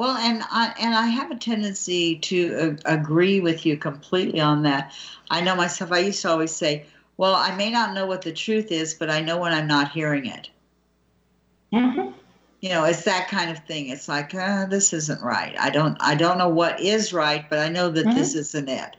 Well, 0.00 0.16
and 0.16 0.42
I 0.50 0.72
and 0.80 0.94
I 0.94 1.08
have 1.08 1.30
a 1.30 1.36
tendency 1.36 2.16
to 2.20 2.78
uh, 2.86 2.90
agree 2.90 3.40
with 3.40 3.66
you 3.66 3.76
completely 3.76 4.40
on 4.40 4.62
that. 4.62 4.94
I 5.28 5.42
know 5.42 5.54
myself. 5.54 5.92
I 5.92 5.98
used 5.98 6.22
to 6.22 6.30
always 6.30 6.52
say, 6.52 6.86
"Well, 7.18 7.34
I 7.34 7.54
may 7.54 7.70
not 7.70 7.92
know 7.92 8.06
what 8.06 8.22
the 8.22 8.32
truth 8.32 8.72
is, 8.72 8.94
but 8.94 9.10
I 9.10 9.20
know 9.20 9.36
when 9.36 9.52
I'm 9.52 9.66
not 9.66 9.90
hearing 9.90 10.24
it." 10.24 10.48
Mm-hmm 11.74 12.12
you 12.62 12.68
know 12.68 12.84
it's 12.84 13.04
that 13.04 13.26
kind 13.28 13.50
of 13.50 13.58
thing 13.64 13.88
it's 13.88 14.06
like 14.06 14.34
uh, 14.34 14.66
this 14.66 14.92
isn't 14.92 15.22
right 15.22 15.58
i 15.58 15.70
don't 15.70 15.96
i 16.00 16.14
don't 16.14 16.36
know 16.36 16.50
what 16.50 16.78
is 16.78 17.10
right 17.10 17.48
but 17.48 17.58
i 17.58 17.70
know 17.70 17.88
that 17.88 18.04
mm-hmm. 18.04 18.18
this 18.18 18.34
isn't 18.34 18.68
it 18.68 18.96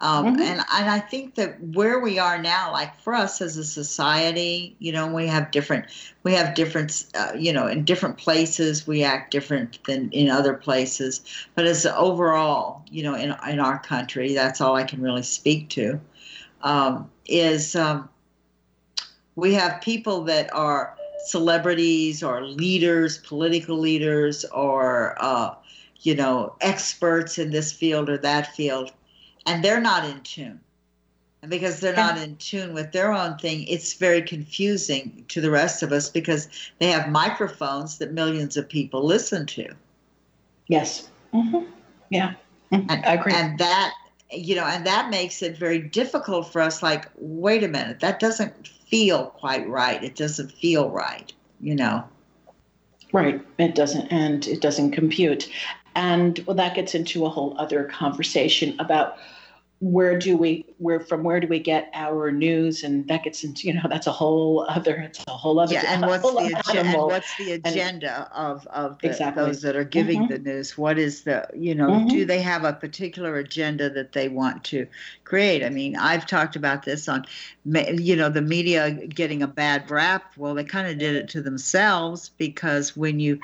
um, 0.00 0.26
mm-hmm. 0.26 0.42
and 0.42 0.60
and 0.60 0.90
i 0.90 0.98
think 0.98 1.34
that 1.34 1.60
where 1.62 2.00
we 2.00 2.18
are 2.18 2.40
now 2.40 2.72
like 2.72 2.94
for 3.00 3.14
us 3.14 3.40
as 3.40 3.56
a 3.56 3.64
society 3.64 4.74
you 4.78 4.92
know 4.92 5.06
we 5.06 5.26
have 5.26 5.50
different 5.50 5.86
we 6.22 6.32
have 6.32 6.54
different 6.54 7.06
uh, 7.14 7.32
you 7.36 7.52
know 7.52 7.66
in 7.66 7.84
different 7.84 8.16
places 8.16 8.86
we 8.86 9.02
act 9.02 9.30
different 9.30 9.82
than 9.84 10.10
in 10.10 10.28
other 10.28 10.54
places 10.54 11.22
but 11.54 11.66
as 11.66 11.86
overall 11.86 12.82
you 12.90 13.02
know 13.02 13.14
in, 13.14 13.34
in 13.48 13.60
our 13.60 13.78
country 13.78 14.34
that's 14.34 14.60
all 14.60 14.74
i 14.74 14.84
can 14.84 15.00
really 15.00 15.22
speak 15.22 15.68
to 15.68 16.00
um, 16.62 17.10
is 17.26 17.74
um, 17.74 18.08
we 19.36 19.54
have 19.54 19.80
people 19.80 20.22
that 20.24 20.52
are 20.52 20.96
celebrities 21.24 22.22
or 22.22 22.42
leaders, 22.44 23.18
political 23.18 23.78
leaders, 23.78 24.44
or 24.46 25.16
uh, 25.18 25.54
you 26.00 26.14
know 26.14 26.54
experts 26.60 27.38
in 27.38 27.50
this 27.50 27.72
field 27.72 28.08
or 28.08 28.18
that 28.18 28.54
field, 28.54 28.92
and 29.50 29.64
they're 29.64 29.80
not 29.80 30.04
in 30.04 30.20
tune. 30.20 30.60
And 31.42 31.50
because 31.50 31.80
they're 31.80 31.96
not 31.96 32.18
in 32.18 32.36
tune 32.36 32.74
with 32.74 32.92
their 32.92 33.12
own 33.12 33.38
thing, 33.38 33.64
it's 33.66 33.94
very 33.94 34.20
confusing 34.20 35.24
to 35.28 35.40
the 35.40 35.50
rest 35.50 35.82
of 35.82 35.90
us 35.90 36.10
because 36.10 36.48
they 36.78 36.88
have 36.88 37.08
microphones 37.10 37.98
that 37.98 38.12
millions 38.12 38.56
of 38.58 38.68
people 38.68 39.04
listen 39.04 39.46
to. 39.46 39.72
Yes. 40.68 41.08
Mm-hmm. 41.32 41.64
Yeah. 42.10 42.34
Mm-hmm. 42.72 42.90
And, 42.90 43.06
I 43.06 43.14
agree. 43.14 43.32
And 43.32 43.58
that 43.58 43.94
you 44.32 44.54
know, 44.54 44.64
and 44.64 44.86
that 44.86 45.10
makes 45.10 45.42
it 45.42 45.56
very 45.56 45.80
difficult 45.80 46.52
for 46.52 46.60
us. 46.60 46.82
Like, 46.82 47.08
wait 47.16 47.64
a 47.64 47.68
minute, 47.68 48.00
that 48.00 48.20
doesn't 48.20 48.68
feel 48.68 49.26
quite 49.26 49.68
right. 49.68 50.02
It 50.02 50.16
doesn't 50.16 50.52
feel 50.52 50.90
right, 50.90 51.32
you 51.60 51.74
know. 51.74 52.04
Right. 53.12 53.40
It 53.58 53.74
doesn't, 53.74 54.06
and 54.08 54.46
it 54.46 54.60
doesn't 54.60 54.92
compute. 54.92 55.48
And 55.96 56.38
well, 56.46 56.56
that 56.56 56.76
gets 56.76 56.94
into 56.94 57.26
a 57.26 57.28
whole 57.28 57.56
other 57.58 57.84
conversation 57.84 58.76
about 58.78 59.16
where 59.80 60.18
do 60.18 60.36
we 60.36 60.62
where 60.76 61.00
from 61.00 61.22
where 61.22 61.40
do 61.40 61.46
we 61.46 61.58
get 61.58 61.90
our 61.94 62.30
news 62.30 62.84
and 62.84 63.08
that 63.08 63.24
gets 63.24 63.44
into 63.44 63.66
you 63.66 63.72
know 63.72 63.80
that's 63.88 64.06
a 64.06 64.12
whole 64.12 64.66
other 64.68 64.96
it's 64.96 65.24
a 65.26 65.30
whole 65.30 65.58
other 65.58 65.72
yeah 65.72 65.84
and 65.86 66.02
what's 66.06 66.22
the 66.22 66.62
agenda 66.68 66.90
and 66.90 67.02
what's 67.02 67.36
the 67.38 67.52
agenda 67.52 68.30
and, 68.34 68.34
of 68.34 68.66
of 68.66 68.98
the, 69.00 69.08
exactly. 69.08 69.42
those 69.42 69.62
that 69.62 69.76
are 69.76 69.84
giving 69.84 70.24
mm-hmm. 70.24 70.34
the 70.34 70.38
news 70.38 70.76
what 70.76 70.98
is 70.98 71.22
the 71.22 71.48
you 71.54 71.74
know 71.74 71.88
mm-hmm. 71.88 72.08
do 72.08 72.26
they 72.26 72.42
have 72.42 72.64
a 72.64 72.74
particular 72.74 73.36
agenda 73.36 73.88
that 73.88 74.12
they 74.12 74.28
want 74.28 74.62
to 74.62 74.86
create 75.24 75.64
i 75.64 75.70
mean 75.70 75.96
i've 75.96 76.26
talked 76.26 76.56
about 76.56 76.82
this 76.82 77.08
on 77.08 77.24
you 77.64 78.14
know 78.14 78.28
the 78.28 78.42
media 78.42 78.90
getting 78.90 79.42
a 79.42 79.48
bad 79.48 79.90
rap 79.90 80.24
well 80.36 80.54
they 80.54 80.64
kind 80.64 80.88
of 80.88 80.98
did 80.98 81.16
it 81.16 81.26
to 81.26 81.40
themselves 81.40 82.32
because 82.36 82.94
when 82.94 83.18
you 83.18 83.40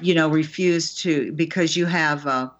you 0.00 0.14
know 0.16 0.28
refuse 0.28 0.96
to 0.96 1.30
because 1.32 1.76
you 1.76 1.86
have 1.86 2.26
uh, 2.26 2.50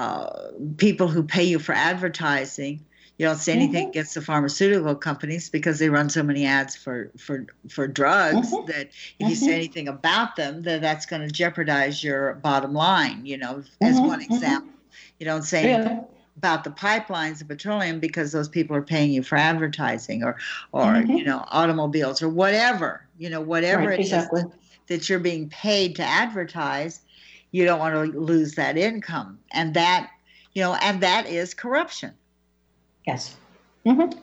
uh, 0.00 0.52
people 0.78 1.08
who 1.08 1.22
pay 1.22 1.44
you 1.44 1.58
for 1.58 1.74
advertising. 1.74 2.82
You 3.18 3.26
don't 3.26 3.36
say 3.36 3.52
anything 3.52 3.82
mm-hmm. 3.82 3.90
against 3.90 4.14
the 4.14 4.22
pharmaceutical 4.22 4.94
companies 4.94 5.50
because 5.50 5.78
they 5.78 5.90
run 5.90 6.08
so 6.08 6.22
many 6.22 6.46
ads 6.46 6.74
for 6.74 7.10
for 7.18 7.44
for 7.68 7.86
drugs 7.86 8.50
mm-hmm. 8.50 8.66
that 8.68 8.86
if 8.86 8.94
mm-hmm. 9.20 9.28
you 9.28 9.34
say 9.34 9.46
mm-hmm. 9.46 9.54
anything 9.56 9.88
about 9.88 10.36
them, 10.36 10.62
that 10.62 10.80
that's 10.80 11.04
going 11.04 11.20
to 11.20 11.30
jeopardize 11.30 12.02
your 12.02 12.36
bottom 12.36 12.72
line. 12.72 13.26
You 13.26 13.36
know, 13.36 13.62
as 13.82 13.96
mm-hmm. 13.96 14.06
one 14.06 14.20
mm-hmm. 14.22 14.32
example, 14.32 14.72
you 15.18 15.26
don't 15.26 15.42
say 15.42 15.68
yeah. 15.68 16.00
about 16.38 16.64
the 16.64 16.70
pipelines 16.70 17.42
of 17.42 17.48
petroleum 17.48 18.00
because 18.00 18.32
those 18.32 18.48
people 18.48 18.74
are 18.74 18.82
paying 18.82 19.12
you 19.12 19.22
for 19.22 19.36
advertising 19.36 20.24
or 20.24 20.38
or 20.72 20.96
you 20.96 21.24
know 21.24 21.44
automobiles 21.48 22.22
or 22.22 22.30
whatever. 22.30 23.06
You 23.18 23.28
know, 23.28 23.42
whatever 23.42 23.88
right, 23.88 24.00
it 24.00 24.04
exactly. 24.04 24.40
is 24.40 24.46
that 24.86 25.10
you're 25.10 25.18
being 25.18 25.50
paid 25.50 25.96
to 25.96 26.02
advertise 26.02 27.02
you 27.52 27.64
don't 27.64 27.78
want 27.78 27.94
to 27.94 28.18
lose 28.18 28.54
that 28.54 28.76
income. 28.76 29.38
And 29.52 29.74
that 29.74 30.10
you 30.54 30.62
know 30.62 30.74
and 30.82 31.00
that 31.02 31.26
is 31.26 31.54
corruption. 31.54 32.12
Yes. 33.06 33.36
Mm-hmm. 33.86 34.18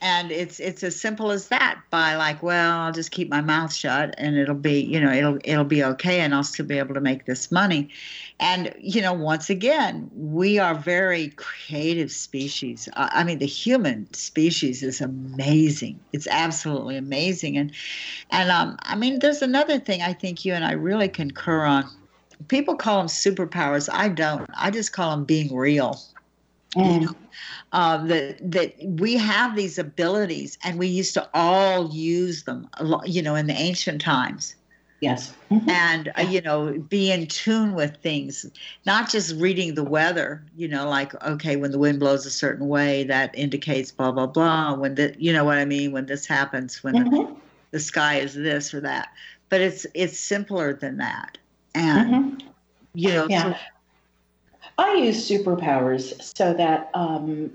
and 0.00 0.32
it's 0.32 0.58
it's 0.60 0.82
as 0.82 0.98
simple 0.98 1.30
as 1.30 1.48
that 1.48 1.78
by 1.90 2.16
like 2.16 2.42
well 2.42 2.80
i'll 2.80 2.92
just 2.92 3.10
keep 3.10 3.28
my 3.28 3.42
mouth 3.42 3.70
shut 3.70 4.14
and 4.16 4.34
it'll 4.34 4.54
be 4.54 4.80
you 4.80 4.98
know 4.98 5.12
it'll 5.12 5.38
it'll 5.44 5.62
be 5.62 5.84
okay 5.84 6.20
and 6.20 6.34
i'll 6.34 6.42
still 6.42 6.64
be 6.64 6.78
able 6.78 6.94
to 6.94 7.02
make 7.02 7.26
this 7.26 7.52
money. 7.52 7.90
And 8.40 8.74
you 8.80 9.02
know 9.02 9.12
once 9.12 9.50
again 9.50 10.10
we 10.14 10.58
are 10.58 10.74
very 10.74 11.28
creative 11.36 12.10
species. 12.10 12.88
I 12.96 13.24
mean 13.24 13.38
the 13.40 13.46
human 13.46 14.12
species 14.14 14.82
is 14.82 15.02
amazing. 15.02 16.00
It's 16.14 16.26
absolutely 16.28 16.96
amazing. 16.96 17.58
And 17.58 17.72
and 18.30 18.50
um 18.50 18.78
i 18.82 18.94
mean 18.96 19.18
there's 19.18 19.42
another 19.42 19.78
thing 19.78 20.00
i 20.00 20.12
think 20.12 20.44
you 20.44 20.54
and 20.54 20.64
i 20.64 20.72
really 20.72 21.08
concur 21.08 21.64
on 21.64 21.84
people 22.48 22.76
call 22.76 22.98
them 22.98 23.06
superpowers. 23.06 23.88
I 23.92 24.08
don't. 24.08 24.48
I 24.56 24.70
just 24.70 24.92
call 24.92 25.10
them 25.10 25.24
being 25.24 25.54
real. 25.54 26.00
Mm. 26.76 26.94
You 26.94 27.06
know, 27.06 27.14
uh, 27.72 28.04
that 28.06 28.50
that 28.50 28.74
we 28.82 29.16
have 29.16 29.56
these 29.56 29.78
abilities, 29.78 30.58
and 30.64 30.78
we 30.78 30.86
used 30.86 31.14
to 31.14 31.28
all 31.34 31.90
use 31.90 32.44
them. 32.44 32.68
You 33.04 33.22
know, 33.22 33.34
in 33.34 33.46
the 33.46 33.54
ancient 33.54 34.00
times. 34.00 34.54
Yes. 35.00 35.34
Mm-hmm. 35.50 35.68
And 35.68 36.12
uh, 36.18 36.22
you 36.22 36.40
know, 36.40 36.78
be 36.78 37.12
in 37.12 37.26
tune 37.26 37.74
with 37.74 37.96
things, 37.98 38.46
not 38.86 39.10
just 39.10 39.34
reading 39.36 39.74
the 39.74 39.84
weather. 39.84 40.42
You 40.56 40.68
know, 40.68 40.88
like 40.88 41.14
okay, 41.22 41.56
when 41.56 41.72
the 41.72 41.78
wind 41.78 42.00
blows 42.00 42.26
a 42.26 42.30
certain 42.30 42.68
way, 42.68 43.04
that 43.04 43.34
indicates 43.36 43.90
blah 43.90 44.12
blah 44.12 44.26
blah. 44.26 44.74
When 44.74 44.94
the, 44.94 45.14
you 45.18 45.32
know 45.32 45.44
what 45.44 45.58
I 45.58 45.64
mean? 45.64 45.92
When 45.92 46.06
this 46.06 46.26
happens, 46.26 46.82
when 46.82 46.94
mm-hmm. 46.94 47.14
the, 47.14 47.36
the 47.72 47.80
sky 47.80 48.16
is 48.16 48.34
this 48.34 48.72
or 48.72 48.80
that. 48.80 49.08
But 49.50 49.60
it's 49.60 49.86
it's 49.94 50.18
simpler 50.18 50.72
than 50.74 50.96
that 50.96 51.38
and 51.74 52.14
mm-hmm. 52.14 52.48
you 52.94 53.08
know 53.08 53.26
yeah. 53.28 53.52
So, 53.52 53.58
I 54.76 54.94
use 54.94 55.28
superpowers 55.28 56.36
so 56.36 56.52
that 56.54 56.90
um, 56.94 57.50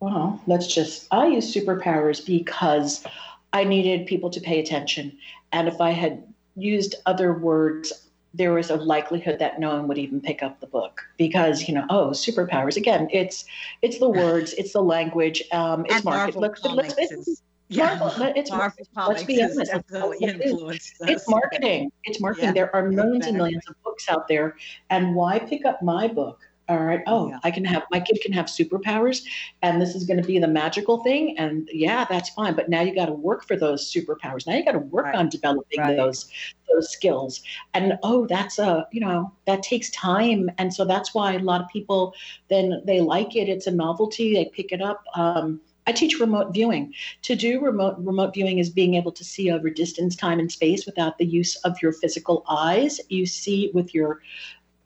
well, 0.00 0.40
let's 0.46 0.72
just 0.72 1.06
I 1.10 1.26
use 1.26 1.54
superpowers 1.54 2.24
because 2.24 3.04
I 3.52 3.64
needed 3.64 4.06
people 4.06 4.30
to 4.30 4.40
pay 4.40 4.60
attention, 4.60 5.16
and 5.52 5.68
if 5.68 5.80
I 5.80 5.90
had 5.90 6.22
used 6.56 6.96
other 7.06 7.32
words 7.32 7.92
there 8.36 8.52
was 8.52 8.68
a 8.70 8.76
likelihood 8.76 9.38
that 9.38 9.60
no 9.60 9.70
one 9.70 9.86
would 9.86 9.96
even 9.96 10.20
pick 10.20 10.42
up 10.42 10.58
the 10.60 10.66
book 10.66 11.00
because 11.16 11.68
you 11.68 11.74
know 11.74 11.86
oh 11.88 12.08
superpowers 12.08 12.76
again 12.76 13.08
it's 13.12 13.44
it's 13.80 13.98
the 13.98 14.08
words 14.08 14.52
it's 14.54 14.72
the 14.72 14.82
language 14.82 15.42
um 15.52 15.86
it's 15.88 16.04
market 16.04 16.36
let's, 16.36 16.62
let's, 16.64 16.94
it's, 16.98 17.42
yeah, 17.76 17.98
Marvel, 17.98 18.32
it's 18.36 18.50
Marvel 18.50 18.86
let's 19.08 19.22
be 19.24 19.42
honest. 19.42 19.72
It's, 20.20 20.94
it's 21.00 21.28
marketing. 21.28 21.92
It's 22.04 22.20
marketing. 22.20 22.48
Yeah, 22.48 22.52
there 22.52 22.76
are 22.76 22.88
millions 22.88 23.26
and 23.26 23.36
millions 23.36 23.64
of 23.68 23.74
books 23.82 24.08
out 24.08 24.28
there, 24.28 24.56
and 24.90 25.14
why 25.14 25.38
pick 25.38 25.64
up 25.64 25.82
my 25.82 26.08
book? 26.08 26.40
All 26.66 26.78
right. 26.78 27.02
Oh, 27.06 27.28
yeah. 27.28 27.38
I 27.44 27.50
can 27.50 27.64
have 27.66 27.82
my 27.90 28.00
kid 28.00 28.20
can 28.22 28.32
have 28.32 28.46
superpowers, 28.46 29.22
and 29.60 29.82
this 29.82 29.94
is 29.94 30.04
going 30.04 30.20
to 30.20 30.26
be 30.26 30.38
the 30.38 30.48
magical 30.48 31.02
thing. 31.02 31.36
And 31.36 31.68
yeah, 31.70 32.06
that's 32.08 32.30
fine. 32.30 32.54
But 32.54 32.70
now 32.70 32.80
you 32.80 32.94
got 32.94 33.06
to 33.06 33.12
work 33.12 33.46
for 33.46 33.54
those 33.54 33.92
superpowers. 33.92 34.46
Now 34.46 34.54
you 34.54 34.64
got 34.64 34.72
to 34.72 34.78
work 34.78 35.06
right. 35.06 35.14
on 35.14 35.28
developing 35.28 35.80
right. 35.80 35.96
those 35.96 36.26
those 36.72 36.90
skills. 36.90 37.42
And 37.74 37.98
oh, 38.02 38.26
that's 38.26 38.58
a 38.58 38.88
you 38.92 39.00
know 39.00 39.30
that 39.46 39.62
takes 39.62 39.90
time, 39.90 40.50
and 40.56 40.72
so 40.72 40.86
that's 40.86 41.14
why 41.14 41.34
a 41.34 41.38
lot 41.38 41.60
of 41.60 41.68
people 41.68 42.14
then 42.48 42.82
they 42.86 43.02
like 43.02 43.36
it. 43.36 43.50
It's 43.50 43.66
a 43.66 43.70
novelty. 43.70 44.32
They 44.32 44.46
pick 44.46 44.72
it 44.72 44.80
up. 44.80 45.04
Um, 45.14 45.60
I 45.86 45.92
teach 45.92 46.18
remote 46.18 46.52
viewing. 46.54 46.94
To 47.22 47.36
do 47.36 47.60
remote 47.60 47.96
remote 47.98 48.34
viewing 48.34 48.58
is 48.58 48.70
being 48.70 48.94
able 48.94 49.12
to 49.12 49.24
see 49.24 49.50
over 49.50 49.68
distance, 49.68 50.16
time, 50.16 50.38
and 50.38 50.50
space 50.50 50.86
without 50.86 51.18
the 51.18 51.26
use 51.26 51.56
of 51.56 51.80
your 51.82 51.92
physical 51.92 52.44
eyes. 52.48 53.00
You 53.08 53.26
see 53.26 53.70
with 53.74 53.94
your 53.94 54.20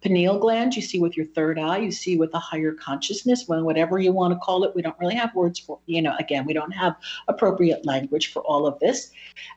pineal 0.01 0.39
gland, 0.39 0.77
you 0.77 0.83
see 0.83 1.01
with 1.01 1.17
your 1.17 1.27
third 1.27 1.59
eye, 1.59 1.79
you 1.79 1.91
see 1.91 2.17
with 2.17 2.33
a 2.35 2.39
higher 2.39 2.73
consciousness, 2.73 3.47
well, 3.49 3.65
whatever 3.65 3.99
you 3.99 4.13
want 4.13 4.33
to 4.33 4.39
call 4.39 4.65
it. 4.65 4.75
We 4.75 4.83
don't 4.83 4.99
really 4.99 5.15
have 5.17 5.35
words 5.35 5.59
for, 5.59 5.79
you 5.87 6.03
know, 6.03 6.15
again, 6.19 6.47
we 6.47 6.53
don't 6.53 6.71
have 6.71 6.97
appropriate 7.27 7.85
language 7.85 8.33
for 8.33 8.43
all 8.43 8.67
of 8.67 8.79
this. 8.79 9.11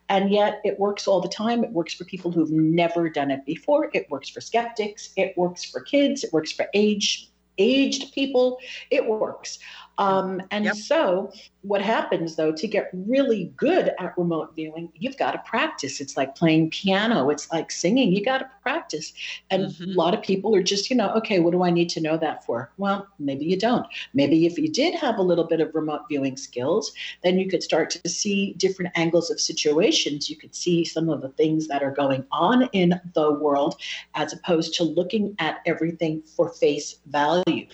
And 0.10 0.32
yet 0.32 0.62
it 0.64 0.80
works 0.80 1.08
all 1.08 1.22
the 1.22 1.30
time. 1.30 1.64
It 1.64 1.72
works 1.72 1.94
for 1.94 2.06
people 2.06 2.32
who've 2.32 2.52
never 2.52 3.10
done 3.10 3.32
it 3.32 3.46
before. 3.46 3.90
It 3.94 4.10
works 4.10 4.30
for 4.30 4.42
skeptics. 4.42 5.14
It 5.16 5.38
works 5.38 5.64
for 5.64 5.82
kids. 5.82 6.24
It 6.24 6.34
works 6.34 6.52
for 6.52 6.68
age 6.74 7.32
aged 7.58 8.14
people. 8.14 8.58
It 8.90 9.06
works. 9.06 9.60
Um, 10.02 10.42
and 10.50 10.66
yep. 10.66 10.76
so, 10.76 11.32
what 11.62 11.80
happens 11.80 12.36
though, 12.36 12.52
to 12.52 12.68
get 12.68 12.90
really 12.92 13.54
good 13.56 13.92
at 14.00 14.18
remote 14.18 14.56
viewing, 14.56 14.92
you've 14.96 15.18
got 15.18 15.34
to 15.34 15.38
practice. 15.46 16.02
It's 16.02 16.18
like 16.18 16.36
playing 16.36 16.72
piano, 16.72 17.30
it's 17.30 17.52
like 17.52 17.70
singing, 17.70 18.12
you 18.12 18.26
got 18.26 18.40
to 18.40 18.50
practice. 18.64 19.14
And 19.52 19.66
mm-hmm. 19.68 19.92
a 19.92 19.94
lot 19.94 20.16
of 20.16 20.24
people 20.24 20.56
are 20.56 20.64
just, 20.64 20.90
you 20.90 20.96
know, 20.96 21.12
okay, 21.14 21.40
what 21.40 21.52
do 21.52 21.62
I 21.62 21.70
need 21.70 21.88
to 21.90 22.02
know 22.02 22.18
that 22.18 22.44
for? 22.44 22.72
Well, 22.78 23.08
maybe 23.20 23.46
you 23.46 23.60
don't. 23.60 23.86
Maybe 24.16 24.48
if 24.48 24.58
you 24.58 24.70
did 24.70 24.96
have 24.96 25.20
a 25.20 25.22
little 25.22 25.46
bit 25.46 25.62
of 25.62 25.76
remote 25.76 26.02
viewing 26.10 26.36
skills, 26.36 26.92
then 27.24 27.38
you 27.38 27.48
could 27.48 27.62
start 27.62 27.92
to 27.92 28.10
see 28.10 28.54
different 28.54 28.92
angles 28.96 29.30
of 29.30 29.40
situations. 29.40 30.32
You 30.32 30.36
could 30.36 30.56
see 30.56 30.84
some 30.84 31.10
of 31.10 31.22
the 31.22 31.30
things 31.30 31.68
that 31.68 31.84
are 31.84 31.92
going 31.92 32.26
on 32.32 32.64
in 32.74 33.00
the 33.14 33.34
world 33.34 33.76
as 34.16 34.34
opposed 34.34 34.74
to 34.76 34.84
looking 34.84 35.36
at 35.38 35.60
everything 35.68 36.24
for 36.24 36.50
face 36.50 36.98
value. 37.06 37.68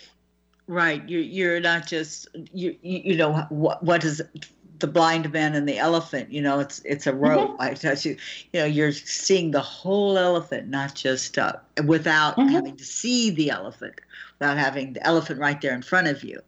Right. 0.68 1.08
You're 1.08 1.22
you're 1.22 1.60
not 1.62 1.88
just 1.88 2.28
you 2.54 2.76
you 2.82 3.16
know 3.16 3.46
what 3.50 3.82
what 3.84 4.04
is 4.04 4.22
the 4.80 4.88
blind 4.88 5.32
man 5.32 5.56
and 5.56 5.68
the 5.68 5.78
elephant. 5.78 6.32
You 6.32 6.42
know, 6.42 6.60
it's 6.60 6.80
it's 6.86 7.08
a 7.08 7.14
rope. 7.14 7.52
Mm-hmm. 7.52 7.62
I 7.62 7.74
touch 7.74 8.06
you. 8.06 8.18
You 8.54 8.62
know, 8.62 8.66
you're 8.66 8.92
seeing 8.92 9.52
the 9.52 9.62
whole 9.62 10.18
elephant, 10.18 10.68
not 10.68 10.96
just 10.96 11.38
uh, 11.38 11.54
without 11.86 12.36
mm-hmm. 12.38 12.50
having 12.50 12.76
to 12.78 12.84
see 12.84 13.30
the 13.30 13.50
elephant, 13.50 13.96
without 14.40 14.58
having 14.58 14.94
the 14.94 15.06
elephant 15.06 15.40
right 15.40 15.60
there 15.62 15.74
in 15.74 15.82
front 15.82 16.08
of 16.08 16.24
you. 16.24 16.42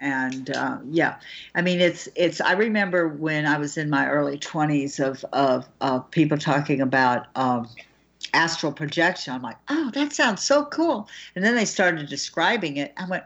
And 0.00 0.50
uh, 0.56 0.78
yeah, 0.88 1.16
I 1.54 1.62
mean, 1.62 1.80
it's 1.80 2.08
it's. 2.14 2.40
I 2.40 2.52
remember 2.52 3.08
when 3.08 3.46
I 3.46 3.58
was 3.58 3.76
in 3.76 3.90
my 3.90 4.08
early 4.08 4.38
twenties 4.38 4.98
of 4.98 5.24
of 5.32 5.68
uh, 5.80 6.00
people 6.00 6.38
talking 6.38 6.80
about. 6.80 7.26
Um, 7.36 7.68
astral 8.34 8.72
projection. 8.72 9.34
I'm 9.34 9.42
like, 9.42 9.56
oh, 9.68 9.90
that 9.94 10.12
sounds 10.12 10.42
so 10.42 10.64
cool. 10.66 11.08
And 11.34 11.44
then 11.44 11.54
they 11.54 11.64
started 11.64 12.08
describing 12.08 12.76
it. 12.76 12.92
I 12.96 13.06
went, 13.06 13.24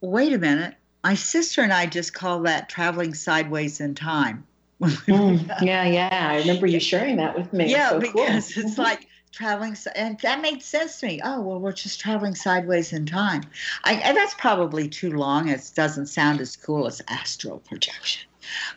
wait 0.00 0.32
a 0.32 0.38
minute. 0.38 0.74
My 1.04 1.14
sister 1.14 1.62
and 1.62 1.72
I 1.72 1.86
just 1.86 2.12
call 2.12 2.40
that 2.40 2.68
traveling 2.68 3.14
sideways 3.14 3.80
in 3.80 3.94
time. 3.94 4.44
mm, 4.80 5.62
yeah, 5.62 5.84
yeah. 5.84 6.28
I 6.32 6.38
remember 6.38 6.66
you 6.66 6.80
sharing 6.80 7.16
that 7.16 7.36
with 7.36 7.52
me. 7.52 7.70
Yeah, 7.70 7.90
so 7.90 8.00
because 8.00 8.14
cool. 8.14 8.26
it's 8.28 8.52
mm-hmm. 8.54 8.80
like 8.80 9.06
traveling, 9.32 9.76
and 9.94 10.18
that 10.20 10.40
made 10.40 10.62
sense 10.62 11.00
to 11.00 11.06
me. 11.06 11.20
Oh, 11.24 11.40
well, 11.40 11.58
we're 11.58 11.72
just 11.72 12.00
traveling 12.00 12.34
sideways 12.34 12.92
in 12.92 13.06
time. 13.06 13.42
I, 13.84 13.94
and 13.94 14.16
that's 14.16 14.34
probably 14.34 14.88
too 14.88 15.12
long. 15.12 15.48
It 15.48 15.70
doesn't 15.74 16.06
sound 16.06 16.40
as 16.40 16.56
cool 16.56 16.86
as 16.86 17.02
astral 17.08 17.58
projection. 17.60 18.28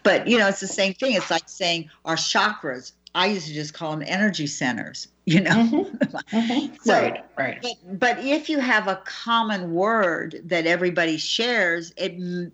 But, 0.03 0.27
you 0.27 0.37
know, 0.37 0.47
it's 0.47 0.59
the 0.59 0.67
same 0.67 0.93
thing. 0.93 1.13
It's 1.13 1.31
like 1.31 1.47
saying 1.47 1.89
our 2.05 2.15
chakras 2.15 2.93
I 3.13 3.27
used 3.27 3.47
to 3.47 3.53
just 3.53 3.73
call 3.73 3.91
them 3.91 4.03
energy 4.05 4.47
centers, 4.47 5.07
you 5.25 5.41
know. 5.41 5.51
Mm-hmm. 5.51 5.97
Mm-hmm. 6.31 6.75
so, 6.81 6.93
right, 6.93 7.25
right. 7.37 7.59
But, 7.61 7.99
but 7.99 8.19
if 8.19 8.49
you 8.49 8.59
have 8.59 8.87
a 8.87 9.01
common 9.05 9.73
word 9.73 10.41
that 10.45 10.65
everybody 10.65 11.17
shares, 11.17 11.93
it 11.97 12.51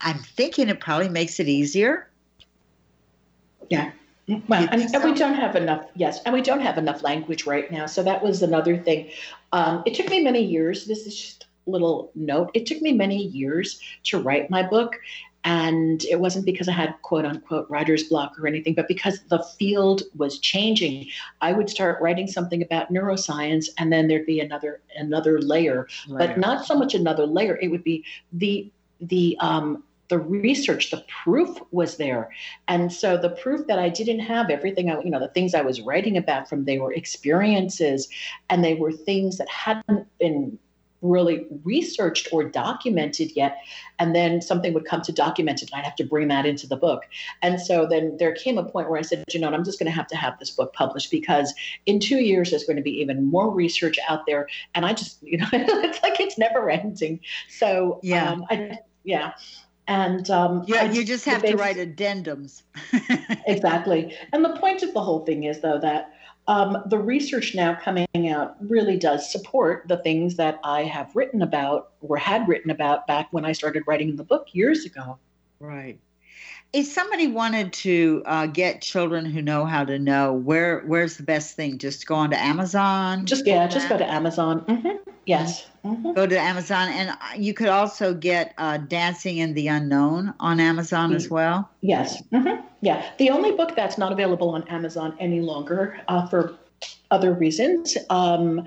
I'm 0.00 0.18
thinking 0.18 0.68
it 0.68 0.80
probably 0.80 1.08
makes 1.08 1.40
it 1.40 1.48
easier. 1.48 2.08
Yeah. 3.68 3.92
Well, 4.46 4.68
and, 4.70 4.94
and, 4.94 5.04
we 5.04 5.14
don't 5.14 5.34
have 5.34 5.56
enough. 5.56 5.86
Yes, 5.94 6.20
and 6.24 6.34
we 6.34 6.42
don't 6.42 6.60
have 6.60 6.76
enough 6.76 7.02
language 7.02 7.46
right 7.46 7.70
now. 7.70 7.86
So 7.86 8.02
that 8.02 8.22
was 8.22 8.42
another 8.42 8.76
thing. 8.76 9.10
Um, 9.52 9.82
it 9.86 9.94
took 9.94 10.08
me 10.10 10.22
many 10.22 10.44
years. 10.44 10.84
This 10.84 11.06
is 11.06 11.16
just 11.16 11.46
a 11.66 11.70
little 11.70 12.10
note. 12.14 12.50
It 12.52 12.66
took 12.66 12.82
me 12.82 12.92
many 12.92 13.24
years 13.28 13.80
to 14.04 14.18
write 14.18 14.50
my 14.50 14.62
book, 14.62 14.96
and 15.44 16.04
it 16.04 16.20
wasn't 16.20 16.44
because 16.44 16.68
I 16.68 16.72
had 16.72 16.94
quote 17.02 17.24
unquote 17.24 17.68
writer's 17.70 18.04
block 18.04 18.38
or 18.38 18.46
anything, 18.46 18.74
but 18.74 18.88
because 18.88 19.20
the 19.28 19.42
field 19.58 20.02
was 20.16 20.38
changing. 20.38 21.06
I 21.40 21.52
would 21.52 21.70
start 21.70 22.00
writing 22.02 22.26
something 22.26 22.62
about 22.62 22.92
neuroscience, 22.92 23.66
and 23.78 23.92
then 23.92 24.08
there'd 24.08 24.26
be 24.26 24.40
another 24.40 24.80
another 24.96 25.40
layer, 25.40 25.88
layer. 26.08 26.18
but 26.18 26.38
not 26.38 26.66
so 26.66 26.74
much 26.76 26.94
another 26.94 27.26
layer. 27.26 27.56
It 27.62 27.68
would 27.68 27.84
be 27.84 28.04
the 28.32 28.70
the 29.00 29.36
um, 29.40 29.84
the 30.08 30.18
research, 30.18 30.90
the 30.90 31.04
proof 31.22 31.58
was 31.70 31.96
there. 31.96 32.30
And 32.66 32.92
so 32.92 33.16
the 33.16 33.30
proof 33.30 33.66
that 33.66 33.78
I 33.78 33.88
didn't 33.88 34.20
have 34.20 34.50
everything 34.50 34.90
I, 34.90 35.00
you 35.02 35.10
know, 35.10 35.20
the 35.20 35.28
things 35.28 35.54
I 35.54 35.60
was 35.60 35.82
writing 35.82 36.16
about 36.16 36.48
from 36.48 36.64
they 36.64 36.78
were 36.78 36.92
experiences 36.92 38.08
and 38.48 38.64
they 38.64 38.74
were 38.74 38.92
things 38.92 39.36
that 39.38 39.48
hadn't 39.48 40.08
been 40.18 40.58
really 41.02 41.46
researched 41.64 42.28
or 42.32 42.44
documented 42.44 43.30
yet. 43.36 43.58
And 43.98 44.14
then 44.14 44.40
something 44.40 44.72
would 44.74 44.84
come 44.84 45.02
to 45.02 45.12
document 45.12 45.62
it, 45.62 45.70
and 45.70 45.78
I'd 45.78 45.84
have 45.84 45.96
to 45.96 46.04
bring 46.04 46.28
that 46.28 46.46
into 46.46 46.66
the 46.66 46.76
book. 46.76 47.04
And 47.42 47.60
so 47.60 47.86
then 47.86 48.16
there 48.18 48.34
came 48.34 48.58
a 48.58 48.64
point 48.64 48.90
where 48.90 48.98
I 48.98 49.02
said, 49.02 49.24
you 49.32 49.40
know, 49.40 49.48
I'm 49.48 49.64
just 49.64 49.78
going 49.78 49.90
to 49.90 49.96
have 49.96 50.06
to 50.08 50.16
have 50.16 50.38
this 50.38 50.50
book 50.50 50.72
published 50.72 51.10
because 51.10 51.54
in 51.86 52.00
two 52.00 52.18
years 52.18 52.50
there's 52.50 52.64
going 52.64 52.76
to 52.76 52.82
be 52.82 53.00
even 53.00 53.24
more 53.24 53.50
research 53.50 53.98
out 54.08 54.26
there. 54.26 54.48
And 54.74 54.86
I 54.86 54.92
just, 54.92 55.22
you 55.22 55.38
know, 55.38 55.46
it's 55.52 56.02
like 56.02 56.20
it's 56.20 56.38
never 56.38 56.70
ending. 56.70 57.20
So 57.48 58.00
yeah, 58.02 58.32
um, 58.32 58.46
I, 58.50 58.78
yeah. 59.04 59.32
And 59.88 60.28
um, 60.30 60.64
yeah, 60.66 60.84
you 60.84 61.02
just 61.02 61.24
have 61.24 61.42
to 61.42 61.56
write 61.56 61.76
addendums. 61.76 62.62
exactly. 63.46 64.14
And 64.34 64.44
the 64.44 64.54
point 64.56 64.82
of 64.82 64.92
the 64.92 65.00
whole 65.00 65.24
thing 65.24 65.44
is, 65.44 65.60
though, 65.60 65.78
that 65.80 66.12
um, 66.48 66.82
the 66.86 66.98
research 66.98 67.54
now 67.54 67.74
coming 67.74 68.06
out 68.30 68.56
really 68.58 68.96
does 68.96 69.30
support 69.30 69.84
the 69.86 69.98
things 69.98 70.36
that 70.36 70.58
I 70.64 70.82
have 70.84 71.14
written 71.14 71.42
about 71.42 71.92
or 72.00 72.16
had 72.16 72.48
written 72.48 72.70
about 72.70 73.06
back 73.06 73.28
when 73.32 73.44
I 73.44 73.52
started 73.52 73.82
writing 73.86 74.16
the 74.16 74.24
book 74.24 74.48
years 74.52 74.86
ago. 74.86 75.18
Right. 75.60 76.00
If 76.72 76.86
somebody 76.86 77.28
wanted 77.28 77.72
to 77.74 78.22
uh, 78.26 78.46
get 78.46 78.82
children 78.82 79.24
who 79.24 79.40
know 79.40 79.64
how 79.64 79.84
to 79.84 79.98
know, 79.98 80.34
where 80.34 80.80
where's 80.80 81.16
the 81.16 81.22
best 81.22 81.56
thing? 81.56 81.78
Just 81.78 82.06
go 82.06 82.14
on 82.14 82.30
to 82.30 82.38
Amazon. 82.38 83.24
Just 83.24 83.46
yeah, 83.46 83.66
just 83.66 83.88
go 83.88 83.96
to 83.96 84.10
Amazon. 84.10 84.60
Mm-hmm. 84.66 85.10
Yes. 85.24 85.66
Mm-hmm. 85.84 86.12
Go 86.12 86.26
to 86.26 86.38
Amazon, 86.38 86.88
and 86.88 87.16
you 87.36 87.52
could 87.54 87.68
also 87.68 88.14
get 88.14 88.54
uh, 88.58 88.78
Dancing 88.78 89.38
in 89.38 89.54
the 89.54 89.68
Unknown 89.68 90.34
on 90.40 90.58
Amazon 90.58 91.14
as 91.14 91.28
well. 91.30 91.70
Yes. 91.80 92.22
Mm-hmm. 92.32 92.66
Yeah. 92.80 93.10
The 93.18 93.30
only 93.30 93.52
book 93.52 93.76
that's 93.76 93.98
not 93.98 94.10
available 94.10 94.50
on 94.50 94.66
Amazon 94.68 95.14
any 95.20 95.40
longer 95.40 96.00
uh, 96.08 96.26
for 96.28 96.54
other 97.10 97.32
reasons 97.34 97.96
um, 98.10 98.66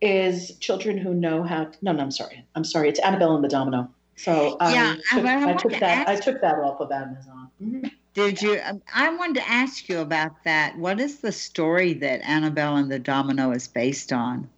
is 0.00 0.56
Children 0.58 0.98
Who 0.98 1.14
Know 1.14 1.42
How. 1.42 1.70
No, 1.82 1.92
no, 1.92 2.02
I'm 2.02 2.10
sorry. 2.10 2.44
I'm 2.54 2.64
sorry. 2.64 2.88
It's 2.88 3.00
Annabelle 3.00 3.34
and 3.34 3.44
the 3.44 3.48
Domino. 3.48 3.88
So 4.16 4.56
um, 4.60 4.72
yeah, 4.72 4.96
took, 5.12 5.24
I, 5.24 5.50
I 5.50 5.54
took 5.54 5.72
that. 5.72 6.08
I 6.08 6.16
took 6.16 6.40
that 6.40 6.54
off 6.56 6.80
of 6.80 6.90
Amazon. 6.90 7.50
Mm-hmm. 7.62 7.88
Did 8.14 8.40
you? 8.40 8.58
Um, 8.64 8.80
I 8.94 9.14
wanted 9.14 9.36
to 9.36 9.48
ask 9.48 9.90
you 9.90 9.98
about 9.98 10.42
that. 10.44 10.76
What 10.78 10.98
is 10.98 11.18
the 11.20 11.32
story 11.32 11.92
that 11.94 12.22
Annabelle 12.22 12.76
and 12.76 12.90
the 12.90 12.98
Domino 12.98 13.50
is 13.50 13.68
based 13.68 14.10
on? 14.10 14.48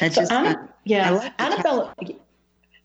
That's 0.00 0.16
so 0.16 0.22
just, 0.22 0.32
Anna, 0.32 0.68
yeah, 0.84 1.10
like 1.10 1.32
Annabelle. 1.38 1.94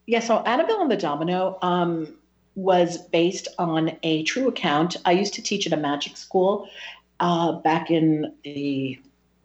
Yeah, 0.06 0.20
so 0.20 0.38
Annabelle 0.40 0.82
and 0.82 0.92
the 0.92 0.98
Domino 0.98 1.58
um, 1.64 2.16
was 2.54 2.98
based 2.98 3.48
on 3.58 3.98
a 4.04 4.22
true 4.24 4.48
account. 4.48 4.96
I 5.06 5.12
used 5.14 5.34
to 5.36 5.42
teach 5.42 5.66
at 5.66 5.74
a 5.74 5.78
magic 5.78 6.18
school 6.18 6.70
uh, 7.20 7.54
back 7.54 7.90
in 7.90 8.32
the 8.44 9.00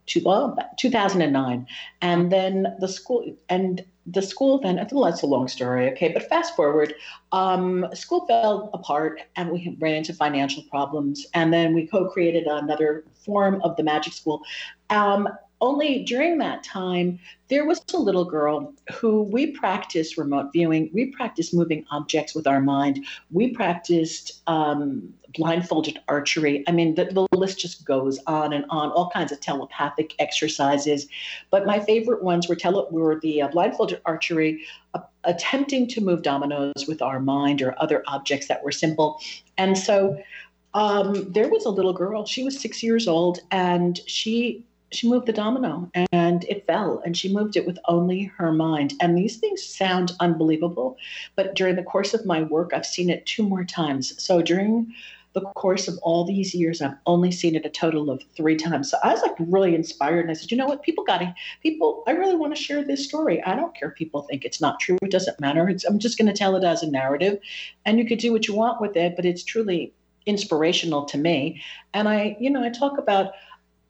two, 0.05 0.21
well, 0.25 0.59
2009, 0.79 1.67
and 2.03 2.33
then 2.33 2.77
the 2.81 2.89
school 2.89 3.35
and 3.49 3.83
the 4.13 4.23
school 4.23 4.59
then, 4.59 4.77
think 4.77 4.91
that's 5.05 5.23
a 5.23 5.27
long 5.27 5.49
story, 5.49 5.91
okay, 5.91 6.09
but 6.09 6.29
fast 6.29 6.57
forward, 6.57 6.95
um, 7.33 7.87
school 7.95 8.27
fell 8.27 8.71
apart 8.73 9.23
and 9.37 9.51
we 9.51 9.77
ran 9.79 9.97
into 9.97 10.13
financial 10.13 10.63
problems. 10.65 11.27
And 11.35 11.53
then 11.53 11.75
we 11.75 11.87
co 11.87 12.09
created 12.09 12.47
another 12.47 13.05
form 13.25 13.61
of 13.63 13.77
the 13.77 13.83
magic 13.83 14.13
school. 14.13 14.43
Um, 14.89 15.29
only 15.61 16.05
during 16.05 16.39
that 16.39 16.65
time, 16.65 17.19
there 17.49 17.67
was 17.67 17.83
a 17.93 17.99
little 17.99 18.25
girl 18.25 18.73
who 18.93 19.23
we 19.23 19.51
practiced 19.51 20.17
remote 20.17 20.53
viewing. 20.53 20.91
We 20.93 21.07
practiced 21.07 21.53
moving 21.53 21.85
objects 21.91 22.35
with 22.35 22.47
our 22.47 22.61
mind. 22.61 23.05
We 23.31 23.51
practiced 23.55 24.41
um, 24.47 25.13
blindfolded 25.35 26.01
archery. 26.09 26.65
I 26.67 26.73
mean, 26.73 26.95
the, 26.95 27.07
the, 27.07 27.27
list 27.37 27.59
just 27.59 27.87
goes 27.87 28.19
on 28.27 28.53
and 28.53 28.67
on, 28.69 28.91
all 28.91 29.09
kinds 29.11 29.33
of 29.33 29.41
telepathic 29.41 30.15
exercises. 30.19 31.07
But 31.51 31.65
my 31.67 31.81
favorite 31.81 32.23
ones 32.23 32.49
were, 32.49 32.57
tele- 32.57 32.89
were 32.91 33.19
the 33.21 33.43
uh, 33.43 33.49
blindfolded 33.49 34.01
archery, 34.05 34.63
uh, 34.95 35.01
attempting 35.25 35.89
to 35.89 36.01
move 36.01 36.23
dominoes 36.23 36.87
with 36.87 37.01
our 37.01 37.19
mind 37.19 37.63
or 37.63 37.75
other 37.79 38.03
objects 38.07 38.49
that 38.49 38.63
were 38.63 38.73
simple. 38.73 39.21
And 39.57 39.79
so 39.79 40.19
um, 40.75 41.33
there 41.33 41.49
was 41.49 41.65
a 41.65 41.71
little 41.71 41.93
girl, 41.93 42.27
she 42.27 42.45
was 42.45 42.59
six 42.59 42.83
years 42.83 43.09
old, 43.09 43.41
and 43.51 43.99
she 44.07 44.65
she 44.93 45.09
moved 45.09 45.27
the 45.27 45.33
domino 45.33 45.91
and 46.13 46.45
it 46.45 46.67
fell 46.67 47.01
and 47.05 47.17
she 47.17 47.33
moved 47.33 47.57
it 47.57 47.67
with 47.67 47.79
only 47.87 48.25
her 48.25 48.53
mind 48.53 48.95
and 49.01 49.17
these 49.17 49.37
things 49.37 49.63
sound 49.63 50.13
unbelievable 50.21 50.97
but 51.37 51.55
during 51.55 51.77
the 51.77 51.83
course 51.83 52.15
of 52.15 52.27
my 52.27 52.43
work 52.43 52.73
i've 52.75 52.87
seen 52.87 53.11
it 53.11 53.25
two 53.27 53.43
more 53.43 53.65
times 53.65 54.21
so 54.23 54.43
during 54.43 54.93
the 55.33 55.43
course 55.43 55.87
of 55.87 55.99
all 56.03 56.25
these 56.25 56.55
years, 56.55 56.83
I've 56.83 56.97
only 57.07 57.31
seen 57.31 57.55
it 57.55 57.65
a 57.65 57.71
total 57.71 58.11
of 58.11 58.23
three 58.37 58.57
times. 58.57 58.91
So 58.91 58.99
I 59.05 59.13
was 59.13 59.23
like 59.23 59.37
really 59.39 59.75
inspired. 59.75 60.23
And 60.23 60.31
I 60.31 60.35
said, 60.35 60.51
you 60.51 60.57
know 60.57 60.67
what? 60.67 60.83
People 60.83 61.05
got 61.05 61.19
to, 61.19 61.35
people, 61.63 62.03
I 62.07 62.13
really 62.13 62.35
want 62.35 62.55
to 62.55 62.61
share 62.61 62.83
this 62.83 63.05
story. 63.05 63.43
I 63.45 63.55
don't 63.55 63.75
care 63.75 63.91
if 63.91 63.95
people 63.95 64.23
think 64.23 64.45
it's 64.45 64.61
not 64.61 64.81
true. 64.81 64.99
It 65.03 65.11
doesn't 65.11 65.41
matter. 65.41 65.69
It's, 65.69 65.85
I'm 65.85 65.99
just 65.99 66.19
going 66.19 66.27
to 66.27 66.35
tell 66.37 66.57
it 66.57 66.65
as 66.65 66.83
a 66.83 66.91
narrative. 66.91 67.39
And 67.85 67.99
you 67.99 68.07
could 68.07 68.19
do 68.19 68.33
what 68.33 68.49
you 68.49 68.55
want 68.55 68.81
with 68.81 68.97
it, 68.97 69.15
but 69.15 69.25
it's 69.25 69.45
truly 69.45 69.93
inspirational 70.27 71.05
to 71.07 71.19
me. 71.19 71.63
And 71.95 72.09
I, 72.09 72.37
you 72.41 72.51
know, 72.51 72.63
I 72.63 72.71
talk 72.71 72.99
about, 72.99 73.33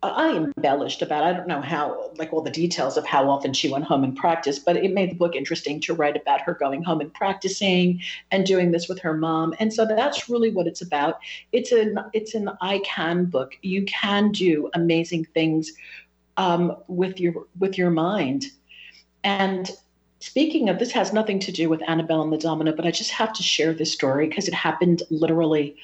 I 0.03 0.35
embellished 0.35 1.03
about 1.03 1.25
I 1.25 1.35
don't 1.35 1.47
know 1.47 1.61
how 1.61 2.11
like 2.17 2.33
all 2.33 2.41
the 2.41 2.51
details 2.51 2.97
of 2.97 3.07
how 3.07 3.29
often 3.29 3.53
she 3.53 3.69
went 3.69 3.85
home 3.85 4.03
and 4.03 4.17
practiced, 4.17 4.65
but 4.65 4.77
it 4.77 4.95
made 4.95 5.11
the 5.11 5.17
book 5.17 5.37
interesting 5.37 5.79
to 5.81 5.95
write 5.95 6.17
about 6.17 6.41
her 6.41 6.55
going 6.55 6.83
home 6.83 7.03
and 7.03 7.13
practicing 7.13 8.01
and 8.31 8.47
doing 8.47 8.71
this 8.71 8.89
with 8.89 8.99
her 9.01 9.15
mom. 9.15 9.55
And 9.59 9.73
so 9.73 9.85
that's 9.85 10.29
really 10.31 10.51
what 10.51 10.67
it's 10.67 10.81
about. 10.81 11.19
It's 11.53 11.71
an 11.73 11.99
it's 12.15 12.35
an 12.35 12.51
I 12.63 12.79
can 12.79 13.27
book. 13.27 13.59
You 13.61 13.85
can 13.85 14.33
do 14.33 14.71
amazing 14.73 15.27
things 15.35 15.73
um, 16.39 16.77
with 16.89 17.21
your 17.21 17.47
with 17.59 17.77
your 17.77 17.91
mind. 17.91 18.47
And 19.23 19.71
speaking 20.21 20.71
of 20.71 20.79
this 20.79 20.93
has 20.93 21.13
nothing 21.13 21.41
to 21.41 21.53
do 21.53 21.69
with 21.69 21.87
Annabelle 21.87 22.23
and 22.23 22.33
the 22.33 22.39
Domino, 22.39 22.73
but 22.73 22.87
I 22.87 22.91
just 22.91 23.11
have 23.11 23.35
to 23.35 23.43
share 23.43 23.75
this 23.75 23.93
story 23.93 24.29
because 24.29 24.49
it 24.49 24.55
happened 24.55 25.03
literally 25.11 25.77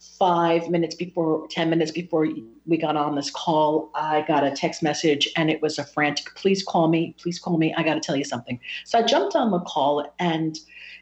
five 0.00 0.68
minutes 0.70 0.94
before, 0.94 1.46
10 1.48 1.70
minutes 1.70 1.90
before 1.90 2.26
we 2.66 2.76
got 2.76 2.96
on 2.96 3.16
this 3.16 3.30
call, 3.30 3.90
I 3.94 4.22
got 4.22 4.44
a 4.44 4.50
text 4.50 4.82
message 4.82 5.28
and 5.36 5.50
it 5.50 5.60
was 5.60 5.78
a 5.78 5.84
frantic, 5.84 6.34
please 6.34 6.62
call 6.62 6.88
me, 6.88 7.14
please 7.18 7.38
call 7.38 7.58
me. 7.58 7.74
I 7.76 7.82
got 7.82 7.94
to 7.94 8.00
tell 8.00 8.16
you 8.16 8.24
something. 8.24 8.60
So 8.84 8.98
I 8.98 9.02
jumped 9.02 9.34
on 9.34 9.50
the 9.50 9.60
call 9.60 10.12
and 10.18 10.58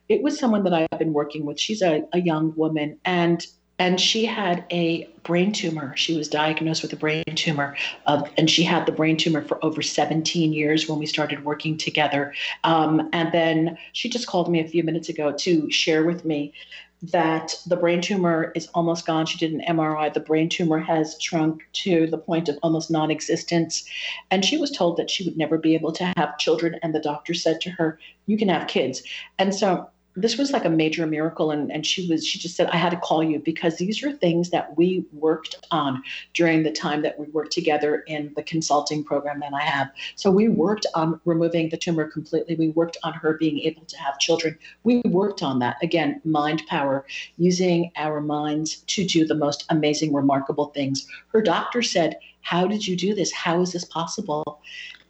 it 0.08 0.22
was 0.22 0.38
someone 0.38 0.64
that 0.64 0.72
I've 0.72 0.98
been 0.98 1.12
working 1.12 1.44
with. 1.44 1.60
She's 1.60 1.82
a, 1.82 2.04
a 2.12 2.20
young 2.20 2.54
woman 2.56 2.98
and 3.04 3.46
and 3.78 4.00
she 4.00 4.24
had 4.24 4.64
a 4.70 5.06
brain 5.22 5.52
tumor. 5.52 5.94
She 5.96 6.16
was 6.16 6.28
diagnosed 6.28 6.80
with 6.80 6.94
a 6.94 6.96
brain 6.96 7.24
tumor, 7.34 7.76
and 8.06 8.48
she 8.48 8.62
had 8.62 8.86
the 8.86 8.92
brain 8.92 9.18
tumor 9.18 9.42
for 9.42 9.62
over 9.62 9.82
17 9.82 10.52
years 10.52 10.88
when 10.88 10.98
we 10.98 11.04
started 11.04 11.44
working 11.44 11.76
together. 11.76 12.32
Um, 12.64 13.10
and 13.12 13.30
then 13.32 13.76
she 13.92 14.08
just 14.08 14.26
called 14.26 14.50
me 14.50 14.60
a 14.60 14.66
few 14.66 14.82
minutes 14.82 15.10
ago 15.10 15.32
to 15.40 15.70
share 15.70 16.04
with 16.04 16.24
me 16.24 16.54
that 17.02 17.54
the 17.66 17.76
brain 17.76 18.00
tumor 18.00 18.52
is 18.54 18.68
almost 18.74 19.06
gone. 19.06 19.26
She 19.26 19.38
did 19.38 19.52
an 19.52 19.62
MRI. 19.68 20.12
The 20.12 20.20
brain 20.20 20.48
tumor 20.48 20.78
has 20.78 21.16
shrunk 21.20 21.62
to 21.74 22.06
the 22.06 22.18
point 22.18 22.48
of 22.48 22.58
almost 22.62 22.90
non 22.90 23.10
existence. 23.10 23.84
And 24.30 24.44
she 24.44 24.56
was 24.56 24.70
told 24.70 24.96
that 24.96 25.10
she 25.10 25.24
would 25.24 25.36
never 25.36 25.58
be 25.58 25.74
able 25.74 25.92
to 25.92 26.12
have 26.16 26.38
children. 26.38 26.78
And 26.82 26.94
the 26.94 27.00
doctor 27.00 27.34
said 27.34 27.60
to 27.62 27.70
her, 27.70 27.98
You 28.26 28.38
can 28.38 28.48
have 28.48 28.68
kids. 28.68 29.02
And 29.38 29.54
so 29.54 29.88
this 30.16 30.38
was 30.38 30.50
like 30.50 30.64
a 30.64 30.70
major 30.70 31.06
miracle 31.06 31.50
and, 31.50 31.70
and 31.70 31.86
she 31.86 32.08
was 32.08 32.26
she 32.26 32.38
just 32.38 32.56
said 32.56 32.68
i 32.70 32.76
had 32.76 32.90
to 32.90 32.96
call 32.96 33.22
you 33.22 33.38
because 33.38 33.76
these 33.76 34.02
are 34.02 34.12
things 34.12 34.50
that 34.50 34.76
we 34.76 35.04
worked 35.12 35.56
on 35.70 36.02
during 36.32 36.62
the 36.62 36.72
time 36.72 37.02
that 37.02 37.18
we 37.18 37.26
worked 37.26 37.52
together 37.52 37.98
in 38.06 38.32
the 38.34 38.42
consulting 38.42 39.04
program 39.04 39.40
that 39.40 39.52
i 39.52 39.62
have. 39.62 39.90
So 40.16 40.30
we 40.30 40.48
worked 40.48 40.86
on 40.94 41.20
removing 41.24 41.68
the 41.68 41.76
tumor 41.76 42.08
completely. 42.10 42.54
We 42.56 42.68
worked 42.68 42.96
on 43.02 43.12
her 43.12 43.34
being 43.34 43.58
able 43.60 43.84
to 43.84 43.98
have 43.98 44.18
children. 44.18 44.58
We 44.84 45.02
worked 45.06 45.42
on 45.42 45.58
that. 45.58 45.76
Again 45.82 46.20
mind 46.24 46.62
power 46.68 47.04
using 47.36 47.92
our 47.96 48.20
minds 48.20 48.76
to 48.76 49.04
do 49.04 49.26
the 49.26 49.34
most 49.34 49.64
amazing 49.68 50.12
remarkable 50.14 50.66
things. 50.66 51.06
Her 51.32 51.42
doctor 51.42 51.82
said 51.82 52.18
how 52.40 52.66
did 52.66 52.86
you 52.86 52.96
do 52.96 53.14
this? 53.14 53.32
How 53.32 53.60
is 53.60 53.72
this 53.72 53.84
possible? 53.84 54.60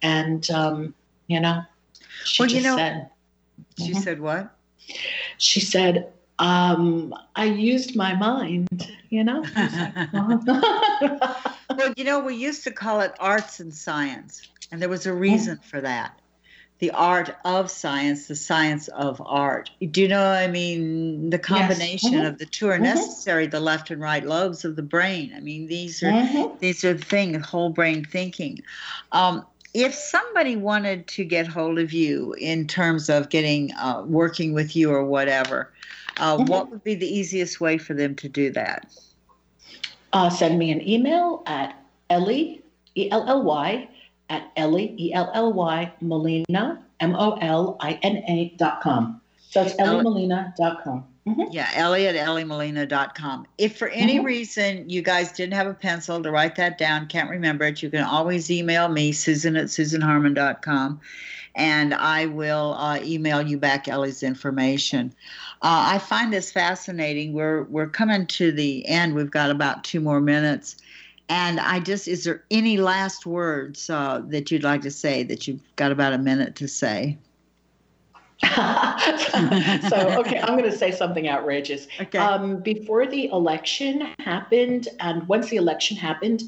And 0.01 0.49
um, 0.51 0.93
you 1.27 1.39
know 1.39 1.61
she 2.23 2.43
well, 2.43 2.49
just 2.49 2.63
you 2.63 2.69
know, 2.69 2.75
said 2.75 3.09
she 3.77 3.91
Mhm. 3.91 4.03
said 4.03 4.19
what? 4.19 4.56
She 5.37 5.59
said, 5.59 6.11
um, 6.39 7.13
I 7.35 7.45
used 7.45 7.95
my 7.95 8.13
mind, 8.13 8.67
you 9.09 9.23
know? 9.23 9.43
well, 10.13 11.93
you 11.95 12.03
know, 12.03 12.19
we 12.19 12.35
used 12.35 12.63
to 12.65 12.71
call 12.71 13.01
it 13.01 13.13
arts 13.19 13.59
and 13.59 13.73
science, 13.73 14.47
and 14.71 14.81
there 14.81 14.89
was 14.89 15.05
a 15.05 15.13
reason 15.13 15.59
for 15.63 15.81
that. 15.81 16.19
The 16.79 16.91
art 16.91 17.35
of 17.43 17.71
science, 17.71 18.27
the 18.27 18.35
science 18.35 18.87
of 18.89 19.19
art. 19.25 19.71
Do 19.81 19.99
you 19.99 20.07
know? 20.07 20.23
I 20.23 20.45
mean, 20.45 21.31
the 21.31 21.39
combination 21.39 22.13
Mhm. 22.13 22.27
of 22.27 22.37
the 22.37 22.45
two 22.45 22.69
are 22.69 22.77
Mhm. 22.77 22.83
necessary. 22.83 23.47
The 23.47 23.59
left 23.59 23.89
and 23.89 23.99
right 23.99 24.23
lobes 24.23 24.63
of 24.63 24.75
the 24.75 24.83
brain. 24.83 25.33
I 25.35 25.39
mean, 25.39 25.65
these 25.65 26.03
are 26.03 26.11
Mhm. 26.11 26.59
these 26.59 26.85
are 26.85 26.93
the 26.93 27.03
thing, 27.03 27.33
whole 27.39 27.71
brain 27.71 28.05
thinking. 28.05 28.59
Um, 29.11 29.43
if 29.77 29.93
somebody 29.93 30.55
wanted 30.55 31.05
to 31.05 31.23
get 31.23 31.45
hold 31.45 31.77
of 31.77 31.93
you 31.93 32.33
in 32.39 32.65
terms 32.65 33.09
of 33.09 33.29
getting 33.29 33.71
uh, 33.75 34.01
working 34.07 34.53
with 34.53 34.75
you 34.75 34.89
or 34.91 35.05
whatever, 35.05 35.71
uh, 36.17 36.35
Mhm. 36.37 36.49
what 36.49 36.71
would 36.71 36.83
be 36.83 36.95
the 36.95 37.05
easiest 37.07 37.61
way 37.61 37.77
for 37.77 37.93
them 37.93 38.15
to 38.15 38.27
do 38.27 38.49
that? 38.51 38.87
uh, 40.13 40.29
send 40.29 40.57
me 40.57 40.71
an 40.71 40.81
email 40.87 41.43
at 41.45 41.75
Elly, 42.09 42.63
E 42.95 43.11
L 43.11 43.25
L 43.27 43.43
Y, 43.43 43.87
at 44.29 44.49
Elly, 44.55 44.95
E 44.97 45.13
L 45.13 45.29
L 45.35 45.53
Y, 45.53 45.91
Molina, 46.01 46.81
M 47.01 47.13
O 47.15 47.33
L 47.41 47.75
I 47.81 47.99
N 48.01 48.23
A 48.27 48.53
dot 48.57 48.81
com. 48.81 49.21
So 49.49 49.61
it's 49.61 49.75
Elly- 49.77 50.27
ellymolina 51.27 51.35
dot 51.35 51.35
com. 51.35 51.45
Mhm. 51.45 51.53
Yeah, 51.53 51.69
Elly 51.73 52.07
at 52.07 52.15
ellymolina.com. 52.15 53.47
If 53.57 53.77
for 53.77 53.89
any 53.89 54.19
Mhm. 54.19 54.23
reason 54.25 54.89
you 54.89 55.01
guys 55.01 55.31
didn't 55.31 55.53
have 55.53 55.67
a 55.67 55.73
pencil 55.73 56.21
to 56.23 56.31
write 56.31 56.55
that 56.55 56.77
down, 56.77 57.07
can't 57.07 57.29
remember 57.29 57.65
it, 57.65 57.81
you 57.83 57.89
can 57.89 58.03
always 58.03 58.49
email 58.49 58.87
me, 58.87 59.11
Susan 59.11 59.55
at 59.55 59.65
susanharmon.com, 59.65 60.99
and 61.55 61.93
I 61.93 62.27
will 62.27 62.75
uh, 62.75 62.99
email 63.03 63.41
you 63.41 63.57
back 63.57 63.87
Elly's 63.87 64.23
information. 64.23 65.13
Uh, 65.61 65.89
I 65.93 65.97
find 65.99 66.31
this 66.31 66.51
fascinating. 66.51 67.33
We're 67.33 67.63
we're 67.63 67.87
coming 67.87 68.25
to 68.27 68.51
the 68.51 68.87
end. 68.87 69.15
We've 69.15 69.31
got 69.31 69.49
about 69.49 69.83
two 69.83 69.99
more 69.99 70.21
minutes. 70.21 70.77
And 71.29 71.59
I 71.59 71.81
just, 71.81 72.07
is 72.07 72.23
there 72.23 72.41
any 72.51 72.77
last 72.77 73.25
words 73.25 73.89
uh, 73.89 74.21
that 74.29 74.49
you'd 74.49 74.63
like 74.63 74.81
to 74.83 74.91
say 74.91 75.23
that 75.23 75.45
you've 75.45 75.59
got 75.75 75.91
about 75.91 76.13
a 76.13 76.17
minute 76.17 76.55
to 76.55 76.69
say? 76.69 77.17
So 78.43 80.19
okay, 80.19 80.39
I'm 80.39 80.57
going 80.57 80.69
to 80.69 80.77
say 80.77 80.91
something 80.91 81.27
outrageous. 81.27 81.87
Okay. 81.99 82.19
Um, 82.19 82.57
before 82.57 83.07
the 83.07 83.25
election 83.27 84.13
happened, 84.19 84.89
and 84.99 85.27
once 85.27 85.49
the 85.49 85.55
election 85.55 85.97
happened, 85.97 86.43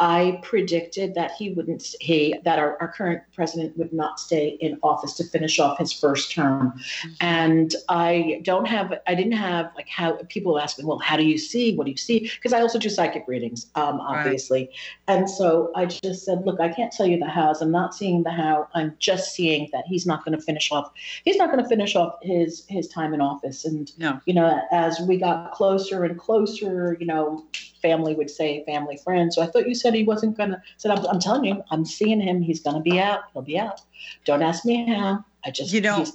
I 0.00 0.40
predicted 0.42 1.14
that 1.14 1.32
he 1.32 1.50
wouldn't. 1.50 1.94
He 2.00 2.34
that 2.44 2.58
our, 2.58 2.78
our 2.80 2.88
current 2.90 3.22
president 3.34 3.76
would 3.76 3.92
not 3.92 4.18
stay 4.18 4.56
in 4.60 4.78
office 4.82 5.12
to 5.18 5.24
finish 5.24 5.58
off 5.58 5.78
his 5.78 5.92
first 5.92 6.32
term, 6.32 6.72
and 7.20 7.74
I 7.90 8.40
don't 8.42 8.66
have. 8.66 8.94
I 9.06 9.14
didn't 9.14 9.32
have 9.32 9.70
like 9.76 9.88
how 9.88 10.18
people 10.30 10.58
ask 10.58 10.78
me, 10.78 10.86
well, 10.86 10.98
how 10.98 11.18
do 11.18 11.22
you 11.24 11.36
see? 11.36 11.76
What 11.76 11.84
do 11.84 11.90
you 11.90 11.98
see? 11.98 12.20
Because 12.20 12.54
I 12.54 12.62
also 12.62 12.78
do 12.78 12.88
psychic 12.88 13.24
readings, 13.28 13.66
um, 13.74 13.98
Right. 13.98 14.24
obviously, 14.24 14.70
and 15.06 15.28
so 15.28 15.70
I 15.76 15.84
just 15.84 16.24
said, 16.24 16.46
look, 16.46 16.60
I 16.60 16.70
can't 16.70 16.90
tell 16.90 17.06
you 17.06 17.18
the 17.18 17.28
hows. 17.28 17.60
I'm 17.60 17.70
not 17.70 17.94
seeing 17.94 18.22
the 18.22 18.30
how. 18.30 18.68
I'm 18.74 18.96
just 18.98 19.34
seeing 19.34 19.68
that 19.72 19.84
he's 19.86 20.06
not 20.06 20.24
going 20.24 20.36
to 20.36 20.42
finish 20.42 20.72
off. 20.72 20.90
He's 21.24 21.36
not 21.36 21.50
going 21.52 21.62
to 21.62 21.68
finish 21.68 21.94
off 21.94 22.14
his 22.22 22.64
his 22.68 22.88
time 22.88 23.12
in 23.12 23.20
office, 23.20 23.66
and 23.66 23.92
No. 23.98 24.18
you 24.24 24.32
know, 24.32 24.62
as 24.72 24.98
we 25.00 25.18
got 25.18 25.52
closer 25.52 26.04
and 26.04 26.18
closer, 26.18 26.96
you 26.98 27.04
know, 27.06 27.44
family 27.82 28.14
would 28.14 28.30
say 28.30 28.64
family 28.64 28.96
friends. 28.96 29.34
So 29.36 29.42
I 29.42 29.46
thought 29.46 29.68
you 29.68 29.74
said 29.74 29.94
he 29.94 30.04
wasn't 30.04 30.36
gonna. 30.36 30.62
Said 30.76 30.92
I'm, 30.92 31.04
I'm 31.06 31.20
telling 31.20 31.44
you, 31.44 31.62
I'm 31.70 31.84
seeing 31.84 32.20
him. 32.20 32.42
He's 32.42 32.60
gonna 32.60 32.80
be 32.80 32.98
out. 32.98 33.20
He'll 33.32 33.42
be 33.42 33.58
out. 33.58 33.80
Don't 34.24 34.42
ask 34.42 34.64
me 34.64 34.86
how. 34.88 35.24
I 35.44 35.50
just 35.50 35.72
You 35.72 35.80
know, 35.80 36.06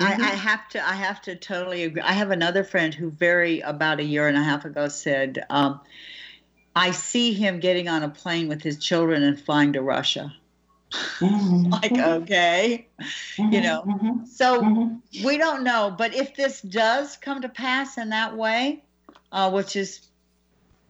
I. 0.00 0.12
I 0.14 0.30
have 0.30 0.68
to 0.70 0.84
I 0.86 0.94
have 0.94 1.20
to 1.22 1.36
totally 1.36 1.84
agree. 1.84 2.02
I 2.02 2.12
have 2.12 2.30
another 2.30 2.64
friend 2.64 2.94
who 2.94 3.10
very 3.10 3.60
about 3.60 4.00
a 4.00 4.04
year 4.04 4.28
and 4.28 4.36
a 4.36 4.42
half 4.42 4.64
ago 4.64 4.88
said, 4.88 5.44
um, 5.50 5.80
I 6.74 6.90
see 6.92 7.32
him 7.32 7.60
getting 7.60 7.88
on 7.88 8.02
a 8.02 8.08
plane 8.08 8.48
with 8.48 8.62
his 8.62 8.78
children 8.78 9.22
and 9.22 9.38
flying 9.40 9.72
to 9.74 9.82
Russia. 9.82 10.34
Mhm, 11.20 11.70
Like, 11.82 11.98
okay. 11.98 12.88
mhm, 13.38 13.52
you 13.52 13.60
know. 13.60 13.82
mhm, 13.86 14.26
So 14.28 14.62
mhm. 14.62 15.00
we 15.24 15.38
don't 15.38 15.62
know, 15.64 15.94
but 15.96 16.14
if 16.14 16.34
this 16.34 16.60
does 16.62 17.16
come 17.16 17.42
to 17.42 17.48
pass 17.48 17.98
in 17.98 18.10
that 18.10 18.36
way, 18.36 18.84
uh, 19.32 19.50
which 19.50 19.76
is 19.76 20.00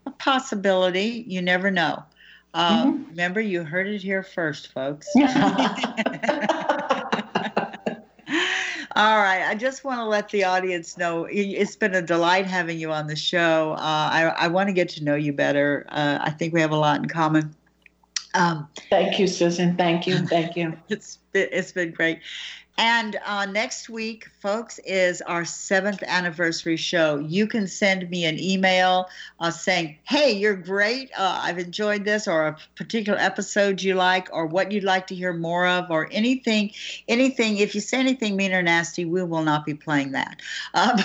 a 0.07 0.11
possibility, 0.13 1.25
you 1.27 1.43
never 1.43 1.71
know. 1.71 2.03
Uh, 2.55 2.87
Mhm. 2.87 3.09
Remember, 3.11 3.41
you 3.41 3.65
heard 3.65 3.87
it 3.87 4.03
here 4.03 4.23
first, 4.23 4.73
folks. 4.73 5.09
All 8.95 9.17
right. 9.17 9.43
I 9.49 9.55
just 9.55 9.85
want 9.85 10.01
to 10.01 10.05
let 10.05 10.29
the 10.29 10.45
audience 10.45 10.99
know 10.99 11.25
it- 11.25 11.41
it's 11.41 11.77
been 11.77 11.95
a 11.95 12.03
delight 12.03 12.45
having 12.47 12.79
you 12.79 12.93
on 12.93 13.07
the 13.07 13.17
show. 13.17 13.73
Uh, 13.79 13.79
I, 14.13 14.35
I 14.39 14.49
want 14.49 14.69
to 14.69 14.75
get 14.75 14.91
to 14.91 15.05
know 15.05 15.15
you 15.15 15.33
better. 15.33 15.87
Uh, 15.89 16.19
I 16.21 16.31
think 16.31 16.53
we 16.53 16.61
have 16.61 16.73
a 16.73 16.77
lot 16.77 17.01
in 17.01 17.07
common. 17.09 17.55
Um, 18.35 18.69
Thank 18.91 19.19
you, 19.19 19.27
Susan. 19.27 19.77
Thank 19.77 20.07
you. 20.07 20.19
Thank 20.27 20.57
you. 20.57 20.75
it's 20.91 21.19
been, 21.33 21.49
it's 21.53 21.73
been 21.73 21.93
great. 21.93 22.21
And 22.79 23.19
uh, 23.27 23.45
next 23.47 23.91
week, 23.91 24.29
folks, 24.41 24.81
is 24.87 25.21
our 25.23 25.45
seventh 25.45 26.03
anniversary 26.07 26.77
show. 26.77 27.19
You 27.19 27.47
can 27.47 27.67
send 27.67 28.09
me 28.09 28.25
an 28.25 28.41
email 28.41 29.09
uh, 29.41 29.51
saying, 29.51 29.99
"Hey, 30.05 30.33
you're 30.33 30.57
great. 30.57 31.11
Uh, 31.17 31.41
I've 31.43 31.59
enjoyed 31.59 32.05
this," 32.05 32.27
or 32.27 32.47
a 32.47 32.57
particular 32.75 33.19
episode 33.19 33.83
you 33.83 33.95
like, 33.95 34.29
or 34.33 34.47
what 34.47 34.73
you'd 34.73 34.85
like 34.85 35.07
to 35.09 35.15
hear 35.15 35.35
more 35.35 35.67
of, 35.67 35.91
or 35.91 36.09
anything. 36.13 36.73
Anything. 37.09 37.59
If 37.59 37.75
you 37.75 37.83
say 37.83 38.01
anything 38.01 38.37
mean 38.37 38.55
or 38.55 38.63
nasty, 38.63 39.05
we 39.05 39.23
will 39.23 39.45
not 39.45 39.67
be 39.67 39.75
playing 39.75 40.13
that. 40.13 40.41
Um, 40.75 40.97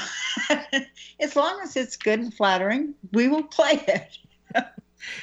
as 1.19 1.35
long 1.35 1.59
as 1.61 1.75
it's 1.75 1.97
good 1.97 2.19
and 2.19 2.33
flattering, 2.33 2.93
we 3.11 3.27
will 3.27 3.43
play 3.43 3.83
it. 3.87 4.17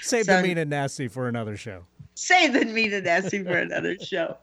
Save 0.02 0.26
so, 0.26 0.36
the 0.36 0.42
mean 0.42 0.58
and 0.58 0.68
nasty 0.68 1.08
for 1.08 1.28
another 1.28 1.56
show 1.56 1.84
say 2.14 2.48
than 2.48 2.72
me 2.72 2.88
to 2.88 3.00
Nessie 3.00 3.42
for 3.42 3.58
another 3.58 3.98
show. 3.98 4.36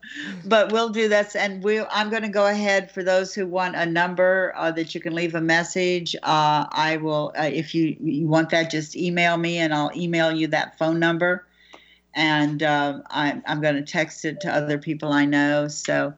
But 0.46 0.72
we'll 0.72 0.90
do 0.90 1.08
this, 1.08 1.36
and 1.36 1.64
we. 1.64 1.80
I'm 1.80 2.10
going 2.10 2.24
to 2.24 2.30
go 2.30 2.48
ahead 2.48 2.92
for 2.92 3.04
those 3.04 3.34
who 3.34 3.48
want 3.48 3.76
a 3.76 3.86
number 3.86 4.54
uh, 4.56 4.72
that 4.72 4.94
you 4.94 5.02
can 5.02 5.16
leave 5.16 5.36
a 5.36 5.42
message. 5.42 6.16
Uh, 6.18 6.68
I 6.72 7.00
will, 7.02 7.34
uh, 7.38 7.44
if 7.44 7.74
you 7.74 7.96
you 8.00 8.28
want 8.28 8.50
that, 8.52 8.70
just 8.70 8.96
email 8.96 9.38
me, 9.38 9.58
and 9.58 9.74
I'll 9.74 9.92
email 9.96 10.32
you 10.32 10.48
that 10.48 10.78
phone 10.78 11.00
number. 11.00 11.46
And 12.14 12.62
uh, 12.62 13.00
I'm 13.08 13.42
I'm 13.48 13.62
going 13.62 13.76
to 13.76 13.84
text 13.84 14.26
it 14.26 14.42
to 14.42 14.54
other 14.54 14.78
people 14.78 15.12
I 15.12 15.26
know. 15.26 15.68
So. 15.68 16.14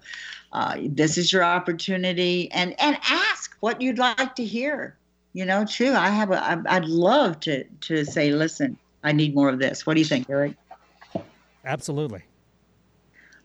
Uh, 0.56 0.78
this 0.84 1.18
is 1.18 1.34
your 1.34 1.44
opportunity, 1.44 2.48
and 2.52 2.80
and 2.80 2.96
ask 3.10 3.58
what 3.62 3.82
you'd 3.82 3.98
like 3.98 4.36
to 4.36 4.46
hear. 4.46 4.96
You 5.34 5.46
know, 5.46 5.66
too. 5.66 5.94
I 5.94 6.10
have 6.10 6.30
a. 6.30 6.64
I'd 6.70 6.86
love 6.86 7.40
to 7.40 7.64
to 7.64 8.06
say, 8.06 8.32
listen, 8.32 8.78
I 9.04 9.14
need 9.14 9.34
more 9.34 9.50
of 9.50 9.58
this. 9.58 9.88
What 9.88 9.96
do 9.96 10.00
you 10.00 10.06
think, 10.06 10.30
Eric? 10.30 10.54
Absolutely. 11.66 12.24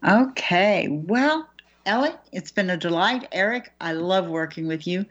Okay. 0.06 0.88
Well, 0.88 1.48
Elly, 1.86 2.10
it's 2.32 2.50
been 2.50 2.70
a 2.70 2.76
delight. 2.76 3.26
Eric, 3.32 3.72
I 3.80 3.92
love 3.92 4.28
working 4.28 4.66
with 4.66 4.86
you. 4.86 5.06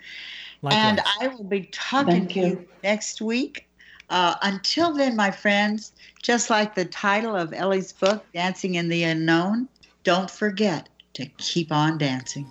Likewise. 0.61 0.83
And 0.83 1.01
I 1.21 1.27
will 1.27 1.43
be 1.43 1.69
talking 1.71 2.13
Thank 2.13 2.33
to 2.33 2.39
you. 2.39 2.45
you 2.45 2.67
next 2.83 3.21
week. 3.21 3.67
Uh, 4.09 4.35
until 4.41 4.93
then, 4.93 5.15
my 5.15 5.31
friends, 5.31 5.91
just 6.21 6.49
like 6.49 6.75
the 6.75 6.85
title 6.85 7.35
of 7.35 7.53
Elly's 7.53 7.91
book, 7.91 8.25
Dancing 8.33 8.75
in 8.75 8.87
the 8.87 9.03
Unknown, 9.03 9.67
don't 10.03 10.31
forget 10.31 10.87
to 11.13 11.25
keep 11.37 11.71
on 11.71 11.97
dancing. 11.97 12.47